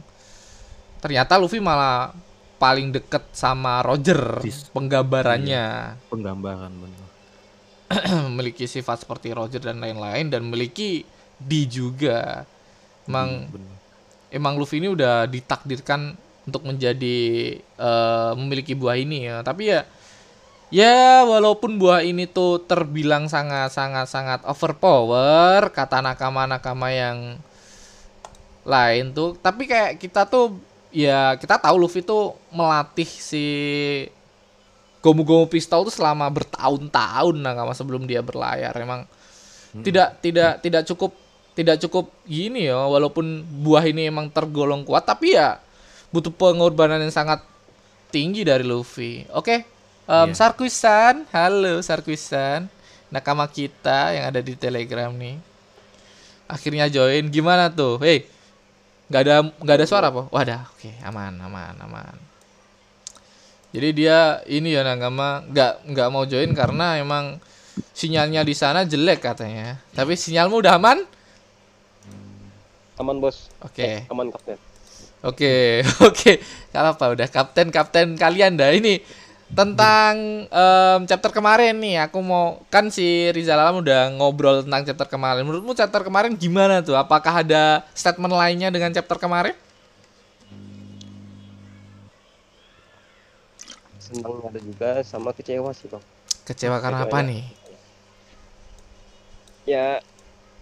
ternyata 1.01 1.41
Luffy 1.41 1.57
malah 1.57 2.13
paling 2.61 2.95
deket 2.95 3.27
sama 3.35 3.81
Roger 3.83 4.39
Dis- 4.39 4.69
penggambarannya. 4.71 5.97
Penggambaran 6.07 6.71
bener. 6.71 7.01
Memiliki 8.31 8.69
sifat 8.69 9.03
seperti 9.03 9.33
Roger 9.35 9.59
dan 9.59 9.81
lain-lain 9.83 10.31
dan 10.31 10.45
memiliki 10.45 11.03
D 11.35 11.67
juga. 11.67 12.47
Emang 13.03 13.51
bener. 13.51 13.73
emang 14.31 14.55
Luffy 14.55 14.79
ini 14.79 14.87
udah 14.87 15.27
ditakdirkan 15.27 16.15
untuk 16.47 16.63
menjadi 16.63 17.19
eh, 17.59 18.31
memiliki 18.39 18.77
buah 18.77 18.95
ini 18.95 19.27
ya. 19.27 19.43
Tapi 19.43 19.63
ya 19.73 19.83
ya 20.73 21.21
walaupun 21.21 21.77
buah 21.77 22.01
ini 22.01 22.25
tuh 22.25 22.65
terbilang 22.65 23.29
sangat 23.29 23.69
sangat 23.69 24.09
sangat 24.09 24.39
overpower 24.49 25.69
kata 25.69 26.01
nakama-nakama 26.01 26.89
yang 26.89 27.37
lain 28.63 29.11
tuh, 29.11 29.35
tapi 29.37 29.69
kayak 29.69 29.99
kita 29.99 30.25
tuh 30.25 30.57
ya 30.89 31.35
kita 31.35 31.59
tahu 31.59 31.75
Luffy 31.77 31.99
tuh 32.01 32.33
melatih 32.49 33.05
si 33.05 33.45
Gomu 35.03 35.27
Gomu 35.27 35.45
Pistol 35.51 35.83
tuh 35.83 35.91
selama 35.91 36.31
bertahun-tahun 36.31 37.35
nakama 37.35 37.75
sebelum 37.75 38.07
dia 38.07 38.23
berlayar. 38.23 38.71
Emang 38.79 39.03
tidak 39.83 40.21
tidak 40.23 40.63
tidak 40.63 40.83
cukup 40.87 41.11
tidak 41.53 41.77
cukup 41.85 42.09
gini 42.25 42.71
ya 42.71 42.77
walaupun 42.87 43.45
buah 43.61 43.83
ini 43.85 44.09
emang 44.09 44.31
tergolong 44.31 44.85
kuat 44.85 45.05
tapi 45.05 45.35
ya 45.37 45.61
butuh 46.13 46.33
pengorbanan 46.33 47.01
yang 47.01 47.11
sangat 47.11 47.43
tinggi 48.13 48.47
dari 48.47 48.63
Luffy. 48.63 49.27
Oke. 49.35 49.72
Em, 50.07 50.29
Iya. 50.31 50.35
Sarkuisan, 50.35 51.23
halo 51.31 51.79
Sarkuisan. 51.83 52.67
Nakama 53.13 53.45
kita 53.45 54.13
yang 54.17 54.25
ada 54.33 54.41
di 54.41 54.57
Telegram 54.57 55.13
nih. 55.13 55.37
Akhirnya 56.49 56.89
join. 56.89 57.29
Gimana 57.29 57.69
tuh? 57.71 58.01
Hei. 58.01 58.27
nggak 59.03 59.21
ada 59.29 59.35
nggak 59.61 59.77
ada 59.77 59.85
suara 59.85 60.07
apa? 60.09 60.25
Wadah, 60.31 60.65
oke, 60.73 60.89
aman, 61.05 61.33
aman, 61.37 61.75
aman. 61.85 62.15
Jadi 63.69 63.89
dia 63.93 64.41
ini 64.49 64.73
ya 64.73 64.81
Nakama 64.81 65.43
nggak 65.49 65.73
nggak 65.91 66.07
mau 66.09 66.23
join 66.25 66.49
karena 66.55 66.97
emang 66.97 67.37
sinyalnya 67.93 68.41
di 68.41 68.55
sana 68.57 68.87
jelek 68.87 69.21
katanya. 69.21 69.77
Tapi 69.93 70.17
sinyalmu 70.17 70.61
udah 70.61 70.77
aman? 70.79 70.99
aman 72.93 73.17
bos 73.17 73.49
Oke. 73.65 73.81
Eh, 73.81 74.01
aman 74.09 74.29
kapten 74.29 74.57
Oke, 75.23 75.79
oke. 76.07 76.31
Gak 76.75 76.83
apa 76.83 77.05
udah 77.15 77.27
kapten-kapten 77.31 78.19
kalian 78.19 78.59
dah 78.59 78.75
ini 78.75 78.99
tentang 79.53 80.13
em, 80.49 80.99
chapter 81.05 81.29
kemarin 81.29 81.77
nih. 81.77 82.09
Aku 82.09 82.19
mau 82.19 82.61
kan 82.67 82.89
si 82.89 83.29
Rizal 83.29 83.61
Alam 83.61 83.85
udah 83.85 84.09
ngobrol 84.13 84.65
tentang 84.65 84.81
chapter 84.83 85.07
kemarin. 85.07 85.45
Menurutmu 85.45 85.73
chapter 85.73 86.01
kemarin 86.01 86.33
gimana 86.33 86.81
tuh? 86.81 86.97
Apakah 86.97 87.45
ada 87.45 87.85
statement 87.93 88.33
lainnya 88.33 88.73
dengan 88.73 88.89
chapter 88.89 89.17
kemarin? 89.17 89.53
senang 94.03 94.45
ada 94.45 94.59
juga 94.59 95.01
sama 95.01 95.33
kecewa 95.33 95.73
sih 95.73 95.89
bang 95.89 96.03
Kecewa 96.43 96.77
karena 96.77 97.01
apa 97.01 97.17
Kecewa. 97.17 97.29
nih? 97.33 97.43
ya 99.63 99.87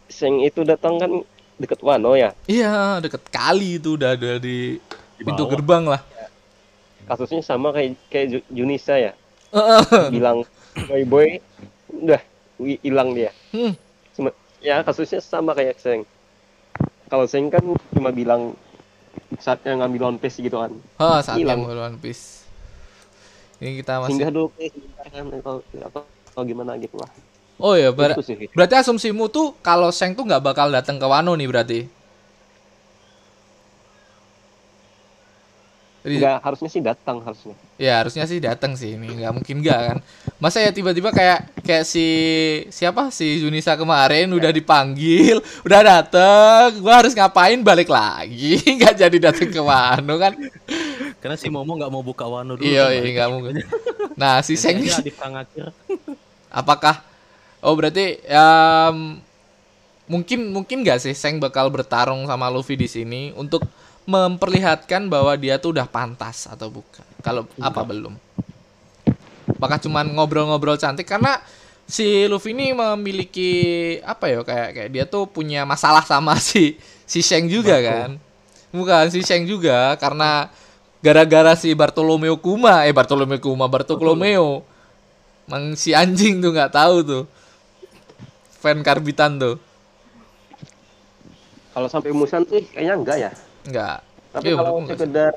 Seng 0.08 0.40
itu 0.40 0.62
datang 0.62 0.96
kan 0.96 1.12
deket 1.58 1.82
Wano 1.82 2.14
ya 2.14 2.32
Iya, 2.46 3.02
deket 3.02 3.28
kali 3.28 3.76
itu 3.76 3.98
udah 3.98 4.14
ada 4.14 4.38
di 4.38 4.78
Di 5.18 5.24
pintu 5.26 5.46
gerbang 5.46 5.84
lah. 5.84 6.02
Kasusnya 7.12 7.44
sama 7.44 7.76
kayak 7.76 8.00
kayak 8.08 8.28
Ju- 8.32 8.48
Junisa 8.50 8.96
ya 8.96 9.12
bilang 10.08 10.48
boy 10.88 11.04
boy 11.04 11.28
udah 11.92 12.22
hilang 12.80 13.12
dia 13.12 13.36
Hmm. 13.52 13.76
Cuma- 14.16 14.36
ya 14.64 14.80
kasusnya 14.80 15.20
sama 15.20 15.52
kayak 15.52 15.76
Seng 15.76 16.08
kalau 17.12 17.28
Seng 17.28 17.52
kan 17.52 17.60
cuma 17.92 18.16
bilang 18.16 18.56
saatnya 19.36 19.76
ngambil 19.76 20.16
One 20.16 20.20
Piece 20.24 20.40
gitu 20.40 20.56
kan 20.56 20.72
Oh, 20.96 21.20
saat 21.20 21.36
Hilang. 21.36 21.68
yang 21.68 21.92
One 21.92 22.00
Piece. 22.00 22.48
Ini 23.60 23.84
kita 23.84 24.00
masih 24.00 24.16
singgah 24.16 24.32
dulu 24.32 24.48
kan 24.56 25.26
atau, 25.36 25.56
atau, 25.62 26.02
atau 26.08 26.42
gimana 26.48 26.80
gitu 26.80 26.96
lah 26.96 27.12
Oh 27.62 27.78
ya, 27.78 27.94
ber- 27.94 28.18
berarti 28.58 28.76
asumsimu 28.80 29.30
tuh 29.30 29.54
kalau 29.62 29.92
Seng 29.94 30.16
tuh 30.18 30.26
nggak 30.26 30.42
bakal 30.42 30.72
datang 30.72 30.98
ke 30.98 31.06
Wano 31.06 31.36
nih 31.38 31.46
berarti. 31.46 31.80
Ri- 36.02 36.18
Enggak, 36.18 36.42
harusnya 36.42 36.70
sih 36.74 36.82
datang 36.82 37.22
harusnya. 37.22 37.54
Ya 37.78 38.02
harusnya 38.02 38.26
sih 38.26 38.42
datang 38.42 38.74
sih 38.74 38.98
ini 38.98 39.22
nggak 39.22 39.34
mungkin 39.38 39.62
nggak 39.62 39.80
kan. 39.86 39.98
Masa 40.42 40.58
ya 40.66 40.74
tiba-tiba 40.74 41.14
kayak 41.14 41.62
kayak 41.62 41.86
si 41.86 42.06
siapa? 42.74 43.14
Si 43.14 43.38
Junisa 43.38 43.78
kemarin 43.78 44.34
udah 44.34 44.50
dipanggil, 44.50 45.38
udah 45.62 45.82
dateng, 45.86 46.82
gua 46.82 47.06
harus 47.06 47.14
ngapain 47.14 47.62
balik 47.62 47.94
lagi, 47.94 48.58
nggak 48.82 48.98
jadi 48.98 49.18
datang 49.30 49.50
ke 49.54 49.62
Wano 49.62 50.18
kan? 50.18 50.34
karena 51.22 51.38
si 51.38 51.54
Momo 51.54 51.78
nggak 51.78 51.92
mau 51.94 52.02
buka 52.02 52.26
Wano 52.26 52.58
dulu 52.58 52.66
Iya 52.66 52.98
iya 52.98 53.06
nggak 53.14 53.30
mungkin. 53.30 53.54
Nah 54.18 54.42
si 54.42 54.58
Seng 54.58 54.82
akhir 54.82 55.70
apakah 56.50 56.98
Oh 57.62 57.78
berarti 57.78 58.18
um, 58.26 59.22
mungkin 60.10 60.50
mungkin 60.50 60.82
nggak 60.82 60.98
sih 60.98 61.14
Seng 61.14 61.38
bakal 61.38 61.70
bertarung 61.70 62.26
sama 62.26 62.50
Luffy 62.50 62.74
di 62.74 62.90
sini 62.90 63.30
untuk 63.38 63.62
memperlihatkan 64.12 65.08
bahwa 65.08 65.32
dia 65.40 65.56
tuh 65.56 65.72
udah 65.72 65.88
pantas 65.88 66.52
atau 66.52 66.68
bukan? 66.68 67.06
Kalau 67.24 67.48
apa 67.64 67.82
belum? 67.88 68.14
Apakah 69.58 69.78
cuman 69.80 70.06
ngobrol-ngobrol 70.12 70.76
cantik 70.76 71.08
karena 71.08 71.40
si 71.88 72.28
Luffy 72.28 72.52
ini 72.56 72.72
memiliki 72.76 73.52
apa 74.04 74.28
ya 74.32 74.40
kayak 74.44 74.70
kayak 74.76 74.90
dia 74.92 75.04
tuh 75.08 75.28
punya 75.28 75.64
masalah 75.64 76.04
sama 76.04 76.36
si 76.40 76.76
si 77.08 77.24
Sheng 77.24 77.48
juga 77.48 77.80
Barto. 77.80 77.88
kan? 77.88 78.10
Bukan 78.72 79.06
si 79.12 79.20
Sheng 79.24 79.48
juga 79.48 79.96
karena 80.00 80.52
gara-gara 81.04 81.56
si 81.60 81.74
Bartolomeo 81.76 82.38
Kuma 82.40 82.88
eh 82.88 82.94
Bartolomeo 82.94 83.42
Kuma 83.42 83.68
Bartolomeo 83.68 84.64
Mang 85.50 85.76
si 85.76 85.92
anjing 85.92 86.40
tuh 86.40 86.54
nggak 86.56 86.72
tahu 86.72 86.96
tuh 87.04 87.24
fan 88.62 88.80
karbitan 88.86 89.42
tuh 89.42 89.58
Kalau 91.72 91.88
sampai 91.88 92.12
musuhan 92.12 92.44
sih 92.48 92.68
kayaknya 92.68 92.96
enggak 93.00 93.18
ya. 93.18 93.32
Nggak 93.68 93.98
Tapi 94.34 94.48
Iya, 94.48 94.54
kalau 94.58 94.74
sekedar 94.90 95.34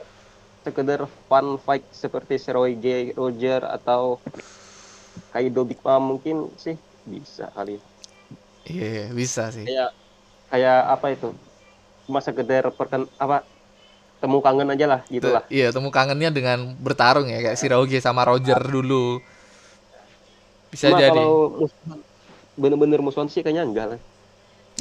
sekedar 0.67 1.01
fun 1.29 1.47
fight 1.65 1.85
seperti 2.03 2.35
Seroige, 2.45 3.13
Roger 3.19 3.61
atau 3.77 4.03
Kaido 5.33 5.63
Big 5.69 5.81
Mom 5.85 6.03
mungkin 6.11 6.37
sih 6.63 6.77
bisa 7.13 7.45
kali. 7.57 7.77
iya 8.71 9.11
bisa 9.19 9.43
sih 9.55 9.67
Kayak 9.67 9.89
kayak 10.51 10.79
apa 10.95 11.07
itu? 11.17 11.29
Cuma 12.07 12.21
sekedar 12.25 12.65
perken 12.79 13.03
apa 13.25 13.45
temu 14.23 14.39
kangen 14.47 14.73
aja 14.75 14.87
lah 14.93 15.01
Te- 15.23 15.41
gitulah. 15.41 15.45
Iya, 15.57 15.67
temu 15.75 15.89
kangennya 15.95 16.31
dengan 16.35 16.59
bertarung 16.85 17.27
ya 17.33 17.39
kayak 17.45 17.59
si 17.61 17.67
Roge 17.73 17.99
sama 18.03 18.23
Roger 18.29 18.59
dulu. 18.61 19.23
Bisa 20.73 20.91
Cuma 20.91 20.99
jadi. 21.01 21.09
kalau 21.09 21.57
bener-bener 22.61 23.01
musuhan 23.03 23.29
sih 23.31 23.43
kayaknya 23.43 23.65
enggak 23.67 23.87
lah. 23.95 24.01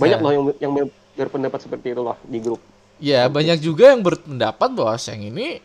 Banyak 0.02 0.20
Ya. 0.20 0.24
loh 0.24 0.32
yang 0.36 0.46
yang 0.64 0.74
ber- 0.78 0.96
berpendapat 1.20 1.60
seperti 1.66 1.88
itu 1.96 2.02
loh 2.04 2.18
di 2.26 2.39
grup. 2.44 2.62
Ya, 3.04 3.28
banyak 3.28 3.60
juga 3.60 3.91
yang 3.91 3.99
berpendapat 3.99 4.70
bahwa 4.72 4.95
Sheng 4.95 5.28
ini 5.28 5.60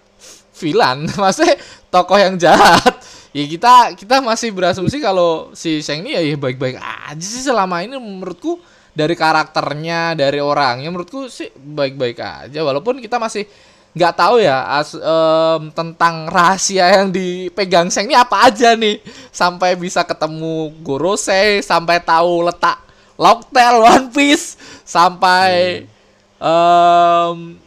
villain, 0.59 1.07
maksudnya 1.23 1.55
tokoh 1.87 2.19
yang 2.19 2.35
jahat. 2.35 2.99
Ya 3.31 3.45
kita 3.47 3.95
kita 3.95 4.19
masih 4.19 4.51
berasumsi 4.51 4.99
kalau 4.99 5.55
si 5.55 5.79
Sheng 5.79 6.03
ini 6.03 6.19
ya, 6.19 6.23
ya 6.25 6.35
baik-baik 6.35 6.83
aja 6.83 7.23
sih 7.23 7.47
selama 7.47 7.87
ini 7.87 7.95
menurutku. 7.95 8.59
Dari 8.99 9.15
karakternya, 9.15 10.19
dari 10.19 10.43
orangnya 10.43 10.91
menurutku 10.91 11.31
sih 11.31 11.47
baik-baik 11.55 12.19
aja. 12.19 12.59
Walaupun 12.67 12.99
kita 12.99 13.23
masih 13.23 13.47
nggak 13.95 14.15
tahu 14.19 14.43
ya 14.43 14.59
as- 14.75 14.99
em, 14.99 15.71
tentang 15.71 16.27
rahasia 16.27 16.99
yang 16.99 17.15
dipegang 17.15 17.87
Sheng 17.95 18.11
ini 18.11 18.19
apa 18.19 18.51
aja 18.51 18.75
nih. 18.75 18.99
Sampai 19.31 19.79
bisa 19.79 20.03
ketemu 20.03 20.75
Gorosei 20.83 21.63
sampai 21.63 22.03
tahu 22.03 22.43
letak 22.51 22.83
Locktail 23.15 23.79
One 23.87 24.11
Piece 24.11 24.59
sampai 24.83 25.87
em, 25.87 25.98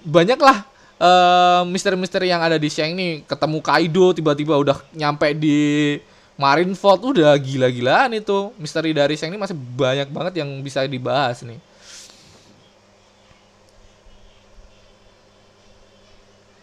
banyak 0.08 0.40
lah 0.40 0.64
em, 1.02 1.64
misteri-misteri 1.74 2.32
yang 2.32 2.40
ada 2.40 2.56
di 2.56 2.70
Sheng 2.72 2.96
ini. 2.96 3.10
Ketemu 3.28 3.60
Kaido 3.60 4.16
tiba-tiba 4.16 4.56
udah 4.56 4.78
nyampe 4.96 5.34
di 5.36 5.98
Marineford. 6.40 7.02
Udah 7.18 7.34
gila-gilaan 7.36 8.16
itu. 8.16 8.54
Misteri 8.62 8.96
dari 8.96 9.18
Sheng 9.20 9.34
ini 9.34 9.42
masih 9.42 9.58
banyak 9.58 10.08
banget 10.14 10.34
yang 10.40 10.50
bisa 10.64 10.86
dibahas 10.86 11.44
nih. 11.44 11.60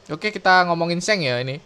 Oke 0.09 0.33
kita 0.33 0.65
ngomongin 0.65 1.05
Sheng 1.05 1.21
ya 1.21 1.45
ini. 1.45 1.61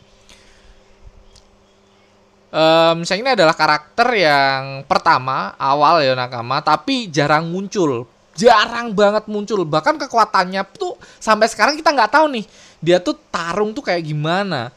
Em, 2.52 2.98
Sheng 3.06 3.22
ini 3.22 3.30
adalah 3.38 3.54
karakter 3.54 4.10
yang 4.18 4.82
pertama 4.90 5.54
awal 5.54 6.02
ya 6.02 6.18
nakama. 6.18 6.58
Tapi 6.58 7.06
jarang 7.06 7.46
muncul 7.46 8.10
jarang 8.36 8.92
banget 8.92 9.28
muncul. 9.28 9.64
Bahkan 9.64 10.00
kekuatannya 10.06 10.62
tuh 10.76 10.96
sampai 11.20 11.46
sekarang 11.48 11.76
kita 11.76 11.92
nggak 11.92 12.12
tahu 12.12 12.26
nih 12.32 12.44
dia 12.82 12.98
tuh 12.98 13.16
tarung 13.30 13.72
tuh 13.72 13.84
kayak 13.84 14.02
gimana. 14.02 14.72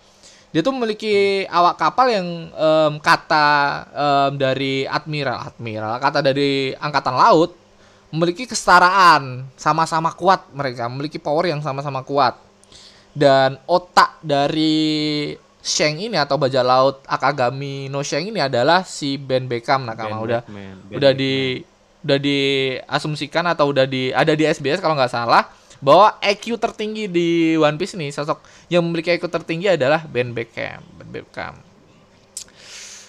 Dia 0.55 0.63
tuh 0.63 0.71
memiliki 0.71 1.43
awak 1.51 1.75
kapal 1.75 2.07
yang 2.15 2.27
em, 2.47 2.93
kata 3.03 3.47
em, 3.91 4.31
dari 4.39 4.87
admiral 4.87 5.51
admiral 5.51 5.99
kata 5.99 6.23
dari 6.23 6.71
angkatan 6.79 7.15
laut 7.19 7.51
memiliki 8.15 8.47
kesetaraan 8.47 9.43
sama-sama 9.59 10.15
kuat 10.15 10.47
mereka 10.55 10.87
memiliki 10.87 11.19
power 11.19 11.51
yang 11.51 11.59
sama-sama 11.59 12.05
kuat. 12.07 12.39
Dan 13.15 13.59
otak 13.67 14.19
dari 14.19 15.31
Sheng 15.65 15.97
ini 15.97 16.13
atau 16.13 16.37
bajak 16.37 16.61
laut 16.61 17.01
Akagami 17.09 17.89
no 17.89 18.05
Sheng 18.05 18.29
ini 18.29 18.37
adalah 18.37 18.85
si 18.85 19.17
Ben 19.17 19.49
Beckham 19.49 19.81
nakama. 19.81 20.21
Ben 20.21 20.23
udah 20.23 20.41
Ben 20.45 20.75
udah 20.93 21.11
di 21.17 21.63
udah 22.05 22.21
diasumsikan 22.21 23.49
atau 23.49 23.73
udah 23.73 23.89
di 23.89 24.13
ada 24.13 24.37
di 24.37 24.45
SBS 24.45 24.77
kalau 24.77 24.93
nggak 24.93 25.09
salah 25.09 25.49
bahwa 25.81 26.13
EQ 26.21 26.61
tertinggi 26.61 27.09
di 27.09 27.57
One 27.57 27.75
Piece 27.81 27.97
nih 27.97 28.13
sosok 28.13 28.45
yang 28.69 28.85
memiliki 28.85 29.09
EQ 29.09 29.25
tertinggi 29.25 29.73
adalah 29.73 30.05
Ben 30.05 30.29
Beckham 30.31 30.85
Ben 31.01 31.09
Beckham. 31.09 31.57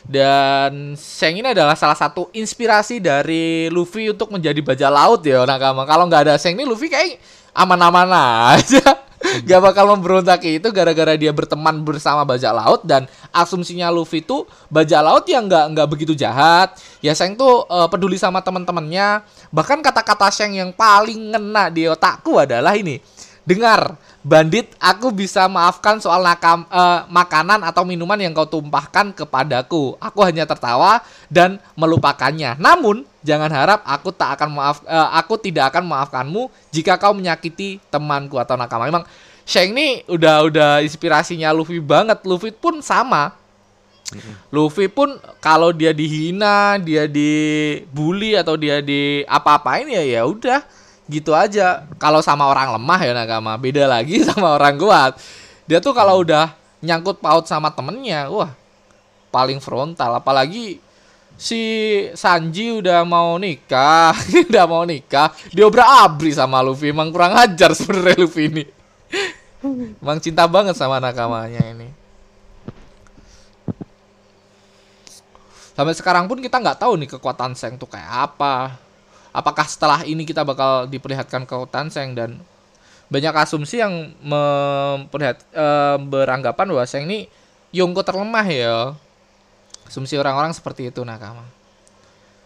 Dan 0.06 0.94
Sheng 0.94 1.42
ini 1.42 1.50
adalah 1.50 1.74
salah 1.74 1.98
satu 1.98 2.30
inspirasi 2.30 3.02
dari 3.02 3.66
Luffy 3.74 4.06
untuk 4.06 4.30
menjadi 4.30 4.62
bajak 4.62 4.90
laut 4.90 5.20
ya 5.26 5.42
nakama 5.42 5.82
kalau 5.82 6.06
nggak 6.06 6.30
ada 6.30 6.34
Sheng 6.38 6.56
ini 6.56 6.64
Luffy 6.64 6.88
kayak 6.88 7.20
aman-aman 7.52 8.08
aja 8.56 9.05
gak 9.48 9.60
bakal 9.60 9.94
memberontak 9.96 10.42
itu 10.46 10.68
gara-gara 10.70 11.14
dia 11.18 11.32
berteman 11.32 11.82
bersama 11.82 12.22
bajak 12.22 12.52
laut 12.52 12.80
dan 12.84 13.06
asumsinya 13.30 13.90
Luffy 13.90 14.22
tuh 14.22 14.46
bajak 14.68 15.00
laut 15.02 15.24
yang 15.28 15.46
nggak 15.46 15.64
nggak 15.76 15.88
begitu 15.88 16.12
jahat. 16.16 16.74
Ya 17.04 17.12
Sheng 17.12 17.38
tuh 17.38 17.66
eh, 17.68 17.88
peduli 17.90 18.16
sama 18.16 18.40
teman-temannya 18.40 19.22
bahkan 19.50 19.82
kata-kata 19.82 20.30
Sheng 20.32 20.56
yang 20.56 20.70
paling 20.74 21.34
ngena 21.34 21.70
di 21.70 21.86
otakku 21.86 22.38
adalah 22.40 22.74
ini. 22.74 22.98
Dengar 23.46 23.94
bandit 24.26 24.74
aku 24.82 25.14
bisa 25.14 25.46
maafkan 25.46 26.02
soal 26.02 26.26
nakam, 26.26 26.66
eh, 26.66 27.00
makanan 27.06 27.62
atau 27.62 27.86
minuman 27.86 28.18
yang 28.18 28.34
kau 28.34 28.50
tumpahkan 28.50 29.14
kepadaku. 29.14 29.94
Aku 30.02 30.18
hanya 30.26 30.42
tertawa 30.42 30.98
dan 31.30 31.62
melupakannya. 31.78 32.58
Namun 32.58 33.06
jangan 33.22 33.46
harap 33.54 33.86
aku 33.86 34.10
tak 34.10 34.34
akan 34.34 34.50
maaf 34.50 34.82
eh, 34.82 35.08
aku 35.14 35.38
tidak 35.38 35.70
akan 35.70 35.86
memaafkanmu 35.86 36.50
jika 36.74 36.98
kau 36.98 37.14
menyakiti 37.14 37.78
temanku 37.86 38.34
atau 38.42 38.58
nakama. 38.58 38.90
Memang 38.90 39.06
Sheng 39.46 39.78
ini 39.78 40.02
udah 40.10 40.42
udah 40.50 40.70
inspirasinya 40.82 41.54
Luffy 41.54 41.78
banget. 41.78 42.18
Luffy 42.26 42.50
pun 42.50 42.82
sama. 42.82 43.30
Luffy 44.50 44.90
pun 44.90 45.22
kalau 45.38 45.70
dia 45.70 45.94
dihina, 45.94 46.82
dia 46.82 47.06
dibully 47.06 48.34
atau 48.34 48.58
dia 48.58 48.82
di 48.82 49.22
apa-apain 49.22 49.86
ya 49.86 50.02
ya 50.02 50.26
udah 50.26 50.66
gitu 51.06 51.32
aja. 51.32 51.86
Kalau 51.96 52.20
sama 52.22 52.46
orang 52.46 52.74
lemah 52.74 53.00
ya 53.02 53.12
nakama, 53.14 53.54
beda 53.58 53.86
lagi 53.86 54.22
sama 54.28 54.54
orang 54.58 54.76
kuat. 54.78 55.18
Dia 55.66 55.82
tuh 55.82 55.94
kalau 55.94 56.22
udah 56.22 56.54
nyangkut 56.82 57.18
paut 57.18 57.46
sama 57.46 57.72
temennya, 57.74 58.30
wah 58.30 58.54
paling 59.34 59.58
frontal. 59.58 60.18
Apalagi 60.18 60.78
si 61.34 61.62
Sanji 62.14 62.70
udah 62.78 63.02
mau 63.02 63.34
nikah, 63.36 64.14
udah 64.50 64.64
mau 64.68 64.82
nikah, 64.86 65.34
dia 65.50 65.66
abri 65.66 66.30
sama 66.34 66.62
Luffy. 66.62 66.94
Emang 66.94 67.10
kurang 67.10 67.34
ajar 67.34 67.74
sebenarnya 67.74 68.16
Luffy 68.22 68.44
ini. 68.50 68.64
Emang 69.98 70.22
cinta 70.22 70.46
banget 70.46 70.78
sama 70.78 71.02
nakamanya 71.02 71.62
ini. 71.74 71.90
Sampai 75.76 75.92
sekarang 75.92 76.24
pun 76.24 76.40
kita 76.40 76.56
nggak 76.56 76.80
tahu 76.80 76.96
nih 76.96 77.10
kekuatan 77.18 77.52
Seng 77.52 77.76
tuh 77.76 77.84
kayak 77.84 78.32
apa. 78.32 78.85
Apakah 79.36 79.68
setelah 79.68 80.00
ini 80.08 80.24
kita 80.24 80.40
bakal 80.48 80.88
diperlihatkan 80.88 81.44
kekuatan 81.44 81.92
Seng 81.92 82.16
dan 82.16 82.40
banyak 83.12 83.36
asumsi 83.36 83.84
yang 83.84 84.16
memperlihat 84.24 85.44
eh, 85.52 85.96
beranggapan 86.00 86.72
bahwa 86.72 86.88
Seng 86.88 87.04
ini 87.04 87.28
Yonko 87.68 88.00
terlemah 88.00 88.46
ya. 88.48 88.96
Asumsi 89.84 90.16
orang-orang 90.16 90.56
seperti 90.56 90.88
itu 90.88 91.04
nakama. 91.04 91.44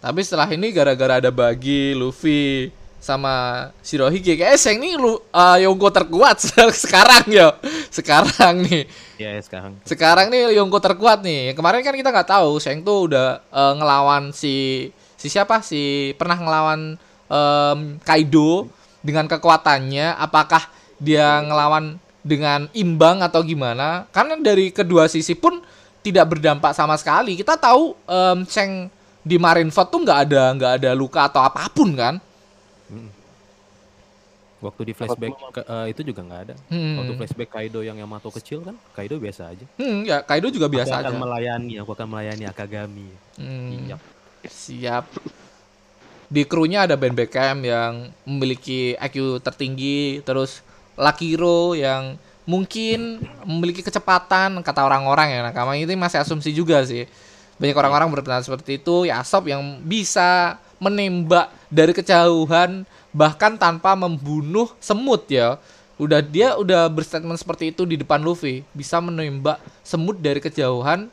Tapi 0.03 0.21
setelah 0.25 0.49
ini 0.49 0.73
gara-gara 0.73 1.21
ada 1.21 1.29
bagi 1.29 1.93
Luffy 1.93 2.73
sama 2.99 3.69
Shirohige 3.85 4.35
kayak 4.35 4.57
Seng 4.57 4.81
ini 4.81 4.97
lu 4.97 5.21
eh, 5.21 5.69
Yonko 5.69 5.93
terkuat 5.93 6.41
sekarang 6.89 7.29
ya. 7.29 7.53
Sekarang 7.93 8.65
nih. 8.65 8.89
Iya 9.21 9.37
ya, 9.37 9.43
sekarang. 9.45 9.77
Sekarang 9.85 10.27
nih 10.33 10.57
Yonko 10.57 10.81
terkuat 10.81 11.21
nih. 11.21 11.53
Kemarin 11.53 11.85
kan 11.85 11.93
kita 11.93 12.09
nggak 12.09 12.33
tahu 12.33 12.57
Sheng 12.57 12.81
tuh 12.81 13.13
udah 13.13 13.45
eh, 13.45 13.73
ngelawan 13.77 14.33
si 14.33 14.89
si 15.19 15.27
siapa 15.27 15.61
si 15.61 15.83
pernah 16.15 16.39
ngelawan 16.39 16.95
em, 17.27 17.79
Kaido 18.01 18.71
dengan 19.03 19.27
kekuatannya. 19.27 20.15
Apakah 20.15 20.71
dia 20.97 21.43
ngelawan 21.43 21.99
dengan 22.23 22.71
imbang 22.73 23.21
atau 23.21 23.43
gimana? 23.43 24.07
Karena 24.09 24.39
dari 24.39 24.71
kedua 24.71 25.11
sisi 25.11 25.35
pun 25.35 25.59
tidak 26.01 26.31
berdampak 26.31 26.73
sama 26.73 26.95
sekali. 26.95 27.35
Kita 27.35 27.59
tahu 27.59 27.93
em, 28.07 28.47
Sheng 28.47 28.87
di 29.21 29.37
Marineford 29.37 29.89
tuh 29.91 30.01
nggak 30.01 30.21
ada 30.25 30.43
nggak 30.55 30.73
ada 30.81 30.91
luka 30.95 31.27
atau 31.27 31.43
apa 31.43 31.69
pun 31.69 31.93
kan? 31.93 32.17
Waktu 34.59 34.91
di 34.91 34.93
flashback 34.93 35.39
ke- 35.55 35.63
eh, 35.63 35.87
itu 35.95 36.03
juga 36.03 36.21
nggak 36.27 36.41
ada. 36.51 36.55
Hmm. 36.67 36.99
Waktu 36.99 37.13
flashback 37.15 37.51
Kaido 37.55 37.79
yang 37.79 37.95
Yamato 37.95 38.27
kecil 38.35 38.67
kan, 38.67 38.75
Kaido 38.91 39.15
biasa 39.23 39.55
aja. 39.55 39.63
Hmm, 39.79 40.03
ya 40.03 40.19
Kaido 40.27 40.51
juga 40.51 40.67
biasa 40.67 40.99
aku 40.99 41.03
akan 41.07 41.15
aja. 41.15 41.23
melayani, 41.23 41.75
aku 41.79 41.91
akan 41.95 42.07
melayani 42.11 42.45
Akagami. 42.51 43.07
Hmm. 43.39 43.87
Iya. 43.87 43.97
Siap. 44.47 45.05
Di 46.29 46.45
krunya 46.45 46.85
ada 46.85 46.93
Ben 46.95 47.17
Beckham 47.17 47.65
yang 47.65 48.13
memiliki 48.29 48.93
IQ 49.01 49.41
tertinggi, 49.41 50.21
terus 50.23 50.61
Lakiro 50.99 51.73
yang 51.73 52.21
mungkin 52.49 53.21
memiliki 53.45 53.85
kecepatan 53.85 54.61
kata 54.61 54.81
orang-orang 54.85 55.33
ya 55.33 55.41
nakama. 55.45 55.77
Itu 55.77 55.93
masih 55.97 56.21
asumsi 56.21 56.53
juga 56.53 56.85
sih. 56.85 57.09
Banyak 57.59 57.77
orang-orang 57.77 58.09
berpendapat 58.13 58.45
seperti 58.49 58.79
itu. 58.81 59.05
Ya 59.05 59.21
Asop 59.21 59.49
yang 59.51 59.83
bisa 59.85 60.61
menembak 60.79 61.51
dari 61.69 61.91
kejauhan 61.91 62.87
bahkan 63.11 63.59
tanpa 63.59 63.93
membunuh 63.99 64.73
semut 64.79 65.29
ya. 65.29 65.57
Udah 65.99 66.23
dia 66.23 66.55
udah 66.55 66.87
berstatement 66.87 67.37
seperti 67.37 67.75
itu 67.75 67.83
di 67.83 67.99
depan 67.99 68.23
Luffy. 68.23 68.63
Bisa 68.71 69.03
menembak 69.03 69.59
semut 69.83 70.17
dari 70.17 70.39
kejauhan 70.39 71.11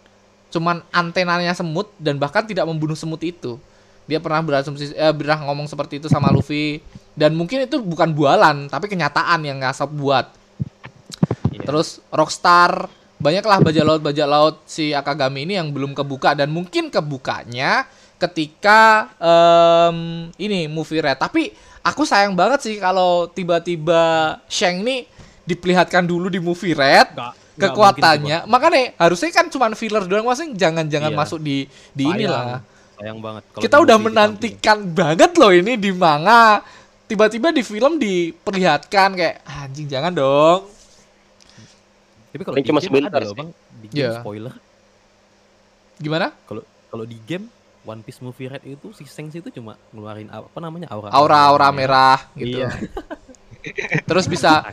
cuman 0.55 0.79
antenanya 0.95 1.51
semut 1.51 1.91
dan 1.99 2.15
bahkan 2.15 2.47
tidak 2.47 2.63
membunuh 2.63 2.95
semut 2.95 3.19
itu. 3.19 3.59
Dia 4.07 4.23
pernah 4.23 4.39
berasumsi 4.39 4.95
eh, 4.95 5.11
pernah 5.11 5.43
ngomong 5.43 5.67
seperti 5.67 5.99
itu 5.99 6.07
sama 6.07 6.31
Luffy. 6.31 6.79
Dan 7.11 7.35
mungkin 7.35 7.67
itu 7.67 7.83
bukan 7.83 8.15
bualan 8.15 8.71
tapi 8.71 8.87
kenyataan 8.87 9.43
yang 9.43 9.59
Asop 9.67 9.91
buat. 9.91 10.31
Iya. 11.51 11.67
Terus 11.67 11.99
Rockstar 12.07 12.87
banyaklah 13.19 13.59
bajak 13.59 13.83
laut 13.83 14.01
bajak 14.03 14.27
laut 14.27 14.55
si 14.63 14.95
Akagami 14.95 15.43
ini 15.43 15.59
yang 15.59 15.75
belum 15.75 15.91
kebuka. 15.91 16.31
Dan 16.31 16.55
mungkin 16.55 16.87
kebukanya 16.87 17.83
ketika 18.15 19.11
em, 19.19 20.31
ini 20.39 20.71
movie 20.71 21.03
red. 21.03 21.19
Tapi 21.19 21.51
aku 21.83 22.07
sayang 22.07 22.31
banget 22.31 22.63
sih 22.63 22.75
kalau 22.79 23.27
tiba-tiba 23.27 24.37
Shang 24.47 24.85
ini 24.87 25.03
diperlihatkan 25.43 26.07
dulu 26.07 26.31
di 26.31 26.39
movie 26.39 26.77
red 26.77 27.11
kekuatannya. 27.55 28.37
Makanya 28.45 28.95
harusnya 28.97 29.29
kan 29.31 29.47
cuma 29.47 29.71
filler 29.73 30.03
doang 30.03 30.23
maksudnya 30.23 30.53
jangan-jangan 30.53 31.11
Iya. 31.11 31.17
masuk 31.17 31.39
di 31.39 31.57
di 31.91 32.03
Sayang. 32.03 32.19
inilah. 32.19 32.59
sayang 32.95 33.19
banget 33.19 33.43
kalau 33.51 33.61
Kita 33.61 33.75
udah 33.77 33.97
menantikan 33.99 34.77
banget 34.87 35.31
loh 35.35 35.51
ini 35.51 35.75
di 35.75 35.91
manga. 35.91 36.63
Tiba-tiba 37.05 37.51
di 37.51 37.61
film 37.61 37.95
diperlihatkan 37.95 39.09
kayak 39.13 39.35
anjing 39.45 39.85
jangan 39.85 40.09
dong. 40.09 40.71
tapi 42.31 42.43
kalau 42.43 42.55
cuma 42.59 42.79
game 42.83 42.87
sebentar 42.91 43.15
ada 43.15 43.23
loh 43.23 43.31
bang 43.33 43.49
di 43.79 43.87
game 43.87 43.99
Iya. 44.01 44.19
spoiler 44.19 44.53
Gimana? 45.95 46.27
kalau 46.43 46.63
kalau 46.85 47.03
di 47.03 47.15
game 47.23 47.47
One 47.83 48.01
Piece 48.01 48.19
Movie 48.19 48.49
Red 48.49 48.63
itu 48.65 48.91
si 48.91 49.05
Sengs 49.05 49.31
itu 49.31 49.47
cuma 49.47 49.79
ngeluarin 49.93 50.27
apa 50.27 50.57
namanya 50.57 50.91
aura 50.91 51.13
Aura-aura 51.13 51.69
merah 51.71 52.19
gitu. 52.33 52.59
Iya. 52.59 52.73
Terus 54.03 54.25
bisa 54.25 54.67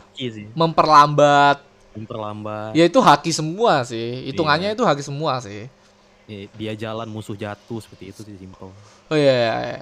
memperlambat. 0.53 1.61
Memperlambat 1.93 2.73
Ya 2.73 2.85
itu 2.85 2.97
haki 2.97 3.29
semua 3.29 3.85
sih. 3.85 4.25
Hitungannya 4.27 4.71
Iya. 4.71 4.75
itu 4.75 4.83
haki 4.83 5.01
semua 5.01 5.37
sih. 5.39 5.69
Ya, 6.23 6.47
dia 6.55 6.73
jalan 6.73 7.05
musuh 7.05 7.35
jatuh 7.35 7.83
seperti 7.83 8.09
itu 8.09 8.23
sih 8.23 8.39
simple 8.39 8.71
Oh 9.11 9.17
iya, 9.17 9.33
iya, 9.35 9.53
iya. 9.75 9.81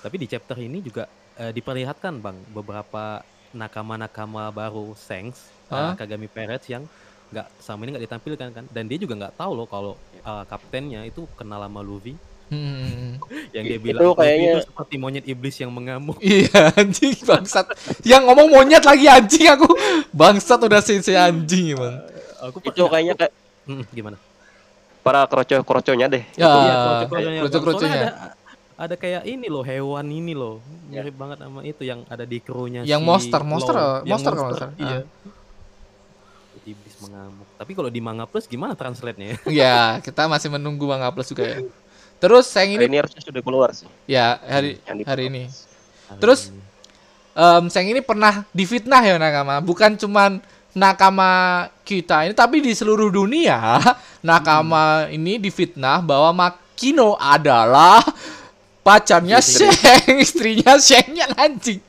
tapi 0.00 0.16
di 0.16 0.24
chapter 0.24 0.56
ini 0.56 0.80
juga 0.80 1.04
eh, 1.36 1.52
diperlihatkan 1.52 2.18
bang 2.18 2.36
beberapa 2.50 3.20
nakama-nakama 3.52 4.48
baru 4.48 4.96
Sengs 4.96 5.36
Hah? 5.68 5.92
eh, 5.92 6.00
Kagami 6.00 6.24
Pirates 6.24 6.64
yang 6.66 6.88
nggak 7.30 7.46
sama 7.60 7.84
ini 7.84 7.94
nggak 7.94 8.04
ditampilkan 8.08 8.48
kan 8.50 8.64
dan 8.72 8.84
dia 8.88 8.96
juga 8.96 9.14
nggak 9.14 9.36
tahu 9.36 9.52
loh 9.54 9.68
kalau 9.68 9.92
eh, 10.16 10.44
kaptennya 10.48 11.04
itu 11.04 11.28
kenal 11.36 11.60
sama 11.60 11.84
Luffy 11.84 12.16
Hmm. 12.50 13.14
yang 13.50 13.62
dia 13.64 13.72
Itu 13.72 13.84
bilang 13.84 14.02
Luffy 14.04 14.18
kayaknya- 14.20 14.52
itu 14.52 14.60
seperti 14.66 14.94
monyet 14.96 15.24
iblis 15.24 15.56
yang 15.56 15.70
mengamuk 15.70 16.18
Iya 16.26 16.74
anjing 16.74 17.14
bangsat. 17.16 17.66
Yang 18.02 18.22
ngomong 18.24 18.48
monyet 18.50 18.82
lagi 18.82 19.06
anjing 19.06 19.46
aku. 19.48 19.70
Bangsat 20.10 20.58
udah 20.60 20.78
sensei 20.78 21.14
anjing 21.14 21.72
emang. 21.72 22.02
aku 22.40 22.58
Itu 22.60 22.84
kayaknya 22.84 23.14
kayak 23.16 23.32
Hmm, 23.62 23.86
gimana 23.88 24.18
para 25.00 25.22
kroco-kroconya 25.24 26.06
deh. 26.08 26.24
Ya, 26.34 26.44
Iya, 26.44 26.74
kroco-kroconya, 27.38 27.96
ada 27.96 28.10
ada 28.76 28.94
kayak 28.94 29.22
ini 29.24 29.46
loh 29.46 29.60
hewan 29.60 30.04
ini 30.04 30.32
loh 30.32 30.58
mirip 30.84 31.12
banget 31.12 31.38
sama 31.38 31.60
itu 31.62 31.82
yang 31.82 32.02
ada 32.04 32.24
di 32.24 32.36
krunya 32.36 32.80
Yang 32.80 32.98
si 32.98 33.06
monster, 33.06 33.40
monster. 33.40 33.74
Yang 34.00 34.10
monster 34.10 34.32
kalau 34.34 34.52
salah. 34.52 34.72
iya 34.74 34.98
iblis 36.62 36.94
mengamuk 37.00 37.48
tapi 37.56 37.72
kalau 37.72 37.88
di 37.88 37.98
manga 37.98 38.24
plus 38.24 38.44
gimana 38.44 38.72
translate-nya 38.72 39.26
ya 39.26 39.36
Ya, 39.48 39.78
kita 39.98 40.26
masih 40.26 40.48
menunggu 40.48 40.84
Manga 40.84 41.08
Plus 41.08 41.26
juga 41.26 41.44
ya. 41.46 41.58
Terus 42.20 42.46
yang 42.52 42.76
Hari 42.76 42.76
ini 42.76 42.84
ini 42.92 42.96
harusnya 43.00 43.22
sudah 43.24 43.40
keluar 43.40 43.72
sih. 43.72 43.88
ya 44.04 44.36
hari 44.44 44.76
hari 45.08 45.32
ini. 45.32 45.48
Terus, 46.20 46.52
ini. 46.52 46.60
Em, 47.32 47.64
Seng 47.72 47.88
ini 47.88 48.04
pernah 48.04 48.44
difitnah 48.52 49.00
ya 49.00 49.16
nakama, 49.16 49.64
bukan 49.64 49.96
cuman 49.96 50.42
nakama 50.76 51.66
kita 51.82 52.28
ini 52.28 52.34
tapi 52.36 52.62
di 52.62 52.70
seluruh 52.70 53.10
dunia 53.10 53.58
nakama 54.28 55.10
ini 55.10 55.40
difitnah 55.40 55.98
bahwa 55.98 56.30
Makino 56.46 57.18
adalah 57.18 58.04
pacarnya 58.84 59.40
Sheng, 59.40 60.20
istrinya 60.24 60.76
Shengnya 60.76 61.32
anjing. 61.34 61.80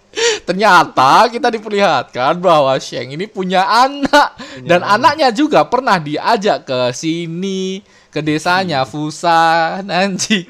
Ternyata 0.44 1.32
kita 1.32 1.48
diperlihatkan 1.48 2.40
bahwa 2.40 2.76
Sheng 2.80 3.16
ini 3.16 3.28
punya 3.28 3.64
anak 3.64 4.36
dan 4.68 4.84
anaknya 4.84 5.32
juga 5.32 5.64
pernah 5.68 6.00
diajak 6.00 6.68
ke 6.68 6.80
sini 6.92 7.80
ke 8.12 8.20
desanya 8.20 8.84
Fusan 8.84 9.88
anjing. 9.88 10.46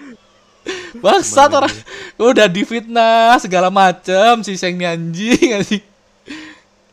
Bangsat 1.04 1.50
orang 1.54 1.74
udah 2.18 2.46
difitnah 2.46 3.38
segala 3.42 3.70
macam 3.70 4.42
si 4.46 4.58
Sheng 4.58 4.78
ini 4.78 4.86
anjing 4.86 5.50
anjing. 5.62 5.84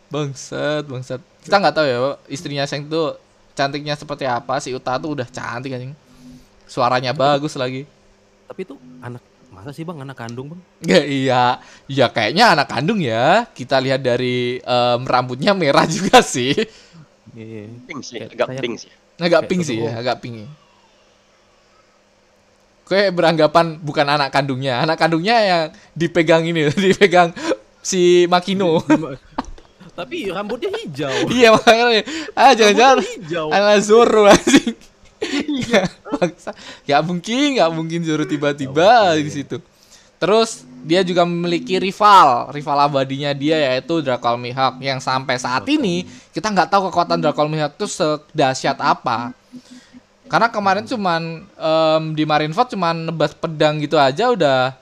Bangsat, 0.08 0.84
bangsat. 0.88 1.20
Kita 1.44 1.56
nggak 1.60 1.74
tahu 1.74 1.86
ya 1.88 1.98
istrinya 2.28 2.64
Sheng 2.68 2.88
tuh 2.88 3.16
cantiknya 3.56 3.96
seperti 3.96 4.24
apa. 4.28 4.60
Si 4.60 4.72
Uta 4.72 4.96
tuh 5.00 5.16
udah 5.16 5.28
cantik 5.28 5.72
anjing. 5.72 5.92
Suaranya 6.68 7.16
bagus 7.16 7.56
lagi. 7.56 7.88
tapi 8.48 8.64
itu 8.64 8.80
anak 9.04 9.20
masa 9.52 9.76
sih 9.76 9.84
bang 9.84 10.00
anak 10.00 10.16
kandung 10.16 10.56
bang 10.56 10.60
Ya, 10.80 11.00
iya, 11.04 11.42
ya 11.84 12.08
kayaknya 12.08 12.56
anak 12.56 12.72
kandung 12.72 13.00
ya. 13.00 13.44
Kita 13.52 13.76
lihat 13.80 14.00
dari 14.00 14.60
em, 14.64 15.00
rambutnya 15.04 15.52
merah 15.52 15.84
juga 15.96 16.24
sih. 16.24 16.56
Iya. 17.36 17.68
Pink 17.84 18.00
sih, 18.00 18.24
agak 18.24 18.56
pink 18.60 18.80
sih. 18.80 18.92
Agak 19.18 19.44
Kayak 19.44 19.50
pink 19.50 19.62
sih 19.66 19.82
ya, 19.82 19.98
agak 19.98 20.22
pink. 20.22 20.46
ya. 20.46 20.48
Gue 22.88 23.02
beranggapan 23.12 23.76
bukan 23.82 24.06
anak 24.06 24.32
kandungnya, 24.32 24.80
anak 24.80 24.96
kandungnya 24.96 25.36
yang 25.42 25.62
dipegang 25.92 26.46
ini, 26.46 26.70
dipegang 26.86 27.34
si 27.82 28.24
Makino. 28.30 28.78
tapi 29.98 30.30
rambutnya 30.30 30.70
hijau 30.78 31.26
iya 31.26 31.50
makanya, 31.50 32.06
ah 32.38 32.54
jangan-jangan 32.54 33.02
ala 33.50 33.82
Zoro 33.82 34.30
anjing. 34.30 34.78
Bangsa. 36.18 36.54
Gak 36.88 37.02
mungkin, 37.02 37.58
gak 37.58 37.70
mungkin 37.74 38.00
Zoro 38.06 38.22
tiba-tiba 38.22 39.18
di 39.18 39.30
situ. 39.30 39.58
Terus 40.18 40.66
dia 40.84 41.00
juga 41.02 41.26
memiliki 41.26 41.78
rival, 41.80 42.50
rival 42.54 42.78
abadinya 42.86 43.34
dia 43.34 43.58
yaitu 43.58 44.02
Drakol 44.02 44.38
Mihawk 44.38 44.78
yang 44.78 45.02
sampai 45.02 45.38
saat 45.38 45.66
ini 45.66 46.06
kita 46.30 46.50
nggak 46.50 46.70
tahu 46.70 46.92
kekuatan 46.92 47.18
Drakol 47.18 47.50
Mihawk 47.50 47.74
itu 47.74 47.86
sedahsyat 47.88 48.78
apa. 48.78 49.34
Karena 50.28 50.52
kemarin 50.52 50.84
cuman 50.84 51.48
em, 51.56 52.02
di 52.12 52.28
Marineford 52.28 52.76
cuman 52.76 53.08
nebas 53.08 53.32
pedang 53.32 53.80
gitu 53.80 53.96
aja 53.96 54.28
udah 54.28 54.76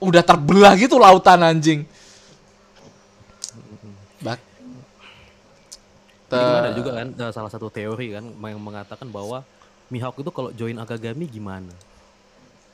udah 0.00 0.22
terbelah 0.24 0.72
gitu 0.80 0.96
lautan 0.96 1.44
anjing. 1.44 1.84
Bak. 4.24 4.40
Kan 6.32 6.40
ada 6.40 6.70
juga 6.72 6.90
kan 6.96 7.08
eh, 7.12 7.32
salah 7.36 7.52
satu 7.52 7.68
teori 7.68 8.16
kan 8.16 8.24
yang 8.24 8.60
mengatakan 8.62 9.12
bahwa 9.12 9.44
Mihawk 9.92 10.22
itu 10.22 10.30
kalau 10.32 10.50
join 10.54 10.78
Akagami 10.78 11.26
gimana? 11.26 11.89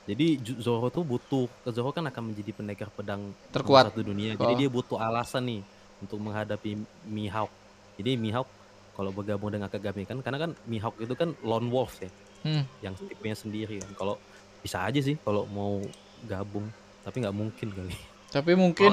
Jadi 0.07 0.39
Zoro 0.57 0.87
tuh 0.87 1.03
butuh 1.03 1.51
Zoro 1.67 1.91
kan 1.91 2.07
akan 2.07 2.31
menjadi 2.31 2.55
pendekar 2.55 2.87
pedang 2.89 3.35
Terkuat. 3.51 3.91
satu 3.91 4.01
dunia. 4.01 4.39
Oh. 4.39 4.47
Jadi 4.47 4.65
dia 4.65 4.69
butuh 4.71 4.95
alasan 4.95 5.43
nih 5.43 5.61
untuk 5.99 6.17
menghadapi 6.17 6.79
Mihawk. 7.03 7.51
Jadi 7.99 8.15
Mihawk 8.15 8.47
kalau 8.95 9.11
bergabung 9.11 9.51
dengan 9.51 9.67
Akagami 9.67 10.07
kan 10.07 10.23
karena 10.23 10.47
kan 10.47 10.51
Mihawk 10.63 10.95
itu 10.97 11.11
kan 11.11 11.35
lone 11.43 11.67
wolf 11.67 11.99
ya, 11.99 12.09
Hmm. 12.47 12.63
yang 12.79 12.95
tipenya 12.95 13.35
sendiri 13.35 13.83
kan. 13.83 13.91
Kalau 13.93 14.15
bisa 14.63 14.79
aja 14.79 14.97
sih 14.97 15.19
kalau 15.19 15.43
mau 15.45 15.83
gabung, 16.23 16.65
tapi 17.03 17.21
nggak 17.21 17.35
mungkin 17.35 17.67
kali. 17.69 17.93
Tapi 18.31 18.51
mungkin 18.55 18.89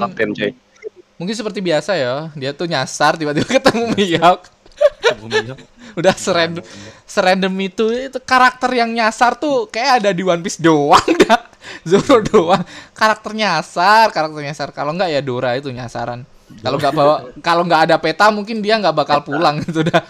mungkin 1.15 1.35
seperti 1.35 1.63
biasa 1.63 1.95
ya, 1.95 2.27
dia 2.35 2.51
tuh 2.51 2.67
nyasar 2.67 3.15
tiba-tiba 3.15 3.47
ketemu 3.47 3.95
Mihawk. 3.95 4.51
Ketemu 4.99 5.25
Mihawk, 5.31 5.59
Udah 5.99 6.13
serandom 6.15 6.63
serandom 7.07 7.53
itu 7.63 7.85
itu 7.91 8.19
karakter 8.21 8.71
yang 8.75 8.91
nyasar 8.91 9.39
tuh 9.39 9.71
kayak 9.71 10.03
ada 10.03 10.09
di 10.11 10.23
One 10.23 10.43
Piece 10.43 10.59
doang 10.59 11.07
dah. 11.25 11.41
Zoro 11.81 12.21
doang. 12.21 12.61
Karakter 12.93 13.33
nyasar, 13.33 14.13
karakter 14.13 14.41
nyasar. 14.41 14.69
Kalau 14.69 14.93
nggak 14.93 15.09
ya 15.09 15.21
Dora 15.25 15.57
itu 15.57 15.73
nyasaran. 15.73 16.21
Kalau 16.61 16.77
nggak 16.77 16.93
bawa 16.93 17.15
kalau 17.47 17.63
nggak 17.65 17.81
ada 17.89 17.95
peta 17.97 18.29
mungkin 18.29 18.61
dia 18.61 18.77
nggak 18.77 18.93
bakal 18.93 19.19
pulang 19.25 19.61
gitu 19.65 19.81
dah. 19.81 20.03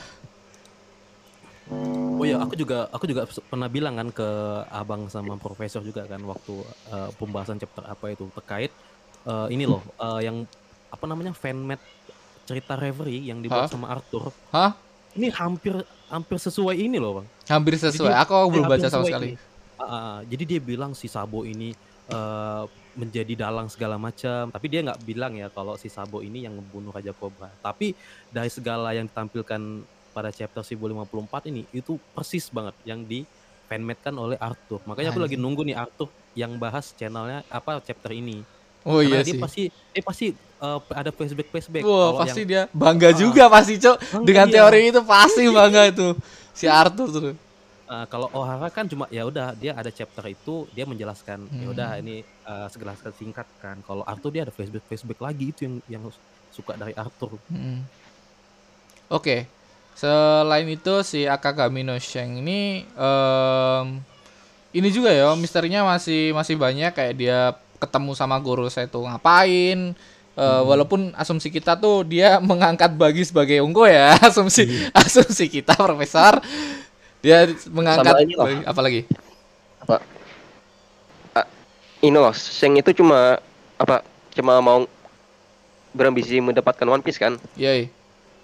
Oh 1.65 2.23
iya, 2.23 2.39
aku 2.39 2.55
juga 2.55 2.87
aku 2.93 3.05
juga 3.09 3.27
pernah 3.49 3.67
bilang 3.67 3.97
kan 3.97 4.07
ke 4.13 4.29
abang 4.71 5.11
sama 5.11 5.35
profesor 5.35 5.83
juga 5.83 6.07
kan 6.07 6.21
waktu 6.23 6.53
eh, 6.91 7.09
pembahasan 7.19 7.59
chapter 7.59 7.83
apa 7.83 8.05
itu 8.13 8.29
terkait 8.31 8.71
eh, 9.27 9.47
ini 9.51 9.67
loh 9.67 9.83
eh, 9.99 10.29
yang 10.29 10.47
apa 10.93 11.05
namanya 11.09 11.35
fanmade 11.35 11.83
cerita 12.45 12.77
Reverie 12.77 13.25
yang 13.25 13.41
dibuat 13.41 13.67
Hah? 13.67 13.71
sama 13.73 13.89
Arthur. 13.91 14.29
Hah? 14.53 14.77
Ini 15.15 15.31
hampir 15.31 15.73
hampir 16.11 16.37
sesuai 16.37 16.75
ini 16.75 16.99
loh 16.99 17.23
bang. 17.23 17.27
Hampir 17.49 17.79
sesuai. 17.79 18.11
Jadi, 18.11 18.21
Aku 18.27 18.33
belum 18.51 18.65
baca 18.67 18.87
sama 18.91 19.07
sekali. 19.07 19.39
ah, 19.79 20.19
jadi 20.27 20.43
dia 20.43 20.59
bilang 20.59 20.91
si 20.91 21.07
Sabo 21.07 21.47
ini 21.47 21.71
eh, 22.11 22.63
menjadi 22.95 23.47
dalang 23.47 23.67
segala 23.67 23.99
macam, 23.99 24.47
tapi 24.51 24.65
dia 24.71 24.79
nggak 24.83 25.03
bilang 25.03 25.35
ya 25.35 25.51
kalau 25.51 25.75
si 25.75 25.91
Sabo 25.91 26.23
ini 26.23 26.47
yang 26.47 26.55
membunuh 26.55 26.91
Raja 26.95 27.11
Cobra. 27.11 27.51
Tapi 27.59 27.91
dari 28.31 28.47
segala 28.47 28.95
yang 28.95 29.07
ditampilkan 29.07 29.83
pada 30.15 30.31
chapter 30.31 30.63
1054 30.63 31.51
ini 31.51 31.67
itu 31.75 31.99
persis 32.15 32.47
banget 32.47 32.75
yang 32.87 33.03
di 33.03 33.27
fanmade 33.67 33.99
kan 33.99 34.15
oleh 34.15 34.39
Arthur. 34.39 34.79
Makanya 34.87 35.11
aku 35.11 35.19
lagi 35.19 35.35
Anjing. 35.35 35.43
nunggu 35.43 35.61
nih 35.67 35.75
Arthur 35.75 36.07
yang 36.39 36.55
bahas 36.55 36.95
channelnya 36.95 37.43
apa 37.51 37.83
chapter 37.83 38.15
ini. 38.15 38.43
Oh 38.85 39.01
Karena 39.01 39.09
iya 39.11 39.19
dia 39.19 39.33
sih. 39.33 39.41
pasti 39.41 39.63
dia 39.91 40.01
pasti 40.01 40.25
eh, 40.31 40.79
ada 40.93 41.09
flashback 41.09 41.49
flashback. 41.49 41.83
Wah, 41.83 42.15
pasti 42.15 42.39
yang, 42.39 42.47
dia 42.47 42.61
bangga 42.71 43.09
Ah. 43.09 43.17
juga 43.17 43.43
pasti, 43.49 43.73
Cok. 43.75 43.97
Dengan 44.21 44.45
dia. 44.45 44.61
teori 44.61 44.79
itu 44.87 45.01
pasti 45.01 45.43
bangga 45.57 45.81
itu. 45.85 46.07
Si 46.51 46.65
Arthur 46.65 47.09
tuh. 47.09 47.33
eh, 47.85 48.05
kalau 48.07 48.29
Ohara 48.31 48.69
kan 48.69 48.85
cuma 48.85 49.05
ya 49.09 49.21
udah 49.21 49.53
dia 49.53 49.73
ada 49.73 49.89
chapter 49.89 50.25
itu 50.25 50.65
dia 50.71 50.83
menjelaskan 50.83 51.37
ya 51.51 51.67
udah 51.67 51.89
Hmm. 51.91 52.01
ini 52.01 52.15
eh, 52.21 52.67
segelaskan 52.69 53.11
singkat 53.11 53.45
kan. 53.57 53.81
Kalau 53.81 54.01
Arthur 54.03 54.29
dia 54.29 54.41
ada 54.41 54.49
flashback 54.49 54.85
flashback 54.85 55.19
lagi 55.19 55.45
itu 55.49 55.59
yang 55.63 55.75
yang 55.91 56.03
suka 56.49 56.73
dari 56.73 56.93
Arthur. 56.93 57.35
Mm. 57.47 57.81
Oke. 59.07 59.45
Selain 59.93 60.67
itu 60.67 60.93
si 61.01 61.23
Akagami 61.25 61.79
no 61.79 61.95
Sheng 61.95 62.37
ini 62.37 62.83
em, 62.85 63.85
ini 64.71 64.89
juga 64.89 65.07
ya 65.07 65.31
misterinya 65.33 65.87
masih 65.87 66.31
masih 66.31 66.55
banyak 66.55 66.91
kayak 66.91 67.13
dia 67.15 67.39
ketemu 67.77 68.11
sama 68.15 68.39
guru 68.39 68.67
saya 68.71 68.87
tuh 68.87 69.03
ngapain 69.05 69.93
Eh, 70.35 70.61
walaupun 70.67 71.15
asumsi 71.15 71.47
kita 71.47 71.79
tuh 71.79 72.03
dia 72.03 72.35
mengangkat 72.43 72.91
bagi 72.91 73.23
sebagai 73.23 73.63
ungu 73.63 73.87
ya 73.87 74.19
asumsi 74.27 74.67
asumsi 74.91 75.47
kita 75.47 75.71
profesor. 75.79 76.43
Dia 77.23 77.47
mengangkat 77.71 78.11
Sama 78.11 78.19
ini 78.19 78.33
loh. 78.35 78.43
Bagi- 78.43 78.67
apalagi? 78.67 79.01
Ini 82.03 82.17
loh 82.19 82.35
Sheng 82.35 82.75
itu 82.75 82.91
cuma 82.99 83.39
apa 83.79 84.03
cuma 84.35 84.59
mau 84.59 84.83
berambisi 85.95 86.43
mendapatkan 86.43 86.83
One 86.83 86.99
Piece 86.99 87.15
kan? 87.17 87.39
Yoi. 87.55 87.87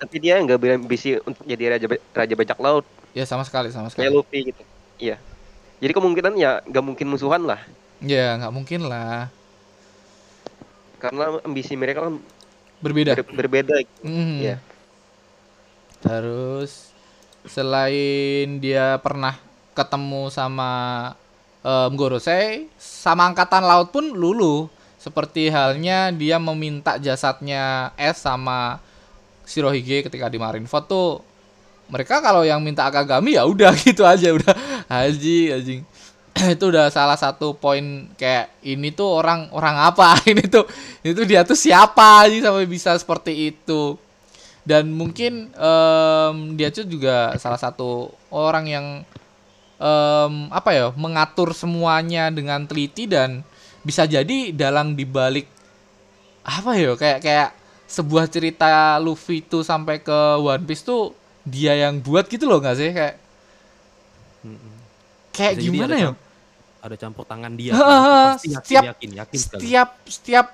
tapi 0.01 0.17
dia 0.17 0.39
nggak 0.41 0.57
berambisi 0.57 1.19
untuk 1.21 1.45
jadi 1.45 1.75
raja 1.77 1.85
raja 1.91 2.33
bajak 2.33 2.57
laut. 2.57 2.87
Ya 3.13 3.27
sama 3.27 3.43
sekali 3.43 3.67
sama 3.69 3.91
kayak 3.91 4.09
sekali. 4.09 4.15
Luffy 4.15 4.39
gitu. 4.49 4.63
Iya. 4.97 5.19
Jadi 5.83 5.91
kemungkinan 5.91 6.33
ya 6.39 6.63
nggak 6.65 6.83
mungkin 6.87 7.05
musuhan 7.11 7.43
lah 7.43 7.59
ya 8.01 8.37
nggak 8.37 8.53
mungkin 8.53 8.89
lah 8.89 9.29
karena 10.97 11.41
ambisi 11.41 11.73
mereka 11.73 12.05
kan 12.05 12.21
berbeda 12.81 13.17
ber- 13.17 13.33
berbeda 13.33 13.75
Mhm. 14.01 14.37
Iya. 14.41 14.57
Terus 16.01 16.89
selain 17.45 18.57
dia 18.57 18.97
pernah 19.01 19.37
ketemu 19.77 20.33
sama 20.33 20.71
um, 21.61 21.91
Gorosei, 21.93 22.69
sama 22.77 23.29
angkatan 23.29 23.61
laut 23.65 23.93
pun 23.93 24.09
lulu. 24.09 24.65
Seperti 24.97 25.49
halnya 25.49 26.13
dia 26.13 26.37
meminta 26.37 26.97
jasadnya 27.01 27.89
S 27.97 28.21
sama 28.21 28.77
Shirohige 29.45 30.05
ketika 30.05 30.29
di 30.29 30.37
Marineford 30.37 30.85
tuh 30.85 31.09
mereka 31.89 32.21
kalau 32.21 32.45
yang 32.45 32.61
minta 32.61 32.85
Akagami 32.85 33.33
ya 33.33 33.43
udah 33.49 33.73
gitu 33.85 34.05
aja 34.05 34.29
udah 34.29 34.53
haji 34.87 35.39
anjing 35.57 35.81
itu 36.55 36.65
udah 36.71 36.87
salah 36.87 37.19
satu 37.19 37.53
poin 37.55 38.07
kayak 38.15 38.51
ini 38.63 38.91
tuh 38.95 39.19
orang 39.21 39.51
orang 39.51 39.75
apa? 39.91 40.15
Ini 40.31 40.47
tuh 40.47 40.65
ini 41.03 41.11
tuh 41.17 41.25
dia 41.27 41.41
tuh 41.43 41.57
siapa 41.57 42.25
aja 42.27 42.49
sampai 42.51 42.65
bisa 42.69 42.95
seperti 42.95 43.51
itu. 43.53 43.97
Dan 44.61 44.93
mungkin 44.93 45.49
em, 45.53 46.35
dia 46.53 46.69
tuh 46.69 46.85
juga 46.85 47.33
salah 47.41 47.57
satu 47.57 48.13
orang 48.29 48.65
yang 48.69 48.85
em, 49.81 50.33
apa 50.53 50.69
ya 50.71 50.87
mengatur 50.95 51.51
semuanya 51.57 52.29
dengan 52.29 52.63
teliti 52.69 53.09
dan 53.09 53.41
bisa 53.81 54.05
jadi 54.05 54.53
dalang 54.53 54.93
dibalik 54.93 55.49
apa 56.45 56.77
ya 56.77 56.93
kayak 56.97 57.19
kayak 57.21 57.49
sebuah 57.89 58.25
cerita 58.31 58.97
Luffy 59.03 59.43
itu 59.43 59.61
sampai 59.65 59.99
ke 60.01 60.39
One 60.39 60.63
Piece 60.63 60.85
tuh 60.85 61.11
dia 61.43 61.75
yang 61.75 61.99
buat 61.99 62.29
gitu 62.31 62.47
loh 62.47 62.61
nggak 62.63 62.77
sih? 62.77 62.89
Kayak. 62.95 63.15
Kayak 65.31 65.53
Bisa 65.53 65.61
jadi 65.61 65.67
gimana 65.71 65.93
ada 65.93 65.97
ya 65.97 66.11
ada 66.81 66.95
campur 66.95 67.23
tangan 67.23 67.53
dia. 67.53 67.71
Pasti 67.71 68.49
yakin, 68.49 68.57
setiap- 68.57 68.85
yakin, 68.87 69.09
yakin 69.15 69.37
sekali. 69.37 69.59
setiap 69.61 69.89
setiap 70.03 70.47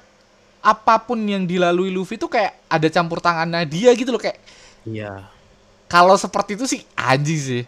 apa 0.60 0.96
pun 1.00 1.20
yang 1.20 1.44
dilalui 1.44 1.88
Luffy 1.88 2.16
tuh 2.16 2.28
kayak 2.28 2.60
ada 2.68 2.88
campur 2.88 3.18
tangannya 3.18 3.64
dia 3.64 3.90
gitu 3.92 4.10
loh 4.10 4.20
kayak 4.20 4.36
Iya. 4.84 5.24
kalau 5.86 6.16
seperti 6.16 6.54
itu 6.54 6.66
sih 6.66 6.82
anjing 6.94 7.40
sih 7.40 7.64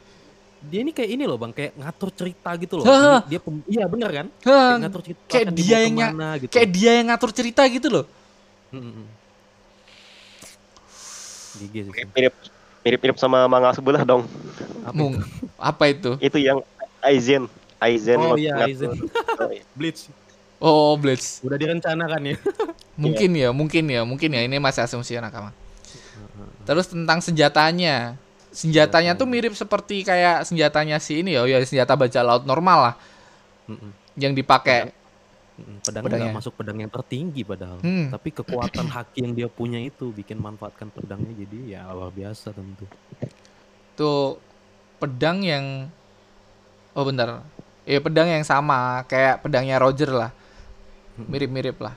Dia 0.59 0.83
ini 0.83 0.91
kayak 0.91 1.07
ini 1.09 1.23
loh 1.23 1.35
bang, 1.35 1.55
kayak 1.55 1.71
ngatur 1.73 2.11
cerita 2.11 2.51
gitu 2.53 2.75
loh. 2.75 2.83
Ini 2.83 3.23
dia 3.25 3.39
pem- 3.39 3.63
iya 3.65 3.85
bener 3.85 4.09
kan? 4.11 4.27
Hah, 4.43 4.51
Kayak 4.51 4.79
ngatur 4.81 5.01
cerita. 5.01 5.21
kayak 5.25 5.45
akan 5.45 5.55
dia 5.55 5.77
yang 5.79 5.95
ke 5.95 6.03
mana 6.03 6.29
gitu. 6.35 6.51
kayak 6.51 6.69
dia 6.69 6.91
yang 6.91 7.07
ngatur 7.07 7.31
cerita 7.31 7.61
gitu 7.65 7.87
loh 7.87 8.05
mirip 12.13 12.33
mirip 12.83 12.99
mirip 12.99 13.17
sama 13.17 13.43
manga 13.45 13.71
sebelah 13.71 14.03
dong 14.03 14.23
Apa 14.81 14.93
Mung 14.93 15.15
itu? 15.15 15.25
apa 15.55 15.83
itu 15.87 16.11
itu 16.19 16.37
yang 16.39 16.59
Aizen 17.03 17.47
Aizen 17.79 18.19
Oh 18.19 18.35
iya. 18.35 18.59
Aizen. 18.67 18.91
Oh, 19.39 19.49
iya. 19.51 19.63
Bleach. 19.75 20.11
oh 20.59 20.91
Blitz 20.99 21.39
Udah 21.39 21.55
direncanakan 21.55 22.21
ya. 22.23 22.35
mungkin 23.01 23.31
ya 23.31 23.49
mungkin 23.55 23.83
ya 23.87 24.01
mungkin 24.03 24.29
ya 24.35 24.41
ini 24.43 24.59
masih 24.59 24.83
asumsi 24.83 25.15
nakama 25.15 25.55
terus 26.67 26.91
tentang 26.91 27.23
senjatanya 27.23 28.19
senjatanya 28.51 29.15
tuh 29.15 29.23
mirip 29.23 29.55
seperti 29.55 30.03
kayak 30.03 30.43
senjatanya 30.43 30.99
si 30.99 31.23
ini 31.23 31.39
ya 31.39 31.45
oh 31.45 31.47
ya 31.47 31.63
senjata 31.63 31.95
baja 31.95 32.19
laut 32.19 32.43
normal 32.43 32.91
lah 32.91 32.95
Mm-mm. 33.71 33.91
yang 34.19 34.35
dipakai 34.35 34.91
Mm-mm. 34.91 35.79
Pedangnya 35.83 36.31
masuk 36.31 36.55
pedang 36.55 36.79
yang 36.79 36.87
tertinggi 36.87 37.43
padahal. 37.43 37.83
Hmm. 37.83 38.07
Tapi 38.15 38.31
kekuatan 38.31 38.87
haki 38.95 39.27
yang 39.27 39.33
dia 39.35 39.51
punya 39.51 39.75
itu 39.75 40.15
bikin 40.15 40.39
manfaatkan 40.39 40.87
pedangnya 40.87 41.35
jadi 41.35 41.79
ya 41.79 41.81
luar 41.91 42.15
biasa 42.15 42.55
tentu. 42.55 42.87
tuh 43.99 44.39
pedang 45.03 45.43
yang 45.43 45.91
oh 46.99 47.07
bentar 47.07 47.47
ya 47.87 48.03
pedang 48.03 48.27
yang 48.27 48.43
sama 48.43 49.07
kayak 49.07 49.39
pedangnya 49.41 49.79
Roger 49.79 50.11
lah. 50.11 50.31
Mirip-mirip 51.19 51.79
lah. 51.79 51.95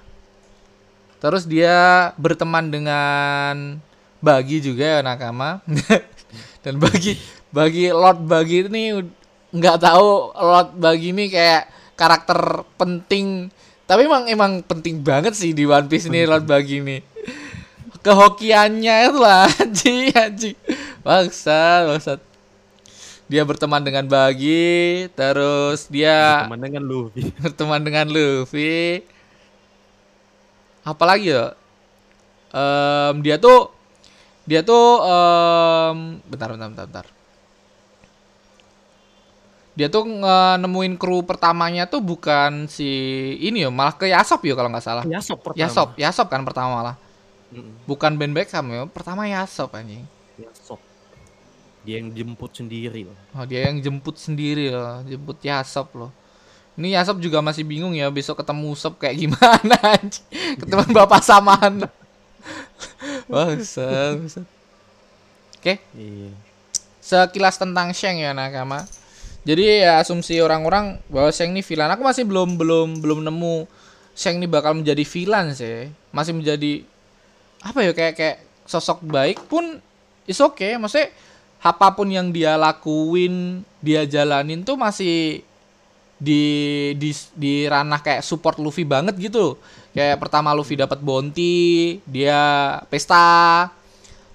Terus 1.22 1.46
dia 1.46 2.10
berteman 2.18 2.72
dengan 2.72 3.78
Bagi 4.22 4.62
juga 4.62 4.98
ya 4.98 4.98
nakama. 5.02 5.62
Dan 6.64 6.78
Bagi 6.78 7.18
Bagi 7.52 7.90
Lord 7.90 8.24
Bagi 8.24 8.66
ini 8.66 9.04
nggak 9.52 9.78
tahu 9.82 10.32
Lord 10.32 10.80
Bagi 10.80 11.12
ini 11.12 11.28
kayak 11.28 11.68
karakter 11.94 12.66
penting. 12.80 13.52
Tapi 13.86 14.08
emang 14.08 14.24
emang 14.26 14.52
penting 14.64 15.04
banget 15.04 15.36
sih 15.36 15.52
di 15.52 15.68
One 15.68 15.86
Piece 15.86 16.08
ini 16.08 16.24
Lord 16.24 16.48
Bagi 16.48 16.80
ini. 16.80 16.98
Kehokiannya 18.02 18.94
itu 19.06 19.18
lah 19.20 19.46
anjing 19.62 20.10
anjing. 20.10 20.58
Bangsat 21.06 21.86
bangsat 21.86 22.31
dia 23.30 23.42
berteman 23.48 23.82
dengan 23.82 24.04
Bagi 24.06 25.08
terus 25.18 25.86
dia 25.90 26.46
Teman 26.46 26.60
dengan 26.60 26.82
Luffy. 26.84 27.22
berteman 27.40 27.80
dengan 27.82 28.06
Luffy 28.10 29.02
apalagi 30.90 31.32
ya 31.32 31.46
Em, 32.52 33.24
dia 33.24 33.40
tuh 33.40 33.72
dia 34.44 34.60
tuh 34.60 35.00
em, 35.00 36.20
bentar 36.28 36.52
bentar 36.52 36.68
bentar 36.68 36.86
bentar 36.88 37.06
dia 39.72 39.88
tuh 39.88 40.04
nemuin 40.60 41.00
kru 41.00 41.24
pertamanya 41.24 41.88
tuh 41.88 42.04
bukan 42.04 42.68
si 42.68 42.84
ini 43.40 43.64
ya 43.64 43.70
malah 43.72 43.96
ke 43.96 44.04
Yasop 44.04 44.44
ya 44.44 44.52
kalau 44.52 44.68
nggak 44.68 44.84
salah 44.84 45.04
Yasop 45.08 45.40
pertama. 45.40 45.60
Yasop 45.64 45.88
Yasop 45.96 46.28
kan 46.28 46.44
pertama 46.44 46.68
malah 46.76 46.96
Mm-mm. 47.52 47.80
bukan 47.88 48.12
Ben 48.20 48.36
Beckham 48.36 48.68
ya 48.68 48.84
pertama 48.84 49.24
Yasop 49.24 49.72
anjing 49.72 50.04
Yasop. 50.36 50.80
Dia 51.82 51.98
yang 51.98 52.14
jemput 52.14 52.54
sendiri 52.54 53.02
loh. 53.06 53.18
Oh 53.34 53.42
dia 53.42 53.66
yang 53.66 53.82
jemput 53.82 54.14
sendiri 54.14 54.70
loh, 54.70 55.02
jemput 55.02 55.38
Yasop 55.42 55.90
loh. 55.98 56.10
Ini 56.78 56.96
Yasop 56.96 57.20
juga 57.20 57.44
masih 57.44 57.68
bingung 57.68 57.92
ya 57.92 58.08
besok 58.08 58.40
ketemu 58.40 58.72
Sop 58.72 58.96
kayak 58.96 59.18
gimana. 59.18 59.76
Ketemu 60.62 60.88
bapak 61.04 61.20
samaan. 61.20 61.84
Bangsat, 63.28 64.16
bangsat. 64.18 64.46
Oke, 65.62 65.78
Iya. 65.94 66.32
sekilas 66.98 67.54
tentang 67.60 67.94
Sheng 67.94 68.18
ya 68.18 68.34
nakama. 68.34 68.82
Jadi 69.42 69.82
ya 69.82 69.98
asumsi 70.02 70.38
orang-orang 70.42 71.02
bahwa 71.10 71.30
Sheng 71.30 71.54
ini 71.54 71.62
villain. 71.62 71.90
Aku 71.92 72.02
masih 72.02 72.26
belum 72.26 72.58
belum 72.58 72.98
belum 73.02 73.20
nemu 73.26 73.66
Sheng 74.14 74.38
ini 74.42 74.46
bakal 74.50 74.74
menjadi 74.78 75.02
villain 75.06 75.52
sih. 75.54 75.92
Masih 76.10 76.34
menjadi 76.34 76.82
apa 77.62 77.78
ya 77.84 77.92
kayak 77.94 78.14
kayak 78.18 78.36
sosok 78.66 79.04
baik 79.06 79.38
pun 79.46 79.78
is 80.26 80.40
oke. 80.42 80.62
Maksudnya 80.80 81.12
apa 81.62 81.94
pun 81.94 82.10
yang 82.10 82.34
dia 82.34 82.58
lakuin, 82.58 83.62
dia 83.78 84.02
jalanin 84.02 84.66
tuh 84.66 84.74
masih 84.74 85.46
di 86.18 86.42
di 86.98 87.10
di 87.38 87.66
ranah 87.70 88.02
kayak 88.02 88.26
support 88.26 88.58
Luffy 88.58 88.82
banget 88.82 89.14
gitu. 89.18 89.54
Kayak 89.94 90.18
pertama 90.18 90.50
Luffy 90.50 90.74
dapat 90.74 90.98
bounty, 90.98 92.02
dia 92.02 92.42
pesta. 92.90 93.70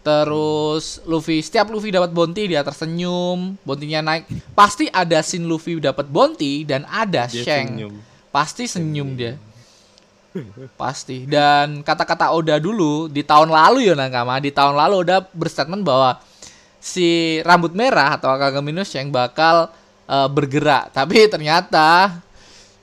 Terus 0.08 1.04
Luffy 1.04 1.44
setiap 1.44 1.68
Luffy 1.68 1.92
dapat 1.92 2.16
bounty 2.16 2.48
dia 2.48 2.64
tersenyum, 2.64 3.60
bounty-nya 3.68 4.00
naik. 4.00 4.24
Pasti 4.56 4.88
ada 4.88 5.20
scene 5.20 5.44
Luffy 5.44 5.84
dapat 5.84 6.08
bounty 6.08 6.64
dan 6.64 6.88
ada 6.88 7.28
Dia 7.28 7.44
Shank. 7.44 7.76
senyum. 7.76 7.94
Pasti 8.32 8.64
senyum 8.72 9.20
dia. 9.20 9.36
Pasti. 10.80 11.28
Dan 11.28 11.84
kata-kata 11.84 12.32
Oda 12.32 12.56
dulu 12.56 13.12
di 13.12 13.20
tahun 13.20 13.52
lalu 13.52 13.92
ya 13.92 14.00
Nakama, 14.00 14.40
di 14.40 14.48
tahun 14.48 14.80
lalu 14.80 14.96
Oda 15.04 15.18
berstatement 15.36 15.84
bahwa 15.84 16.24
si 16.80 17.40
rambut 17.44 17.74
merah 17.74 18.16
atau 18.16 18.30
Akagami 18.32 18.72
no 18.72 18.84
Shank 18.86 19.10
bakal 19.12 19.70
eh, 20.08 20.30
bergerak. 20.30 20.92
Tapi 20.98 21.28
ternyata 21.28 22.20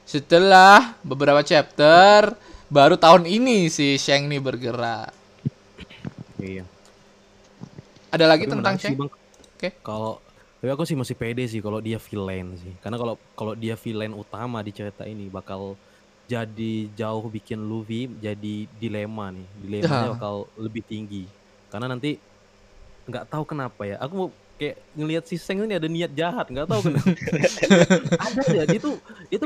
setelah 0.05 0.95
beberapa 1.01 1.41
chapter 1.41 2.37
baru 2.69 2.99
tahun 2.99 3.25
ini 3.25 3.73
si 3.73 3.97
Shank 3.97 4.29
nih 4.29 4.41
bergerak. 4.43 5.11
Iya. 6.43 6.65
Ada 8.13 8.25
lagi 8.31 8.45
Tapi 8.47 8.53
tentang? 8.55 8.75
Bang. 8.95 9.11
Oke. 9.57 9.69
Kalau 9.81 10.21
tapi 10.65 10.73
aku 10.73 10.89
sih 10.89 10.97
masih 10.97 11.13
pede 11.13 11.45
sih 11.45 11.61
kalau 11.61 11.77
dia 11.81 12.01
villain 12.01 12.57
sih. 12.57 12.73
Karena 12.81 12.97
kalau 12.97 13.15
kalau 13.37 13.53
dia 13.53 13.77
villain 13.77 14.17
utama 14.17 14.65
di 14.65 14.73
cerita 14.73 15.05
ini 15.05 15.29
bakal 15.29 15.77
jadi 16.25 16.89
jauh 16.97 17.29
bikin 17.29 17.61
Luffy 17.61 18.09
jadi 18.17 18.65
dilema 18.81 19.29
nih. 19.29 19.49
Dilemanya 19.61 20.09
Ya. 20.09 20.13
bakal 20.17 20.49
lebih 20.57 20.81
tinggi. 20.85 21.29
Karena 21.69 21.93
nanti 21.93 22.17
nggak 23.09 23.25
tahu 23.29 23.45
kenapa 23.45 23.83
ya. 23.85 23.97
Aku 24.01 24.13
mau 24.17 24.29
kayak 24.55 24.77
ngelihat 24.95 25.25
si 25.27 25.37
Seng 25.37 25.67
ini 25.67 25.75
ada 25.77 25.89
niat 25.91 26.13
jahat, 26.15 26.47
nggak 26.47 26.67
tahu 26.69 26.81
kenapa. 26.89 27.11
ada 28.31 28.43
ya, 28.55 28.65
dia 28.65 28.81
tuh 28.81 28.97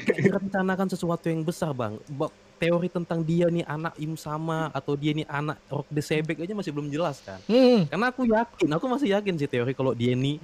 kayak 0.04 0.20
merencanakan 0.20 0.86
sesuatu 0.92 1.26
yang 1.32 1.42
besar, 1.42 1.72
Bang. 1.72 1.96
Ba- 2.06 2.32
Teori 2.58 2.90
tentang 2.90 3.22
dia 3.22 3.46
nih 3.46 3.62
anak 3.62 3.94
Im 4.02 4.18
sama 4.18 4.66
atau 4.74 4.98
dia 4.98 5.14
nih 5.14 5.22
anak 5.30 5.62
Rock 5.70 5.86
the 5.94 6.02
Sebek 6.02 6.42
aja 6.42 6.58
masih 6.58 6.74
belum 6.74 6.90
jelas 6.90 7.22
kan. 7.22 7.38
Hmm. 7.46 7.86
Karena 7.86 8.10
aku 8.10 8.26
yakin, 8.26 8.68
aku 8.74 8.84
masih 8.90 9.14
yakin 9.14 9.38
sih 9.38 9.46
teori 9.46 9.78
kalau 9.78 9.94
dia 9.94 10.10
ini 10.10 10.42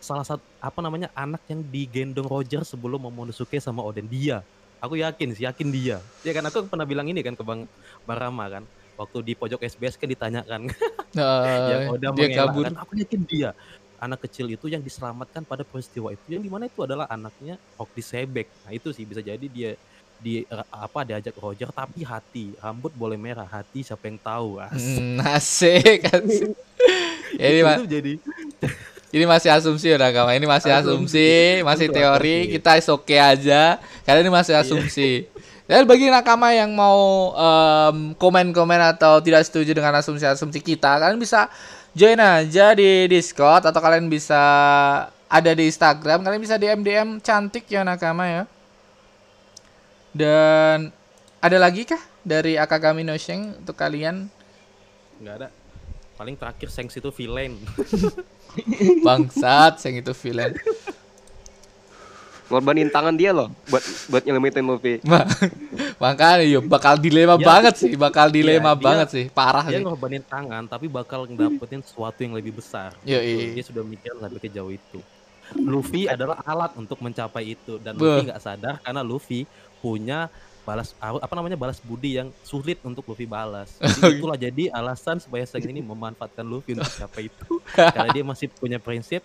salah 0.00 0.24
satu 0.24 0.40
apa 0.58 0.80
namanya 0.80 1.12
anak 1.12 1.44
yang 1.52 1.60
digendong 1.60 2.24
Roger 2.24 2.64
sebelum 2.64 3.04
Momonosuke 3.04 3.60
sama 3.60 3.84
Oden 3.84 4.08
dia. 4.08 4.40
Aku 4.80 4.96
yakin 4.96 5.36
sih, 5.36 5.44
yakin 5.44 5.68
dia. 5.70 6.00
Ya 6.24 6.32
kan 6.32 6.42
aku 6.48 6.66
pernah 6.66 6.88
bilang 6.88 7.06
ini 7.06 7.20
kan 7.20 7.36
ke 7.36 7.44
Bang 7.44 7.68
Barama 8.08 8.48
kan. 8.48 8.64
Waktu 8.92 9.18
di 9.24 9.32
pojok 9.32 9.60
SBS 9.60 9.96
kan 9.96 10.06
ditanyakan 10.06 10.60
Nah, 11.18 11.68
yang 11.72 11.80
Oda 11.92 12.08
dia 12.14 12.28
kabur. 12.32 12.64
kan. 12.64 12.74
Aku 12.80 12.92
yakin 12.96 13.20
dia 13.24 13.50
anak 13.96 14.26
kecil 14.26 14.50
itu 14.50 14.66
yang 14.66 14.82
diselamatkan 14.82 15.46
pada 15.46 15.62
peristiwa 15.62 16.10
itu 16.10 16.34
yang 16.34 16.42
di 16.42 16.50
mana 16.50 16.66
itu 16.66 16.82
adalah 16.82 17.06
anaknya 17.06 17.54
Rock 17.78 17.94
di 17.94 18.02
Sebek. 18.02 18.46
Nah 18.66 18.72
itu 18.74 18.90
sih 18.90 19.06
bisa 19.06 19.22
jadi 19.22 19.46
dia 19.46 19.78
di 20.18 20.42
apa 20.70 21.02
diajak 21.02 21.34
Roger 21.34 21.70
tapi 21.70 22.02
hati 22.02 22.54
rambut 22.58 22.90
boleh 22.94 23.18
merah 23.18 23.46
hati 23.46 23.82
siapa 23.82 24.10
yang 24.10 24.18
tahu 24.18 24.58
Asik. 24.66 24.98
Hmm, 24.98 25.18
asik, 25.22 26.00
asik. 26.10 26.50
Ini, 27.38 27.60
ma- 27.62 27.78
itu 27.78 27.86
jadi 27.88 28.12
ini 29.12 29.24
masih 29.28 29.52
asumsi 29.52 29.92
ya 29.92 30.00
Nakama. 30.00 30.32
Ini 30.32 30.48
masih 30.48 30.72
asumsi, 30.72 31.60
masih 31.60 31.86
Itu 31.92 31.94
teori. 31.94 32.36
asumsi. 32.48 32.52
Kita 32.56 32.70
is 32.80 32.88
oke 32.88 33.16
aja. 33.16 33.76
Karena 34.02 34.18
ini 34.24 34.32
masih 34.32 34.54
asumsi. 34.56 35.28
Dan 35.72 35.88
bagi 35.88 36.12
nakama 36.12 36.52
yang 36.52 36.68
mau 36.76 37.32
em, 37.32 38.12
komen-komen 38.20 38.92
atau 38.92 39.24
tidak 39.24 39.48
setuju 39.48 39.72
dengan 39.72 39.96
asumsi-asumsi 39.96 40.60
kita, 40.60 41.00
kalian 41.00 41.16
bisa 41.16 41.48
join 41.96 42.20
aja 42.20 42.76
di 42.76 43.08
Discord 43.08 43.64
atau 43.64 43.80
kalian 43.80 44.12
bisa 44.12 44.36
ada 45.32 45.50
di 45.56 45.64
Instagram. 45.64 46.20
Kalian 46.28 46.44
bisa 46.44 46.60
DM 46.60 46.84
DM 46.84 47.08
cantik 47.24 47.64
ya 47.72 47.88
nakama 47.88 48.28
ya. 48.28 48.44
Dan 50.12 50.92
ada 51.40 51.56
lagi 51.56 51.88
kah 51.88 52.04
dari 52.20 52.60
Akagami 52.60 53.00
no 53.00 53.16
Shen 53.16 53.56
untuk 53.56 53.72
kalian? 53.72 54.28
nggak 55.22 55.34
ada 55.38 55.48
paling 56.18 56.34
terakhir 56.34 56.68
Sengs 56.68 56.98
itu 56.98 57.14
villain 57.14 57.54
Bangsat, 59.06 59.80
yang 59.88 60.04
itu 60.04 60.12
villain. 60.12 60.52
Ngorbanin 62.52 62.86
tangan 62.86 63.16
dia 63.16 63.32
loh 63.32 63.48
buat 63.66 63.80
buat 64.06 64.22
nyelamatin 64.22 64.60
Luffy. 64.62 65.00
Ma- 65.08 65.24
Makanya 65.98 66.44
yuk 66.44 66.66
bakal 66.66 66.94
dilema 66.94 67.34
Ya. 67.34 67.46
banget 67.46 67.74
sih, 67.78 67.92
bakal 67.96 68.28
dilema 68.28 68.74
dia- 68.74 68.82
banget 68.82 69.08
sih, 69.08 69.24
parah 69.28 69.64
dia 69.64 69.78
sih. 69.78 69.82
ngorbanin 69.82 70.20
tangan 70.20 70.66
tapi 70.66 70.84
bakal 70.84 71.24
ngedapetin 71.24 71.80
sesuatu 71.80 72.20
yang 72.20 72.34
lebih 72.34 72.52
besar 72.52 72.92
Yoi. 73.02 73.54
dia 73.54 73.64
sudah 73.64 73.80
mikir 73.82 74.12
sampai 74.12 74.36
ke 74.36 74.48
jauh 74.48 74.68
itu 74.70 75.00
Luffy 75.54 76.04
adalah 76.06 76.40
alat 76.42 76.72
untuk 76.74 76.96
mencapai 76.98 77.52
itu 77.52 77.76
dan 77.78 77.92
Beuh. 77.94 78.08
Luffy 78.14 78.26
nggak 78.26 78.40
sadar 78.40 78.74
karena 78.78 79.00
Luffy 79.00 79.44
punya 79.78 80.28
balas 80.62 80.94
apa 81.00 81.32
namanya 81.32 81.56
balas 81.56 81.76
budi 81.78 82.16
yang 82.16 82.30
sulit 82.40 82.78
untuk 82.80 83.02
Luffy 83.04 83.26
balas. 83.26 83.74
Jadi 83.76 84.00
itulah 84.16 84.34
jadi 84.34 84.70
alasan 84.70 85.18
supaya 85.18 85.42
Sang 85.42 85.60
ini 85.60 85.80
memanfaatkan 85.80 86.40
Luffy 86.42 86.72
untuk 86.72 86.88
capai 86.88 87.26
itu. 87.26 87.58
Karena 87.94 88.10
dia 88.10 88.22
masih 88.22 88.46
punya 88.48 88.78
prinsip 88.78 89.20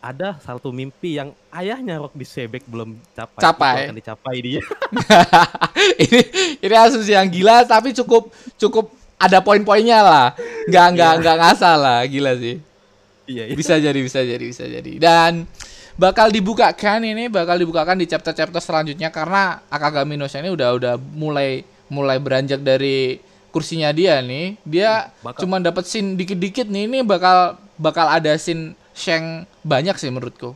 ada 0.00 0.40
satu 0.40 0.72
mimpi 0.72 1.20
yang 1.20 1.36
ayahnya 1.52 2.00
Rock 2.00 2.16
di 2.16 2.24
Sebek 2.24 2.64
belum 2.64 2.96
capai, 3.12 3.40
Capai. 3.40 3.72
itu 3.76 3.80
akan 3.86 3.96
dicapai 4.00 4.36
dia. 4.40 4.60
ini 6.08 6.20
ini 6.64 6.74
asumsi 6.74 7.12
yang 7.12 7.28
gila 7.28 7.68
tapi 7.68 7.92
cukup 7.92 8.32
cukup 8.56 8.90
ada 9.20 9.44
poin-poinnya 9.44 10.00
lah. 10.00 10.26
Nggak 10.64 10.86
nggak 10.96 11.12
nggak 11.20 11.36
ngasal 11.36 11.76
lah, 11.76 12.00
gila 12.08 12.32
sih. 12.40 12.56
iya, 13.28 13.44
iya. 13.46 13.54
Bisa 13.54 13.76
jadi, 13.76 14.00
bisa 14.00 14.24
jadi, 14.24 14.44
bisa 14.48 14.64
jadi. 14.64 14.92
Dan 14.96 15.44
bakal 16.00 16.32
dibukakan 16.32 17.04
ini 17.04 17.28
bakal 17.28 17.60
dibukakan 17.60 18.00
di 18.00 18.08
chapter-chapter 18.08 18.58
selanjutnya 18.64 19.12
karena 19.12 19.60
Akagami 19.68 20.16
no 20.16 20.24
ini 20.24 20.48
udah 20.48 20.68
udah 20.80 20.94
mulai 20.96 21.68
mulai 21.92 22.16
beranjak 22.16 22.64
dari 22.64 23.20
kursinya 23.52 23.92
dia 23.92 24.24
nih. 24.24 24.56
Dia 24.64 25.12
Bakal- 25.20 25.44
cuma 25.44 25.60
dapat 25.60 25.84
scene 25.84 26.16
dikit-dikit 26.16 26.64
nih. 26.64 26.88
Ini 26.88 26.98
bakal 27.04 27.60
bakal 27.76 28.08
ada 28.08 28.32
scene 28.40 28.72
Sheng 29.00 29.24
banyak 29.64 29.96
sih 29.96 30.12
menurutku. 30.12 30.52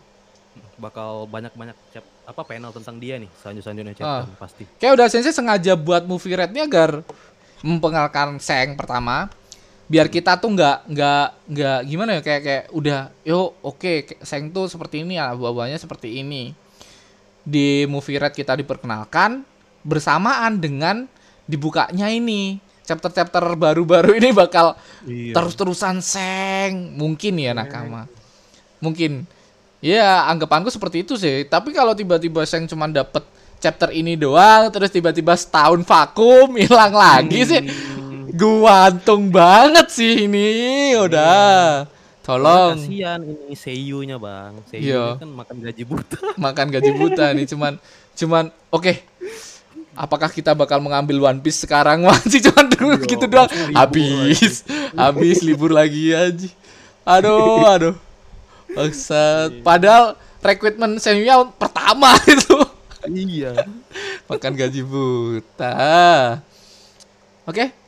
Bakal 0.77 1.25
banyak-banyak 1.27 1.77
cap 1.91 2.05
apa 2.25 2.41
panel 2.45 2.73
tentang 2.73 2.97
dia 2.97 3.17
nih 3.17 3.29
selanjutnya 3.41 3.97
chapter 3.97 4.25
Ah. 4.25 4.37
pasti. 4.37 4.65
Kayak 4.77 4.93
udah 5.01 5.07
sensei 5.09 5.33
sengaja 5.33 5.73
buat 5.75 6.05
movie 6.05 6.37
rate 6.37 6.53
ini 6.53 6.63
agar 6.63 7.01
mempengalkan 7.61 8.37
Seng 8.39 8.77
pertama 8.77 9.33
biar 9.85 10.09
kita 10.09 10.37
tuh 10.37 10.53
nggak 10.53 10.89
nggak 10.89 11.27
nggak 11.49 11.79
gimana 11.85 12.11
ya 12.17 12.21
kayak 12.25 12.43
kayak 12.43 12.65
udah 12.73 13.13
yo 13.21 13.53
oke 13.61 14.17
Seng 14.21 14.49
tuh 14.49 14.65
seperti 14.65 15.05
ini 15.05 15.17
ya 15.17 15.33
buah-buahnya 15.33 15.77
seperti 15.77 16.21
ini 16.21 16.57
di 17.41 17.85
movie 17.85 18.17
rate 18.17 18.33
kita 18.35 18.57
diperkenalkan 18.57 19.45
bersamaan 19.85 20.57
dengan 20.57 21.05
dibukanya 21.45 22.09
ini 22.09 22.57
chapter-chapter 22.81 23.45
baru-baru 23.55 24.17
ini 24.17 24.33
bakal 24.33 24.73
Iya. 25.05 25.37
terus-terusan 25.37 26.01
Seng 26.01 26.97
mungkin 26.97 27.37
ya 27.37 27.53
nakama 27.53 28.09
mungkin. 28.85 29.25
Ya 29.81 30.29
anggapanku 30.29 30.69
seperti 30.69 31.01
itu 31.01 31.17
sih. 31.17 31.45
Tapi 31.45 31.73
kalau 31.73 31.93
tiba-tiba 31.93 32.45
Seng 32.45 32.69
cuma 32.69 32.85
dapet 32.85 33.25
chapter 33.57 33.89
ini 33.91 34.13
doang 34.13 34.69
terus 34.69 34.93
tiba-tiba 34.93 35.33
setahun 35.33 35.81
vakum 35.83 36.53
hilang 36.61 36.93
lagi 36.93 37.41
sih. 37.43 37.63
Guantung 38.31 39.29
banget 39.29 39.89
sih 39.89 40.27
ini 40.27 40.49
udah. 40.97 41.87
Tolong. 42.21 42.81
Kasihan 42.81 43.21
ini 43.21 43.53
seiyunya 43.53 44.17
bang, 44.17 44.57
Iya. 44.73 44.73
seiyunya 44.73 45.21
kan 45.21 45.31
makan 45.31 45.57
gaji 45.61 45.83
buta. 45.85 46.19
makan 46.49 46.67
gaji 46.73 46.91
buta 46.93 47.25
nih 47.33 47.47
cuman 47.47 47.73
cuman 48.13 48.45
oke. 48.69 48.93
Apakah 49.95 50.27
kita 50.27 50.59
bakal 50.59 50.83
mengambil 50.83 51.23
One 51.23 51.39
Piece 51.39 51.63
sekarang 51.63 52.03
masih 52.09 52.43
cuman 52.51 52.67
dulu 52.67 52.97
Iya, 52.99 53.07
gitu 53.07 53.25
doang. 53.29 53.47
habis 53.77 54.67
habis 54.91 55.39
libur 55.39 55.71
lagi 55.71 56.11
aja 56.11 56.49
aduh 57.05 57.63
aduh 57.63 57.95
Bangsat. 58.77 59.63
padahal 59.63 60.19
rekrutmen 60.45 61.01
senior 61.01 61.49
pertama 61.57 62.13
itu 62.35 62.59
iya. 63.09 63.55
makan 64.29 64.53
gaji 64.59 64.83
buta 64.85 65.75
oke 67.49 67.85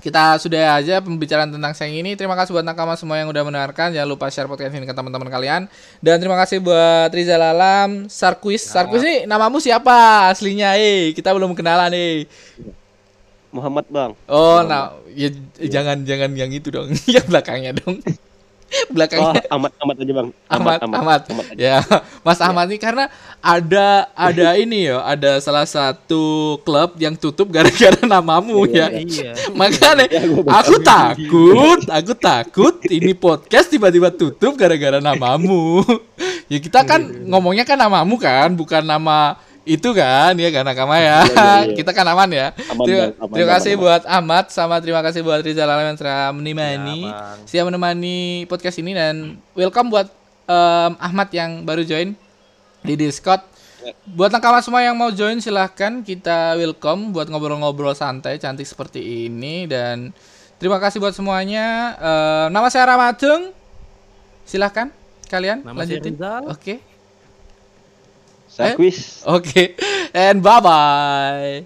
kita 0.00 0.40
sudah 0.40 0.80
aja 0.80 0.98
pembicaraan 1.04 1.52
tentang 1.52 1.76
Seng 1.76 1.92
ini. 1.92 2.16
Terima 2.16 2.32
kasih 2.32 2.56
buat 2.56 2.64
nakama 2.64 2.96
semua 2.96 3.20
yang 3.20 3.28
udah 3.28 3.44
mendengarkan. 3.44 3.92
Jangan 3.92 4.08
lupa 4.08 4.32
share 4.32 4.48
podcast 4.48 4.72
ini 4.72 4.88
ke 4.88 4.96
teman-teman 4.96 5.28
kalian. 5.28 5.68
Dan 6.00 6.16
terima 6.16 6.40
kasih 6.40 6.58
buat 6.64 7.12
Rizal 7.12 7.44
Alam, 7.44 8.08
Sarkuis. 8.08 8.64
Sarkuis 8.64 9.04
ini 9.04 9.28
namamu 9.28 9.60
siapa 9.60 10.32
aslinya? 10.32 10.74
Eh, 10.80 11.12
kita 11.12 11.36
belum 11.36 11.52
kenalan 11.52 11.92
eh. 11.92 12.24
Muhammad 13.52 13.86
Bang. 13.92 14.12
Oh, 14.24 14.64
nah, 14.64 14.96
ya 15.12 15.28
jangan 15.68 16.00
jangan 16.08 16.32
yang 16.32 16.50
itu 16.50 16.72
dong. 16.72 16.88
yang 17.14 17.26
belakangnya 17.28 17.76
dong. 17.76 18.00
Oh, 18.90 18.94
belakangnya 18.94 19.42
amat 19.50 19.72
amat 19.82 19.96
aja 19.98 20.12
Bang. 20.14 20.28
Ahmad, 20.46 20.78
Ahmad, 20.82 21.20
aja. 21.26 21.54
Ya, 21.58 21.78
Mas 22.22 22.38
Ahmad 22.38 22.70
ini 22.70 22.78
karena 22.78 23.10
ada 23.42 24.06
ada 24.14 24.54
ini 24.62 24.86
ya, 24.86 25.02
ada 25.02 25.42
salah 25.42 25.66
satu 25.66 26.56
klub 26.62 26.94
yang 26.98 27.18
tutup 27.18 27.50
gara-gara 27.50 27.98
namamu 28.06 28.66
ya. 28.70 28.90
Iya. 28.94 29.34
Makanya 29.58 30.06
Ya, 30.10 30.26
aku 30.26 30.82
takut, 30.82 31.80
aku 31.86 32.12
takut 32.18 32.74
ini 32.90 33.14
podcast 33.14 33.70
tiba-tiba 33.70 34.10
tutup 34.10 34.54
gara-gara 34.54 34.98
namamu. 35.02 35.82
ya 36.50 36.58
kita 36.58 36.82
kan 36.86 37.00
ngomongnya 37.26 37.66
kan 37.66 37.78
namamu 37.78 38.18
kan, 38.18 38.54
bukan 38.54 38.82
nama 38.82 39.38
itu 39.70 39.94
kan 39.94 40.34
ya 40.34 40.50
kan 40.50 40.66
nakama 40.66 40.98
ya. 40.98 41.22
Iya, 41.22 41.30
iya, 41.30 41.54
iya. 41.70 41.74
Kita 41.78 41.94
kan 41.94 42.02
aman 42.10 42.26
ya. 42.34 42.50
Aman, 42.74 42.82
terima, 42.82 43.04
aman, 43.14 43.30
terima 43.30 43.46
aman, 43.46 43.54
kasih 43.54 43.72
aman. 43.78 43.82
buat 43.86 44.02
Ahmad 44.02 44.44
sama 44.50 44.76
terima 44.82 45.00
kasih 45.06 45.20
buat 45.22 45.38
Rizal 45.46 45.70
Alam 45.70 45.94
yang 45.94 45.98
telah 45.98 46.34
menemani 46.34 47.06
Ya, 47.06 47.38
siap 47.46 47.70
menemani 47.70 48.50
podcast 48.50 48.82
ini 48.82 48.98
dan 48.98 49.38
welcome 49.54 49.94
buat 49.94 50.10
em, 50.50 50.92
Ahmad 50.98 51.30
yang 51.30 51.62
baru 51.62 51.86
join 51.86 52.18
di 52.82 52.94
Discord. 52.98 53.46
Buat 54.10 54.34
nakama 54.34 54.58
semua 54.58 54.82
yang 54.82 54.98
mau 54.98 55.14
join 55.14 55.38
silahkan 55.38 56.02
kita 56.02 56.58
welcome 56.58 57.14
buat 57.14 57.30
ngobrol-ngobrol 57.30 57.94
santai 57.94 58.42
cantik 58.42 58.66
seperti 58.66 59.30
ini 59.30 59.70
dan 59.70 60.10
terima 60.58 60.82
kasih 60.82 60.98
buat 60.98 61.14
semuanya. 61.14 61.94
Em, 61.94 62.46
nama 62.50 62.66
saya 62.66 62.90
Ramadung. 62.90 63.54
Silahkan 64.42 64.90
kalian 65.30 65.62
Nama 65.62 65.78
lanjutin. 65.78 66.18
Oke. 66.50 66.89
Saya 68.50 68.74
Eh? 68.74 68.76
quiz. 68.76 69.22
Oke. 69.26 69.78
And 70.12 70.42
bye 70.42 70.58
bye. 70.60 71.62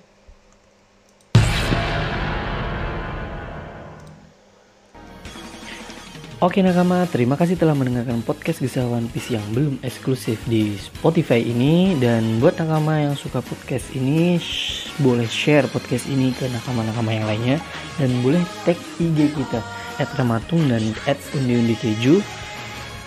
Oke 6.43 6.61
nakama, 6.61 7.09
terima 7.09 7.41
kasih 7.41 7.57
telah 7.57 7.72
mendengarkan 7.72 8.20
podcast 8.20 8.61
Kisah 8.61 8.85
One 8.85 9.09
Piece 9.09 9.32
yang 9.32 9.41
belum 9.57 9.80
eksklusif 9.80 10.37
di 10.45 10.76
Spotify 10.76 11.41
ini 11.41 11.97
Dan 11.97 12.37
buat 12.37 12.59
nakama 12.61 13.01
yang 13.01 13.16
suka 13.16 13.41
podcast 13.41 13.89
ini, 13.97 14.37
sh- 14.37 14.93
boleh 15.01 15.24
share 15.24 15.64
podcast 15.72 16.05
ini 16.05 16.37
ke 16.37 16.45
nakama-nakama 16.53 17.16
yang 17.16 17.24
lainnya 17.24 17.57
Dan 17.97 18.20
boleh 18.20 18.43
tag 18.68 18.76
IG 19.01 19.32
kita, 19.32 19.64
at 19.97 20.11
Ramatung 20.20 20.68
dan 20.68 20.85
at 21.09 21.16
Undi-Undi 21.32 21.80
Keju 21.80 22.20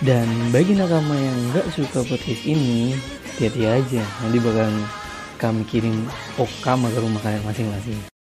Dan 0.02 0.26
bagi 0.50 0.74
nakama 0.74 1.14
yang 1.14 1.38
nggak 1.54 1.70
suka 1.70 2.02
podcast 2.02 2.42
ini, 2.42 2.96
hati-hati 3.38 3.62
aja 3.70 4.02
Nanti 4.02 4.38
bakal 4.42 4.66
kami 5.38 5.62
kirim 5.62 5.94
okama 6.34 6.90
ke 6.90 6.98
rumah 6.98 7.22
kalian 7.22 7.46
masing-masing 7.46 8.17